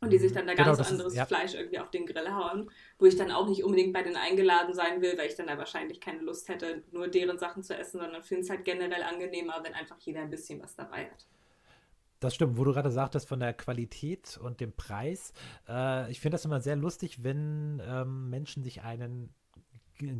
Und 0.00 0.10
die 0.10 0.18
sich 0.18 0.32
mhm. 0.32 0.36
dann 0.36 0.46
da 0.48 0.54
genau, 0.54 0.74
ganz 0.74 0.90
anderes 0.90 1.12
ist, 1.12 1.18
ja. 1.18 1.26
Fleisch 1.26 1.54
irgendwie 1.54 1.78
auf 1.78 1.90
den 1.90 2.06
Grill 2.06 2.34
hauen, 2.34 2.68
wo 2.98 3.06
ich 3.06 3.14
dann 3.14 3.30
auch 3.30 3.48
nicht 3.48 3.62
unbedingt 3.62 3.92
bei 3.92 4.02
denen 4.02 4.16
eingeladen 4.16 4.74
sein 4.74 5.00
will, 5.00 5.16
weil 5.16 5.28
ich 5.28 5.36
dann 5.36 5.46
da 5.46 5.56
wahrscheinlich 5.58 6.00
keine 6.00 6.22
Lust 6.22 6.48
hätte, 6.48 6.82
nur 6.90 7.06
deren 7.06 7.38
Sachen 7.38 7.62
zu 7.62 7.76
essen, 7.76 8.00
sondern 8.00 8.24
finde 8.24 8.42
es 8.42 8.50
halt 8.50 8.64
generell 8.64 9.04
angenehmer, 9.04 9.60
wenn 9.62 9.74
einfach 9.74 9.98
jeder 10.00 10.22
ein 10.22 10.30
bisschen 10.30 10.60
was 10.60 10.74
dabei 10.74 11.04
hat. 11.04 11.26
Das 12.22 12.36
stimmt, 12.36 12.56
wo 12.56 12.62
du 12.62 12.72
gerade 12.72 12.92
sagtest 12.92 13.28
von 13.28 13.40
der 13.40 13.52
Qualität 13.52 14.38
und 14.40 14.60
dem 14.60 14.72
Preis. 14.72 15.32
Äh, 15.68 16.08
ich 16.10 16.20
finde 16.20 16.36
das 16.36 16.44
immer 16.44 16.60
sehr 16.60 16.76
lustig, 16.76 17.24
wenn 17.24 17.82
ähm, 17.84 18.30
Menschen 18.30 18.62
sich 18.62 18.82
einen 18.82 19.34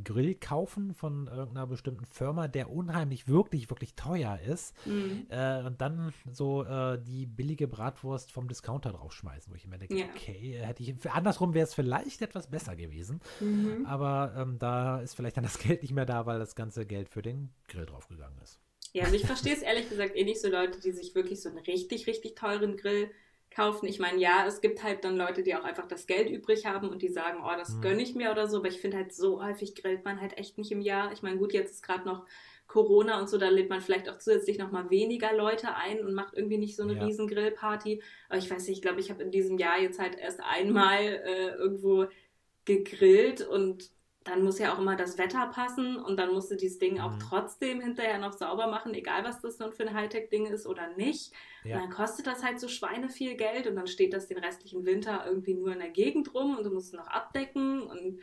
Grill 0.05 0.35
kaufen 0.35 0.95
von 0.95 1.29
irgendeiner 1.29 1.67
bestimmten 1.67 2.05
Firma, 2.05 2.49
der 2.49 2.71
unheimlich 2.71 3.29
wirklich, 3.29 3.71
wirklich 3.71 3.95
teuer 3.95 4.39
ist 4.41 4.75
mhm. 4.87 5.27
äh, 5.29 5.63
und 5.63 5.81
dann 5.81 6.13
so 6.31 6.65
äh, 6.65 7.01
die 7.01 7.27
billige 7.27 7.69
Bratwurst 7.69 8.33
vom 8.33 8.49
Discounter 8.49 8.93
draufschmeißen, 8.93 9.53
wo 9.53 9.57
ich 9.57 9.65
immer 9.65 9.79
denke, 9.79 9.97
ja. 9.97 10.07
okay, 10.15 10.59
hätte 10.61 10.83
ich, 10.83 11.11
andersrum 11.11 11.55
wäre 11.55 11.65
es 11.65 11.75
vielleicht 11.75 12.23
etwas 12.23 12.49
besser 12.49 12.77
gewesen, 12.77 13.21
mhm. 13.41 13.87
aber 13.87 14.35
ähm, 14.37 14.59
da 14.59 15.01
ist 15.01 15.15
vielleicht 15.15 15.37
dann 15.37 15.45
das 15.45 15.59
Geld 15.61 15.83
nicht 15.83 15.95
mehr 15.95 16.07
da, 16.07 16.27
weil 16.27 16.39
das 16.39 16.55
ganze 16.55 16.87
Geld 16.87 17.09
für 17.09 17.23
den 17.23 17.51
Grill 17.69 17.87
draufgegangen 17.87 18.39
ist. 18.43 18.61
Ja, 18.93 19.05
also 19.05 19.17
ich 19.17 19.25
verstehe 19.25 19.55
es 19.55 19.63
ehrlich 19.63 19.89
gesagt 19.89 20.17
eh 20.17 20.25
nicht 20.25 20.41
so 20.41 20.49
Leute, 20.49 20.81
die 20.81 20.93
sich 20.93 21.15
wirklich 21.15 21.41
so 21.41 21.49
einen 21.49 21.59
richtig, 21.59 22.07
richtig 22.07 22.35
teuren 22.35 22.77
Grill 22.77 23.11
kaufen. 23.51 23.87
Ich 23.87 23.99
meine, 23.99 24.19
ja, 24.19 24.47
es 24.47 24.61
gibt 24.61 24.83
halt 24.83 25.05
dann 25.05 25.17
Leute, 25.17 25.43
die 25.43 25.55
auch 25.55 25.65
einfach 25.65 25.87
das 25.87 26.07
Geld 26.07 26.31
übrig 26.31 26.67
haben 26.67 26.89
und 26.89 27.03
die 27.03 27.09
sagen, 27.09 27.43
oh, 27.43 27.57
das 27.57 27.75
mhm. 27.75 27.81
gönne 27.81 28.03
ich 28.03 28.15
mir 28.15 28.31
oder 28.31 28.49
so, 28.49 28.59
aber 28.59 28.69
ich 28.69 28.81
finde 28.81 28.99
halt 28.99 29.13
so 29.15 29.43
häufig 29.43 29.75
grillt 29.75 30.05
man 30.05 30.21
halt 30.21 30.37
echt 30.39 30.59
nicht 30.59 30.73
im 30.73 30.81
Jahr. 30.81 31.13
Ich 31.13 31.23
meine, 31.23 31.39
gut, 31.39 31.53
jetzt 31.53 31.73
ist 31.73 31.83
gerade 31.83 32.05
noch 32.05 32.27
Corona 32.67 33.21
und 33.21 33.29
so, 33.29 33.37
da 33.37 33.49
lädt 33.51 33.69
man 33.69 33.83
vielleicht 33.83 34.09
auch 34.09 34.19
zusätzlich 34.19 34.59
nochmal 34.59 34.89
weniger 34.89 35.35
Leute 35.35 35.75
ein 35.75 36.01
und 36.01 36.15
macht 36.15 36.35
irgendwie 36.35 36.59
nicht 36.59 36.77
so 36.77 36.83
eine 36.83 36.95
ja. 36.95 37.05
riesen 37.05 37.29
Grillparty. 37.29 38.03
Aber 38.29 38.39
ich 38.39 38.51
weiß 38.51 38.67
nicht, 38.67 38.79
ich 38.79 38.83
glaube, 38.83 39.01
ich 39.01 39.11
habe 39.11 39.23
in 39.23 39.31
diesem 39.31 39.59
Jahr 39.59 39.79
jetzt 39.79 39.99
halt 39.99 40.19
erst 40.19 40.41
einmal 40.41 41.03
äh, 41.03 41.49
irgendwo 41.55 42.07
gegrillt 42.65 43.47
und 43.47 43.91
dann 44.25 44.43
muss 44.43 44.59
ja 44.59 44.75
auch 44.75 44.79
immer 44.79 44.97
das 44.97 45.19
Wetter 45.19 45.47
passen 45.49 45.97
und 45.97 46.17
dann 46.17 46.33
musst 46.33 46.51
du 46.51 46.57
dieses 46.57 46.79
Ding 46.79 47.01
auch 47.01 47.13
mhm. 47.13 47.21
trotzdem 47.21 47.81
hinterher 47.81 48.19
noch 48.19 48.33
sauber 48.33 48.69
machen, 48.69 48.95
egal 48.95 49.25
was 49.25 49.41
das 49.41 49.59
nun 49.59 49.73
für 49.73 49.83
ein 49.83 49.95
Hightech-Ding 49.95 50.47
ist 50.47 50.67
oder 50.67 50.95
nicht. 50.97 51.33
Ja. 51.65 51.77
Und 51.77 51.83
dann 51.83 51.91
kostet 51.91 52.27
das 52.27 52.43
halt 52.43 52.61
so 52.61 52.69
Schweine 52.69 53.09
viel 53.09 53.37
Geld 53.37 53.67
und 53.67 53.77
dann 53.77 53.87
steht 53.87 54.13
das 54.13 54.29
den 54.29 54.39
restlichen 54.39 54.85
Winter 54.85 55.25
irgendwie 55.27 55.55
nur 55.55 55.73
in 55.73 55.81
der 55.81 55.91
Gegend 55.91 56.35
rum 56.35 56.57
und 56.57 56.65
du 56.65 56.71
musst 56.71 56.89
es 56.89 56.99
noch 56.99 57.09
abdecken 57.09 57.83
und 57.83 58.21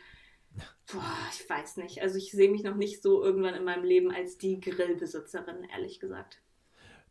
boah, 0.92 1.16
ich 1.32 1.48
weiß 1.48 1.76
nicht. 1.76 2.02
Also 2.02 2.16
ich 2.16 2.30
sehe 2.32 2.50
mich 2.50 2.62
noch 2.62 2.76
nicht 2.76 3.02
so 3.02 3.22
irgendwann 3.22 3.54
in 3.54 3.64
meinem 3.64 3.84
Leben 3.84 4.10
als 4.10 4.38
die 4.38 4.60
Grillbesitzerin, 4.60 5.64
ehrlich 5.72 6.00
gesagt. 6.00 6.40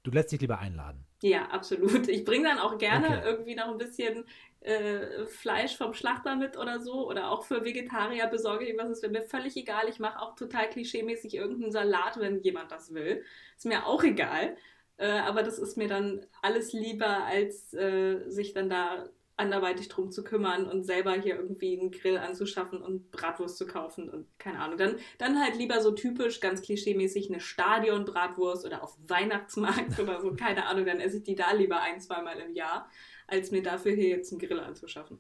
Du 0.04 0.12
lässt 0.12 0.32
dich 0.32 0.42
lieber 0.42 0.60
einladen. 0.60 1.06
Ja, 1.22 1.48
absolut. 1.48 2.08
Ich 2.08 2.24
bringe 2.24 2.48
dann 2.48 2.60
auch 2.60 2.78
gerne 2.78 3.08
okay. 3.08 3.22
irgendwie 3.26 3.56
noch 3.56 3.68
ein 3.68 3.78
bisschen 3.78 4.26
äh, 4.62 5.26
Fleisch 5.26 5.78
vom 5.78 5.94
Schlachter 5.94 6.36
mit 6.36 6.58
oder 6.58 6.80
so. 6.80 7.08
Oder 7.08 7.32
auch 7.32 7.44
für 7.44 7.64
Vegetarier 7.64 8.28
besorge 8.28 8.66
ich 8.66 8.78
was. 8.78 8.90
ist 8.90 9.10
mir 9.10 9.22
völlig 9.22 9.56
egal. 9.56 9.88
Ich 9.90 10.00
mache 10.00 10.22
auch 10.22 10.36
total 10.36 10.70
klischeemäßig 10.70 11.36
irgendeinen 11.36 11.72
Salat, 11.72 12.20
wenn 12.20 12.42
jemand 12.42 12.72
das 12.72 12.94
will. 12.94 13.24
Ist 13.58 13.66
mir 13.66 13.86
auch 13.86 14.04
egal. 14.04 14.58
Äh, 14.98 15.20
aber 15.20 15.44
das 15.44 15.60
ist 15.60 15.78
mir 15.78 15.88
dann 15.88 16.26
alles 16.42 16.74
lieber, 16.74 17.24
als 17.26 17.74
äh, 17.74 18.30
sich 18.30 18.54
dann 18.54 18.70
da 18.70 19.10
anderweitig 19.40 19.88
drum 19.88 20.12
zu 20.12 20.24
kümmern 20.24 20.68
und 20.68 20.84
selber 20.84 21.14
hier 21.14 21.36
irgendwie 21.36 21.80
einen 21.80 21.92
Grill 21.92 22.18
anzuschaffen 22.18 22.82
und 22.82 23.10
Bratwurst 23.12 23.58
zu 23.58 23.66
kaufen 23.66 24.10
und 24.10 24.28
keine 24.38 24.60
Ahnung. 24.60 24.78
Dann, 24.78 24.98
dann 25.18 25.42
halt 25.42 25.56
lieber 25.56 25.82
so 25.82 25.92
typisch, 25.92 26.42
ganz 26.42 26.62
klischeemäßig 26.62 27.30
eine 27.30 27.40
Stadion-Bratwurst 27.40 28.66
oder 28.66 28.84
auf 28.84 28.98
Weihnachtsmarkt 29.08 29.98
oder 30.02 30.20
so, 30.20 30.34
keine 30.34 30.66
Ahnung, 30.66 30.86
dann 30.86 31.00
esse 31.00 31.18
ich 31.18 31.24
die 31.24 31.36
da 31.36 31.54
lieber 31.54 31.82
ein, 31.82 32.02
zweimal 32.02 32.38
im 32.40 32.54
Jahr 32.54 32.90
als 33.32 33.52
mir 33.52 33.64
dafür 33.64 33.94
hier 33.94 34.10
jetzt 34.10 34.32
einen 34.32 34.40
Grill 34.40 34.60
anzuschaffen. 34.60 35.20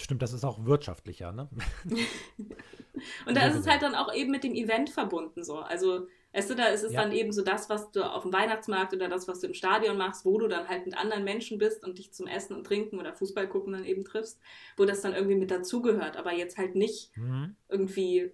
Stimmt, 0.00 0.22
das 0.22 0.32
ist 0.32 0.44
auch 0.44 0.64
wirtschaftlicher, 0.64 1.32
ne? 1.32 1.48
und 3.26 3.36
da 3.36 3.46
ist 3.48 3.56
es 3.56 3.66
halt 3.66 3.82
dann 3.82 3.94
auch 3.94 4.14
eben 4.14 4.30
mit 4.30 4.44
dem 4.44 4.54
Event 4.54 4.90
verbunden 4.90 5.42
so. 5.42 5.58
Also, 5.58 6.06
weißt 6.32 6.50
du, 6.50 6.54
da 6.54 6.66
ist 6.66 6.84
es 6.84 6.92
ja. 6.92 7.02
dann 7.02 7.12
eben 7.12 7.32
so 7.32 7.42
das, 7.42 7.68
was 7.68 7.90
du 7.90 8.08
auf 8.08 8.22
dem 8.22 8.32
Weihnachtsmarkt 8.32 8.94
oder 8.94 9.08
das, 9.08 9.26
was 9.26 9.40
du 9.40 9.48
im 9.48 9.54
Stadion 9.54 9.96
machst, 9.96 10.24
wo 10.24 10.38
du 10.38 10.46
dann 10.46 10.68
halt 10.68 10.86
mit 10.86 10.96
anderen 10.96 11.24
Menschen 11.24 11.58
bist 11.58 11.84
und 11.84 11.98
dich 11.98 12.12
zum 12.12 12.26
Essen 12.26 12.54
und 12.54 12.64
Trinken 12.64 13.00
oder 13.00 13.12
Fußball 13.12 13.48
gucken 13.48 13.72
dann 13.72 13.84
eben 13.84 14.04
triffst, 14.04 14.40
wo 14.76 14.84
das 14.84 15.00
dann 15.00 15.14
irgendwie 15.14 15.36
mit 15.36 15.50
dazugehört, 15.50 16.16
aber 16.16 16.32
jetzt 16.32 16.58
halt 16.58 16.76
nicht 16.76 17.16
mhm. 17.16 17.56
irgendwie 17.68 18.30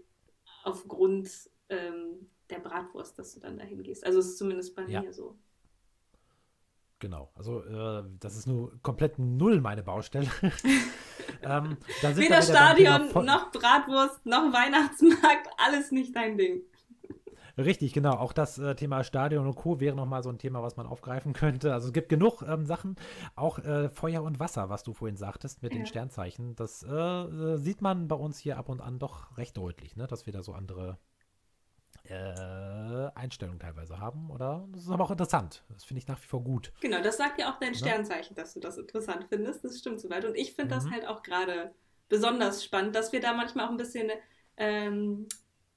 aufgrund 0.65 1.31
ähm, 1.69 2.29
der 2.51 2.59
Bratwurst, 2.59 3.19
dass 3.19 3.35
du 3.35 3.41
dann 3.41 3.59
dahin 3.59 3.83
gehst. 3.83 4.05
Also 4.05 4.19
es 4.19 4.27
ist 4.27 4.39
zumindest 4.39 4.77
bei 4.77 4.85
ja. 4.87 5.03
mir 5.03 5.13
so. 5.13 5.39
Genau, 7.01 7.31
also 7.35 7.63
äh, 7.65 8.05
das 8.21 8.37
ist 8.37 8.47
nur 8.47 8.81
komplett 8.83 9.19
null 9.19 9.61
meine 9.61 9.83
Baustelle. 9.83 10.29
ähm, 11.43 11.77
Weder 12.03 12.41
Stadion 12.41 13.09
noch 13.25 13.51
Bratwurst 13.51 14.25
noch 14.25 14.53
Weihnachtsmarkt, 14.53 15.49
alles 15.59 15.91
nicht 15.91 16.15
dein 16.17 16.39
Ding. 16.39 16.63
Richtig, 17.57 17.93
genau. 17.93 18.15
Auch 18.15 18.33
das 18.33 18.59
äh, 18.59 18.75
Thema 18.75 19.05
Stadion 19.05 19.47
und 19.47 19.55
Co. 19.55 19.79
wäre 19.79 19.95
nochmal 19.95 20.23
so 20.23 20.29
ein 20.29 20.39
Thema, 20.39 20.63
was 20.63 20.77
man 20.77 20.87
aufgreifen 20.87 21.33
könnte. 21.33 21.73
Also 21.73 21.89
es 21.89 21.93
gibt 21.93 22.09
genug 22.09 22.43
ähm, 22.43 22.67
Sachen. 22.67 22.97
Auch 23.37 23.59
äh, 23.61 23.89
Feuer 23.89 24.23
und 24.23 24.41
Wasser, 24.41 24.71
was 24.71 24.83
du 24.83 24.93
vorhin 24.93 25.17
sagtest 25.17 25.63
mit 25.63 25.73
ja. 25.73 25.79
den 25.79 25.87
Sternzeichen. 25.87 26.57
Das 26.57 26.83
äh, 26.83 26.93
äh, 26.93 27.57
sieht 27.59 27.81
man 27.81 28.09
bei 28.09 28.17
uns 28.17 28.39
hier 28.39 28.59
ab 28.59 28.69
und 28.69 28.81
an 28.81 28.99
doch 28.99 29.37
recht 29.39 29.57
deutlich, 29.57 29.95
ne? 29.95 30.07
dass 30.07 30.27
wir 30.27 30.33
da 30.33 30.43
so 30.43 30.53
andere 30.53 30.99
äh, 32.05 33.11
Einstellungen 33.15 33.61
teilweise 33.61 33.99
haben. 33.99 34.31
Oder 34.31 34.67
das 34.73 34.83
ist 34.83 34.91
aber 34.91 35.05
auch 35.05 35.11
interessant. 35.11 35.65
Das 35.71 35.85
finde 35.85 36.01
ich 36.01 36.09
nach 36.09 36.21
wie 36.23 36.27
vor 36.27 36.43
gut. 36.43 36.73
Genau, 36.81 37.03
das 37.03 37.17
sagt 37.17 37.41
ja 37.41 37.53
auch 37.53 37.59
dein 37.59 37.75
Sternzeichen, 37.75 38.37
ja? 38.37 38.43
dass 38.43 38.55
du 38.55 38.61
das 38.61 38.79
interessant 38.79 39.27
findest. 39.29 39.65
Das 39.65 39.79
stimmt 39.79 40.01
soweit. 40.01 40.25
Und 40.25 40.35
ich 40.37 40.55
finde 40.55 40.75
mhm. 40.75 40.79
das 40.79 40.91
halt 40.91 41.07
auch 41.07 41.23
gerade 41.23 41.75
besonders 42.09 42.65
spannend, 42.65 42.95
dass 42.95 43.13
wir 43.13 43.21
da 43.21 43.33
manchmal 43.33 43.67
auch 43.67 43.71
ein 43.71 43.77
bisschen 43.77 44.11
ähm, 44.57 45.27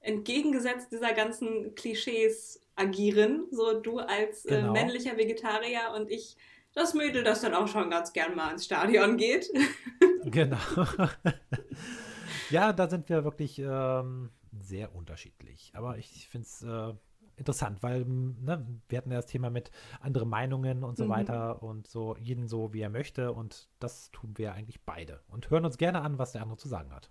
entgegengesetzt 0.00 0.92
dieser 0.92 1.12
ganzen 1.12 1.74
Klischees 1.74 2.60
agieren. 2.76 3.46
So 3.50 3.80
du 3.80 3.98
als 3.98 4.44
äh, 4.44 4.60
genau. 4.60 4.72
männlicher 4.72 5.16
Vegetarier 5.16 5.92
und 5.96 6.10
ich 6.10 6.36
das 6.74 6.94
Mädel, 6.94 7.24
das 7.24 7.40
dann 7.40 7.54
auch 7.54 7.66
schon 7.66 7.90
ganz 7.90 8.12
gern 8.12 8.36
mal 8.36 8.52
ins 8.52 8.66
Stadion 8.66 9.16
geht. 9.16 9.50
genau. 10.24 10.58
ja, 12.48 12.72
da 12.72 12.88
sind 12.88 13.08
wir 13.08 13.24
wirklich 13.24 13.58
ähm, 13.58 14.30
sehr 14.60 14.94
unterschiedlich. 14.94 15.72
Aber 15.74 15.98
ich 15.98 16.28
finde 16.28 16.46
es, 16.46 16.62
äh, 16.62 16.94
interessant, 17.36 17.82
weil 17.82 18.04
ne, 18.04 18.66
wir 18.88 18.98
hatten 18.98 19.10
ja 19.12 19.18
das 19.18 19.26
Thema 19.26 19.50
mit 19.50 19.70
andere 20.00 20.26
Meinungen 20.26 20.82
und 20.84 20.96
so 20.96 21.04
Mhm. 21.04 21.08
weiter 21.08 21.62
und 21.62 21.86
so, 21.86 22.16
jeden 22.16 22.48
so, 22.48 22.72
wie 22.72 22.80
er 22.80 22.90
möchte. 22.90 23.32
Und 23.32 23.68
das 23.78 24.10
tun 24.10 24.34
wir 24.36 24.52
eigentlich 24.54 24.80
beide. 24.84 25.22
Und 25.28 25.50
hören 25.50 25.64
uns 25.64 25.78
gerne 25.78 26.02
an, 26.02 26.18
was 26.18 26.32
der 26.32 26.42
andere 26.42 26.58
zu 26.58 26.68
sagen 26.68 26.92
hat. 26.94 27.10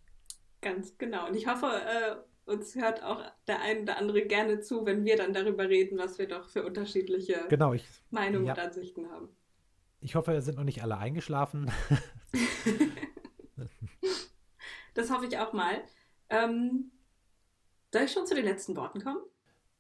Ganz 0.62 0.98
genau. 0.98 1.28
Und 1.28 1.36
ich 1.36 1.48
hoffe, 1.48 1.66
äh, 1.68 2.16
uns 2.52 2.76
hört 2.76 3.04
auch 3.04 3.22
der 3.48 3.62
ein 3.62 3.84
oder 3.84 3.98
andere 3.98 4.24
gerne 4.26 4.60
zu, 4.60 4.86
wenn 4.86 5.06
wir 5.06 5.18
dann 5.18 5.34
darüber 5.34 5.68
reden, 5.70 5.98
was 5.98 6.18
wir 6.18 6.28
doch 6.28 6.50
für 6.50 6.64
unterschiedliche 6.66 7.40
Genau, 7.50 7.74
ich, 7.74 7.86
Meinungen 8.10 8.46
ja. 8.46 8.54
und 8.54 8.60
Ansichten 8.60 9.10
haben. 9.10 9.30
ich 10.00 10.16
hoffe, 10.16 10.34
es 10.34 10.46
sind 10.46 10.58
noch 10.58 10.64
nicht 10.64 10.82
alle 10.84 10.98
eingeschlafen. 10.98 11.72
Das 14.98 15.12
hoffe 15.12 15.26
ich 15.28 15.38
auch 15.38 15.54
mal. 15.54 15.82
Ähm, 16.30 16.91
soll 17.93 18.02
ich 18.04 18.12
schon 18.12 18.26
zu 18.26 18.36
den 18.36 18.45
letzten 18.45 18.76
Worten 18.76 19.02
kommen? 19.04 19.22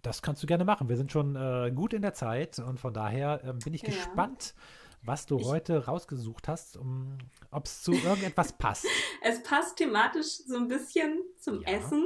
Das 0.03 0.21
kannst 0.21 0.41
du 0.43 0.47
gerne 0.47 0.63
machen. 0.63 0.87
Wir 0.89 0.95
sind 0.95 1.11
schon 1.11 1.35
äh, 1.35 1.71
gut 1.73 1.93
in 1.93 2.01
der 2.03 2.13
Zeit 2.13 2.59
und 2.59 2.79
von 2.79 2.93
daher 2.93 3.41
ähm, 3.43 3.59
bin 3.59 3.73
ich 3.73 3.81
Ja. 3.81 3.87
gespannt, 3.89 4.53
was 5.01 5.25
du 5.25 5.39
Ich- 5.39 5.45
heute 5.45 5.85
rausgesucht 5.85 6.47
hast, 6.47 6.77
um, 6.77 7.17
ob 7.51 7.65
es 7.65 7.81
zu 7.81 7.93
irgendetwas 7.93 8.53
passt. 8.57 8.85
Es 9.21 9.41
passt 9.43 9.77
thematisch 9.77 10.37
so 10.45 10.55
ein 10.57 10.67
bisschen 10.67 11.19
zum 11.39 11.61
Ja. 11.63 11.69
Essen, 11.69 12.05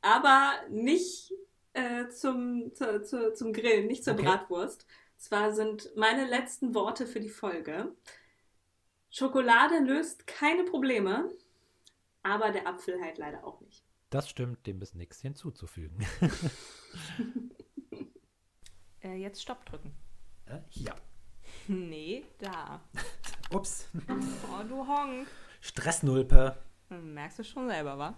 aber 0.00 0.52
nicht 0.70 1.32
äh, 1.72 2.08
zum, 2.08 2.72
zu, 2.74 3.02
zu, 3.02 3.34
zum 3.34 3.52
Grillen, 3.52 3.86
nicht 3.88 4.04
zur 4.04 4.14
Okay. 4.14 4.22
Bratwurst. 4.24 4.86
Zwar 5.16 5.52
sind 5.52 5.90
meine 5.96 6.26
letzten 6.26 6.74
Worte 6.74 7.04
für 7.06 7.18
die 7.20 7.28
Folge: 7.28 7.92
Schokolade 9.10 9.80
löst 9.80 10.26
keine 10.26 10.64
Probleme, 10.64 11.30
aber 12.22 12.50
der 12.50 12.66
Apfel 12.66 13.00
halt 13.02 13.18
leider 13.18 13.44
auch 13.44 13.60
nicht. 13.60 13.84
Das 14.10 14.28
stimmt, 14.28 14.66
dem 14.66 14.80
ist 14.80 14.94
nichts 14.94 15.20
hinzuzufügen. 15.20 16.06
Äh, 19.00 19.14
jetzt 19.14 19.40
Stopp 19.40 19.64
drücken. 19.64 19.94
Äh, 20.46 20.58
ja. 20.70 20.94
Nee, 21.68 22.24
da. 22.38 22.80
Ups. 23.52 23.88
Oh, 24.08 24.62
du 24.68 24.86
Honk. 24.86 25.26
Stressnulpe. 25.60 26.56
Merkst 26.88 27.38
du 27.38 27.44
schon 27.44 27.68
selber, 27.68 27.96
wa? 27.98 28.14